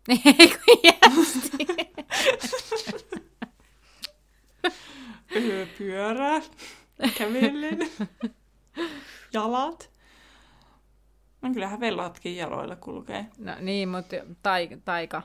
Ei 0.25 0.49
kun 0.49 0.81
jästi. 0.85 1.67
Pyörää, 5.79 6.41
kävellen, 7.19 7.79
jalat. 9.33 9.91
No 11.43 11.51
kyllähän 11.53 11.81
vellatkin 11.81 12.37
jaloilla 12.37 12.77
kulkee. 12.77 13.27
No 13.39 13.53
niin, 13.61 13.89
mutta 13.89 14.17
taika, 14.43 14.77
taika. 14.85 15.23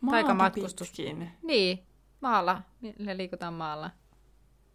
Maata 0.00 0.16
Taikamatkustus. 0.16 0.88
pitkin. 0.88 1.30
Niin, 1.42 1.82
maalla. 2.20 2.62
Millä 2.80 3.16
liikutaan 3.16 3.54
maalla. 3.54 3.90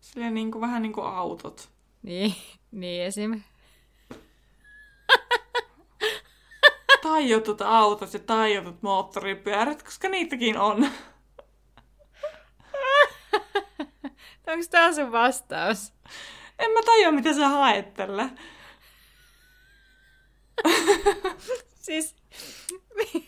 Silleen 0.01 0.33
niin 0.33 0.51
kuin, 0.51 0.61
vähän 0.61 0.81
niin 0.81 0.93
kuin 0.93 1.07
autot. 1.07 1.69
Niin, 2.03 2.35
niin 2.71 3.03
esim. 3.03 3.41
Taiotut 7.03 7.61
autot 7.61 8.13
ja 8.13 8.19
taiotut 8.19 8.81
moottoripyörät, 8.81 9.83
koska 9.83 10.09
niitäkin 10.09 10.57
on. 10.57 10.77
Onko 14.47 14.65
tämä 14.71 14.93
sun 14.93 15.11
vastaus? 15.11 15.93
En 16.59 16.71
mä 16.71 16.79
tajua, 16.85 17.11
mitä 17.11 17.33
sä 17.33 17.47
haet 17.47 17.93
tällä. 17.93 18.29
Siis, 21.85 22.15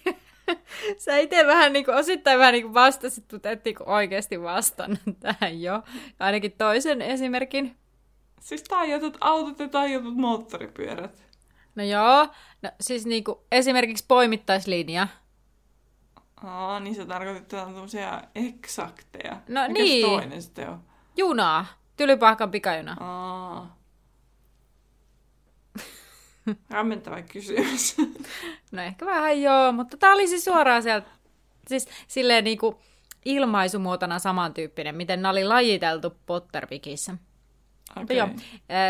sä 1.06 1.18
itse 1.18 1.48
vähän 1.48 1.74
niinku, 1.74 1.92
osittain 1.92 2.40
vähän 2.40 2.54
niinku 2.54 2.74
vastasit, 2.74 3.32
mutta 3.32 3.50
et 3.50 3.66
niinku 3.66 3.84
oikeasti 3.86 4.42
vastannut 4.42 5.20
tähän 5.20 5.62
jo. 5.62 5.84
Ainakin 6.20 6.52
toisen 6.52 7.02
esimerkin. 7.02 7.78
Siis 8.42 8.64
taiotut 8.64 9.18
autot 9.22 9.60
ja 9.60 9.70
taiotut 9.70 10.16
moottoripyörät. 10.16 11.28
No 11.76 11.84
joo, 11.84 12.28
no 12.62 12.72
siis 12.82 13.06
niinku 13.06 13.44
esimerkiksi 13.52 14.06
poimittaislinja. 14.08 15.08
Aa, 16.44 16.80
niin 16.80 16.96
se 16.96 17.06
tarkoittaa, 17.06 17.42
että 17.42 17.64
on 17.64 17.74
tämmöisiä 17.74 18.24
eksakteja. 18.36 19.38
No 19.48 19.62
Mikäs 19.68 19.84
niin. 19.84 20.06
toinen 20.06 20.42
sitten 20.42 20.70
on? 20.70 20.84
Junaa. 21.18 21.66
Tylypahkan 21.98 22.52
pikajuna. 22.52 22.98
Aa. 23.00 23.77
Hämmentävä 26.72 27.22
kysymys. 27.22 27.96
No 28.72 28.82
ehkä 28.82 29.06
vähän 29.06 29.42
joo, 29.42 29.72
mutta 29.72 29.98
tää 29.98 30.14
oli 30.14 30.28
siis 30.28 30.46
suoraan 30.46 30.84
sieltä, 30.84 31.08
siis 31.68 31.88
silleen 32.08 32.44
niinku 32.44 32.80
ilmaisumuotona 33.26 34.20
samantyyppinen, 34.20 34.96
miten 34.96 35.22
ne 35.22 35.30
oli 35.30 35.44
lajiteltu 35.44 36.14
Pottervikissä. 36.26 37.18
Okei. 38.02 38.18
Joo. 38.18 38.30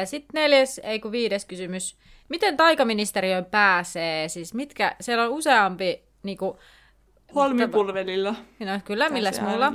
Sitten 0.06 0.42
neljäs, 0.42 0.80
ei 0.84 1.00
kun 1.00 1.12
viides 1.12 1.46
kysymys. 1.46 1.98
Miten 2.30 2.58
taikaministeriöön 2.58 3.46
pääsee? 3.46 4.28
Siis 4.28 4.54
mitkä, 4.54 4.96
siellä 5.02 5.24
on 5.24 5.30
useampi, 5.30 6.04
niinku, 6.24 6.60
Holmipulvelilla. 7.36 8.36
no 8.60 8.80
kyllä, 8.86 9.10
milläs 9.10 9.42
mulla? 9.42 9.74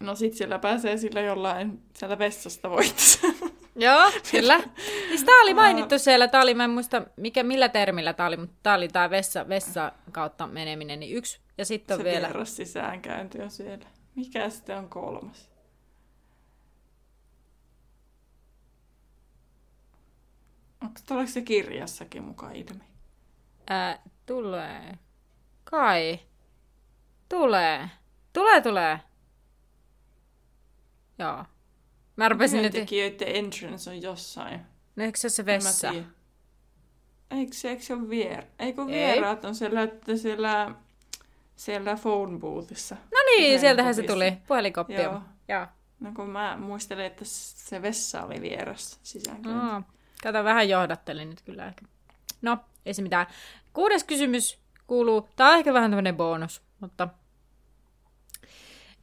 No 0.00 0.14
sit 0.14 0.34
siellä 0.34 0.58
pääsee 0.58 0.96
sillä 0.96 1.20
jollain 1.20 1.82
sieltä 1.94 2.18
vessasta 2.18 2.70
voittaa. 2.70 3.48
Joo, 3.78 4.12
kyllä. 4.30 4.60
Siis 5.08 5.24
tää 5.24 5.40
oli 5.42 5.54
mainittu 5.54 5.98
siellä, 5.98 6.28
tää 6.28 6.42
oli, 6.42 6.54
mä 6.54 6.64
en 6.64 6.70
muista 6.70 7.02
mikä, 7.16 7.42
millä 7.42 7.68
termillä 7.68 8.12
tää 8.12 8.26
oli, 8.26 8.36
mutta 8.36 8.56
tää 8.62 8.74
oli 8.74 8.88
tää 8.88 9.10
vessa, 9.10 9.48
vessa 9.48 9.92
kautta 10.12 10.46
meneminen, 10.46 11.00
niin 11.00 11.16
yksi. 11.16 11.40
Ja 11.58 11.64
sitten 11.64 11.94
on 11.94 12.00
Se 12.00 12.04
vielä, 12.04 12.26
vieras 12.28 12.56
sisäänkäynti 12.56 13.42
on 13.42 13.50
siellä. 13.50 13.86
Mikä 14.14 14.50
sitten 14.50 14.78
on 14.78 14.88
kolmas? 14.88 15.50
Onko 20.82 21.00
tuleeko 21.08 21.30
se 21.30 21.40
kirjassakin 21.42 22.22
mukaan 22.22 22.56
ilmi? 22.56 22.84
ää, 23.70 24.02
tulee, 24.26 24.98
kai, 25.64 26.18
tulee, 27.28 27.90
tulee, 28.32 28.60
tulee. 28.60 29.00
Joo. 31.18 31.44
Mä 32.18 32.28
rupesin 32.28 32.62
nyt, 32.62 32.72
Työntekijöiden 32.72 33.36
entrance 33.36 33.90
on 33.90 34.02
jossain. 34.02 34.60
no 34.96 35.04
eikö 35.04 35.18
se 35.18 35.26
ole 35.26 35.30
se 35.30 35.46
vessa? 35.46 35.94
Eikö 37.30 37.54
se, 37.54 37.70
eikö 37.70 37.82
se 37.82 37.94
ole 37.94 38.08
vier? 38.10 38.44
Eikö 38.58 38.82
Ei. 38.82 38.86
vieraat 38.88 39.44
on 39.44 39.54
siellä, 39.54 39.82
että 39.82 40.16
siellä, 40.16 40.74
siellä 41.56 41.96
phone 42.02 42.38
boothissa? 42.38 42.94
No 42.94 43.18
niin, 43.26 43.60
sieltähän 43.60 43.94
se 43.94 44.02
Puhelinkopissa. 44.02 44.34
tuli, 44.36 44.46
puhelinkoppi. 44.48 44.94
Joo. 44.94 45.20
Joo. 45.48 45.66
No 46.00 46.12
kun 46.14 46.30
mä 46.30 46.56
muistelen, 46.60 47.06
että 47.06 47.24
se 47.24 47.82
vessa 47.82 48.22
oli 48.22 48.40
vieras 48.40 48.98
sisäänkäynti. 49.02 49.62
Mm. 49.72 49.84
Kato, 50.22 50.44
vähän 50.44 50.68
johdattelin 50.68 51.30
nyt 51.30 51.42
kyllä 51.42 51.66
ehkä. 51.66 51.86
No, 52.42 52.58
ei 52.86 52.94
se 52.94 53.02
mitään. 53.02 53.26
Kuudes 53.72 54.04
kysymys 54.04 54.58
kuuluu, 54.86 55.28
tämä 55.36 55.50
on 55.50 55.58
ehkä 55.58 55.74
vähän 55.74 55.90
tämmöinen 55.90 56.16
bonus, 56.16 56.62
mutta 56.80 57.08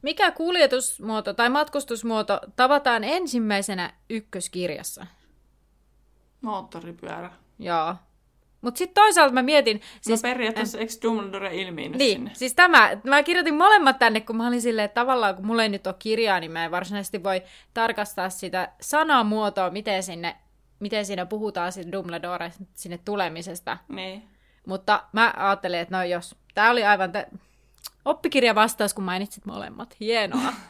mikä 0.02 0.30
kuljetusmuoto 0.30 1.34
tai 1.34 1.48
matkustusmuoto 1.48 2.40
tavataan 2.56 3.04
ensimmäisenä 3.04 3.92
ykköskirjassa? 4.10 5.06
Moottoripyörä. 6.40 7.30
Joo. 7.58 7.94
Mutta 8.60 8.78
sitten 8.78 8.94
toisaalta 8.94 9.34
mä 9.34 9.42
mietin, 9.42 9.80
Siis, 9.80 10.00
siis, 10.02 10.22
no 10.22 10.28
periaatteessa 10.28 10.78
eikö 10.78 10.92
Dumbledore 11.02 11.50
niin, 11.50 11.98
sinne? 11.98 12.30
siis 12.34 12.54
tämä, 12.54 12.90
mä 13.04 13.22
kirjoitin 13.22 13.54
molemmat 13.54 13.98
tänne, 13.98 14.20
kun 14.20 14.36
mä 14.36 14.46
olin 14.46 14.62
silleen, 14.62 14.84
että 14.84 15.00
tavallaan 15.00 15.34
kun 15.34 15.46
mulla 15.46 15.62
ei 15.62 15.68
nyt 15.68 15.86
ole 15.86 15.94
kirjaa, 15.98 16.40
niin 16.40 16.50
mä 16.52 16.64
en 16.64 16.70
varsinaisesti 16.70 17.22
voi 17.22 17.42
tarkastaa 17.74 18.30
sitä 18.30 18.72
sanamuotoa, 18.80 19.70
miten, 19.70 20.02
sinne, 20.02 20.36
miten 20.80 21.06
siinä 21.06 21.26
puhutaan 21.26 21.72
siitä 21.72 21.92
Dumbledore 21.92 22.52
sinne 22.74 22.98
tulemisesta. 23.04 23.78
Niin. 23.88 24.28
Mutta 24.66 25.02
mä 25.12 25.34
ajattelin, 25.36 25.78
että 25.78 25.96
no 25.96 26.04
jos, 26.04 26.36
tää 26.54 26.70
oli 26.70 26.84
aivan. 26.84 27.12
Oppikirja 28.06 28.54
vastaus, 28.54 28.94
kun 28.94 29.04
mainitsit 29.04 29.46
molemmat. 29.46 29.96
Hienoa. 30.00 30.52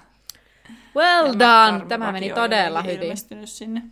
Well 0.96 1.26
done! 1.38 1.86
Tämä 1.88 2.12
meni 2.12 2.30
todella 2.32 2.82
hyvin. 2.82 3.02
ilmestynyt 3.02 3.48
sinne. 3.48 3.82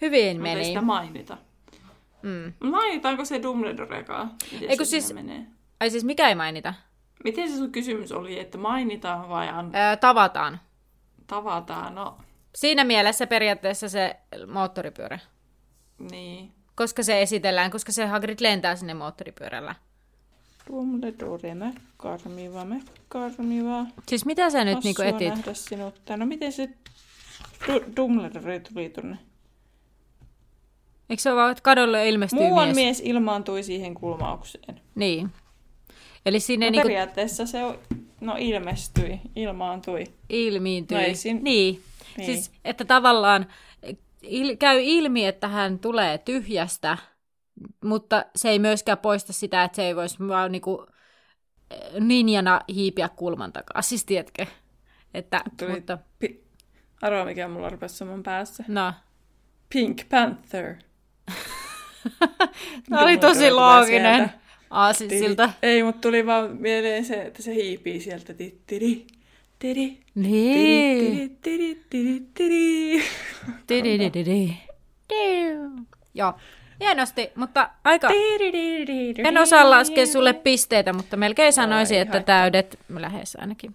Hyvin 0.00 0.36
Mutta 0.36 0.42
meni. 0.42 0.64
sitä 0.64 0.80
mainita. 0.82 1.38
Mm. 2.22 2.52
Mainitaanko 2.70 3.24
se 3.24 3.42
Dumbledorekaan? 3.42 4.34
Eikö 4.68 4.84
siis- 4.84 5.12
menee? 5.14 5.46
Ai 5.80 5.90
siis 5.90 6.04
mikä 6.04 6.28
ei 6.28 6.34
mainita? 6.34 6.74
Miten 7.24 7.50
se 7.50 7.56
sun 7.56 7.72
kysymys 7.72 8.12
oli, 8.12 8.38
että 8.40 8.58
mainitaan 8.58 9.28
vai 9.28 9.48
an... 9.48 9.72
Öö, 9.74 9.96
tavataan. 9.96 10.60
tavataan? 11.26 11.94
No, 11.94 12.18
Siinä 12.54 12.84
mielessä 12.84 13.26
periaatteessa 13.26 13.88
se 13.88 14.16
moottoripyörä. 14.52 15.18
niin. 16.10 16.52
Koska 16.74 17.02
se 17.02 17.22
esitellään, 17.22 17.70
koska 17.70 17.92
se 17.92 18.06
Hagrid 18.06 18.38
lentää 18.40 18.76
sinne 18.76 18.94
moottoripyörällä. 18.94 19.74
Dumbledore, 20.70 21.54
mäkkarmiva, 21.54 22.64
mäkkarmiva. 22.64 23.86
Siis 24.08 24.24
mitä 24.26 24.50
sä 24.50 24.64
nyt 24.64 24.74
Hassua 24.74 24.88
niinku 24.88 25.02
etit? 25.02 25.28
nähdä 25.28 25.54
sinut. 25.54 25.94
No 26.16 26.26
miten 26.26 26.52
se 26.52 26.68
du- 27.62 27.96
Dumbledore 27.96 28.60
tuli 28.60 28.88
tonne? 28.88 29.18
Eikö 31.10 31.22
se 31.22 31.30
ole 31.32 31.40
vaan, 31.40 31.50
että 31.50 31.62
kadolle 31.62 32.08
ilmestyy 32.08 32.38
Muuan 32.40 32.66
mies? 32.68 32.74
mies 32.76 33.02
ilmaantui 33.04 33.62
siihen 33.62 33.94
kulmaukseen. 33.94 34.80
Niin. 34.94 35.30
Eli 36.26 36.40
sinne 36.40 36.66
No 36.66 36.70
niinku 36.70 36.88
periaatteessa 36.88 37.46
se 37.46 37.64
o- 37.64 37.80
no 38.20 38.34
ilmestyi, 38.38 39.20
ilmaantui. 39.36 40.04
ilmiintyy. 40.28 40.98
No 40.98 41.04
ei 41.04 41.14
siinä- 41.14 41.40
Niin. 41.42 41.82
Niin. 42.16 42.26
Siis, 42.26 42.50
että 42.64 42.84
tavallaan 42.84 43.46
il, 44.22 44.56
käy 44.56 44.80
ilmi, 44.82 45.26
että 45.26 45.48
hän 45.48 45.78
tulee 45.78 46.18
tyhjästä, 46.18 46.98
mutta 47.84 48.24
se 48.36 48.48
ei 48.48 48.58
myöskään 48.58 48.98
poista 48.98 49.32
sitä, 49.32 49.64
että 49.64 49.76
se 49.76 49.82
ei 49.86 49.96
voisi 49.96 50.16
vaan 50.28 50.52
niinku 50.52 50.86
eh, 51.70 52.00
ninjana 52.00 52.60
hiipiä 52.74 53.08
kulman 53.08 53.52
takaa. 53.52 53.82
Siis 53.82 54.04
tiedätkö? 54.04 54.46
Että, 55.14 55.40
Tuli- 55.58 55.70
mutta, 55.74 55.98
Pi- 56.18 56.44
Arvaa 57.02 57.24
mikä 57.24 57.48
mulla 57.48 57.70
rupesi 57.70 58.04
mun 58.04 58.22
päässä. 58.22 58.64
no. 58.68 58.92
Pink 59.74 60.02
Panther. 60.08 60.74
Tämä 62.88 63.02
oli 63.02 63.18
tosi 63.18 63.50
looginen. 63.50 64.32
Aasinsilta. 64.70 65.50
Ei, 65.62 65.82
mutta 65.82 66.00
tuli 66.00 66.26
vaan 66.26 66.56
mieleen 66.56 67.04
se, 67.04 67.22
että 67.22 67.42
se 67.42 67.54
hiipii 67.54 68.00
sieltä. 68.00 68.34
Tittiri, 68.34 69.06
tiri, 69.58 70.00
Niin. 70.14 71.36
tiri, 71.40 71.86
tiri, 71.90 72.26
tiri. 72.34 73.02
Tididididi. 73.66 74.52
Diu. 75.10 75.70
Joo. 76.14 76.34
Hienosti, 76.80 77.32
mutta 77.34 77.70
aika... 77.84 78.08
En 79.24 79.38
osaa 79.38 79.70
laskea 79.70 80.06
sulle 80.06 80.32
pisteitä, 80.32 80.92
mutta 80.92 81.16
melkein 81.16 81.52
sanoisin, 81.52 81.98
että 81.98 82.20
täydet 82.20 82.78
lähes 82.88 83.36
ainakin. 83.40 83.74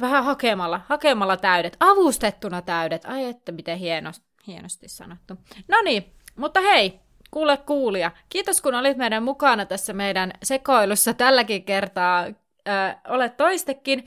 Vähän 0.00 0.24
hakemalla, 0.24 0.80
hakemalla 0.88 1.36
täydet, 1.36 1.76
avustettuna 1.80 2.62
täydet. 2.62 3.04
Ai 3.04 3.24
että 3.24 3.52
miten 3.52 3.78
hienosti, 3.78 4.26
hienosti 4.46 4.88
sanottu. 4.88 5.34
No 5.68 5.82
niin, 5.84 6.12
mutta 6.36 6.60
hei, 6.60 7.00
kuule 7.30 7.56
kuulija. 7.56 8.10
Kiitos 8.28 8.60
kun 8.60 8.74
olit 8.74 8.96
meidän 8.96 9.22
mukana 9.22 9.66
tässä 9.66 9.92
meidän 9.92 10.32
sekoilussa 10.42 11.14
tälläkin 11.14 11.64
kertaa. 11.64 12.26
Äh, 12.68 12.96
olet 13.08 13.36
toistekin. 13.36 14.04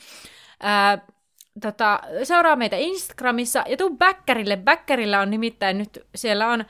Äh, 0.64 1.02
tota, 1.62 2.00
seuraa 2.24 2.56
meitä 2.56 2.76
Instagramissa 2.76 3.64
ja 3.68 3.78
tuu 3.78 3.98
Bäkkärille. 3.98 4.58
Bäkkärillä 4.58 5.20
on 5.20 5.30
nimittäin 5.30 5.78
nyt, 5.78 6.08
siellä 6.16 6.48
on 6.48 6.66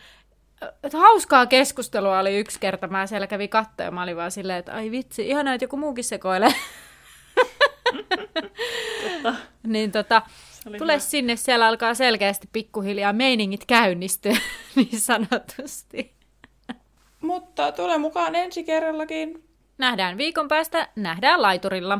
hauskaa 0.94 1.46
keskustelua 1.46 2.20
oli 2.20 2.40
yksi 2.40 2.60
kerta. 2.60 2.88
Mä 2.88 3.08
siellä 3.08 3.28
kävin 3.28 3.50
katsoa 3.50 3.86
ja 3.86 3.92
mä 3.92 4.04
olin 4.04 4.16
vaan 4.16 4.32
silleen, 4.32 4.60
että 4.60 4.74
ai 4.74 4.92
vitsi, 4.92 5.30
ihanaa, 5.30 5.54
että 5.54 5.64
joku 5.64 5.78
muukin 5.78 6.04
sekoilee. 6.04 6.54
niin 9.64 9.92
tota, 9.92 10.22
tule 10.64 10.94
hyvä. 10.94 11.00
sinne, 11.00 11.36
siellä 11.36 11.68
alkaa 11.68 11.94
selkeästi 11.94 12.50
pikkuhiljaa 12.54 13.14
meiningit 13.14 13.66
käynnistyä, 13.66 14.38
niin 14.76 15.00
sanotusti. 15.00 16.14
Mutta 17.22 17.72
tule 17.72 17.98
mukaan 17.98 18.36
ensi 18.36 18.64
kerrallakin. 18.64 19.44
Nähdään 19.78 20.18
viikon 20.18 20.48
päästä, 20.48 20.90
nähdään 20.96 21.42
laiturilla. 21.42 22.00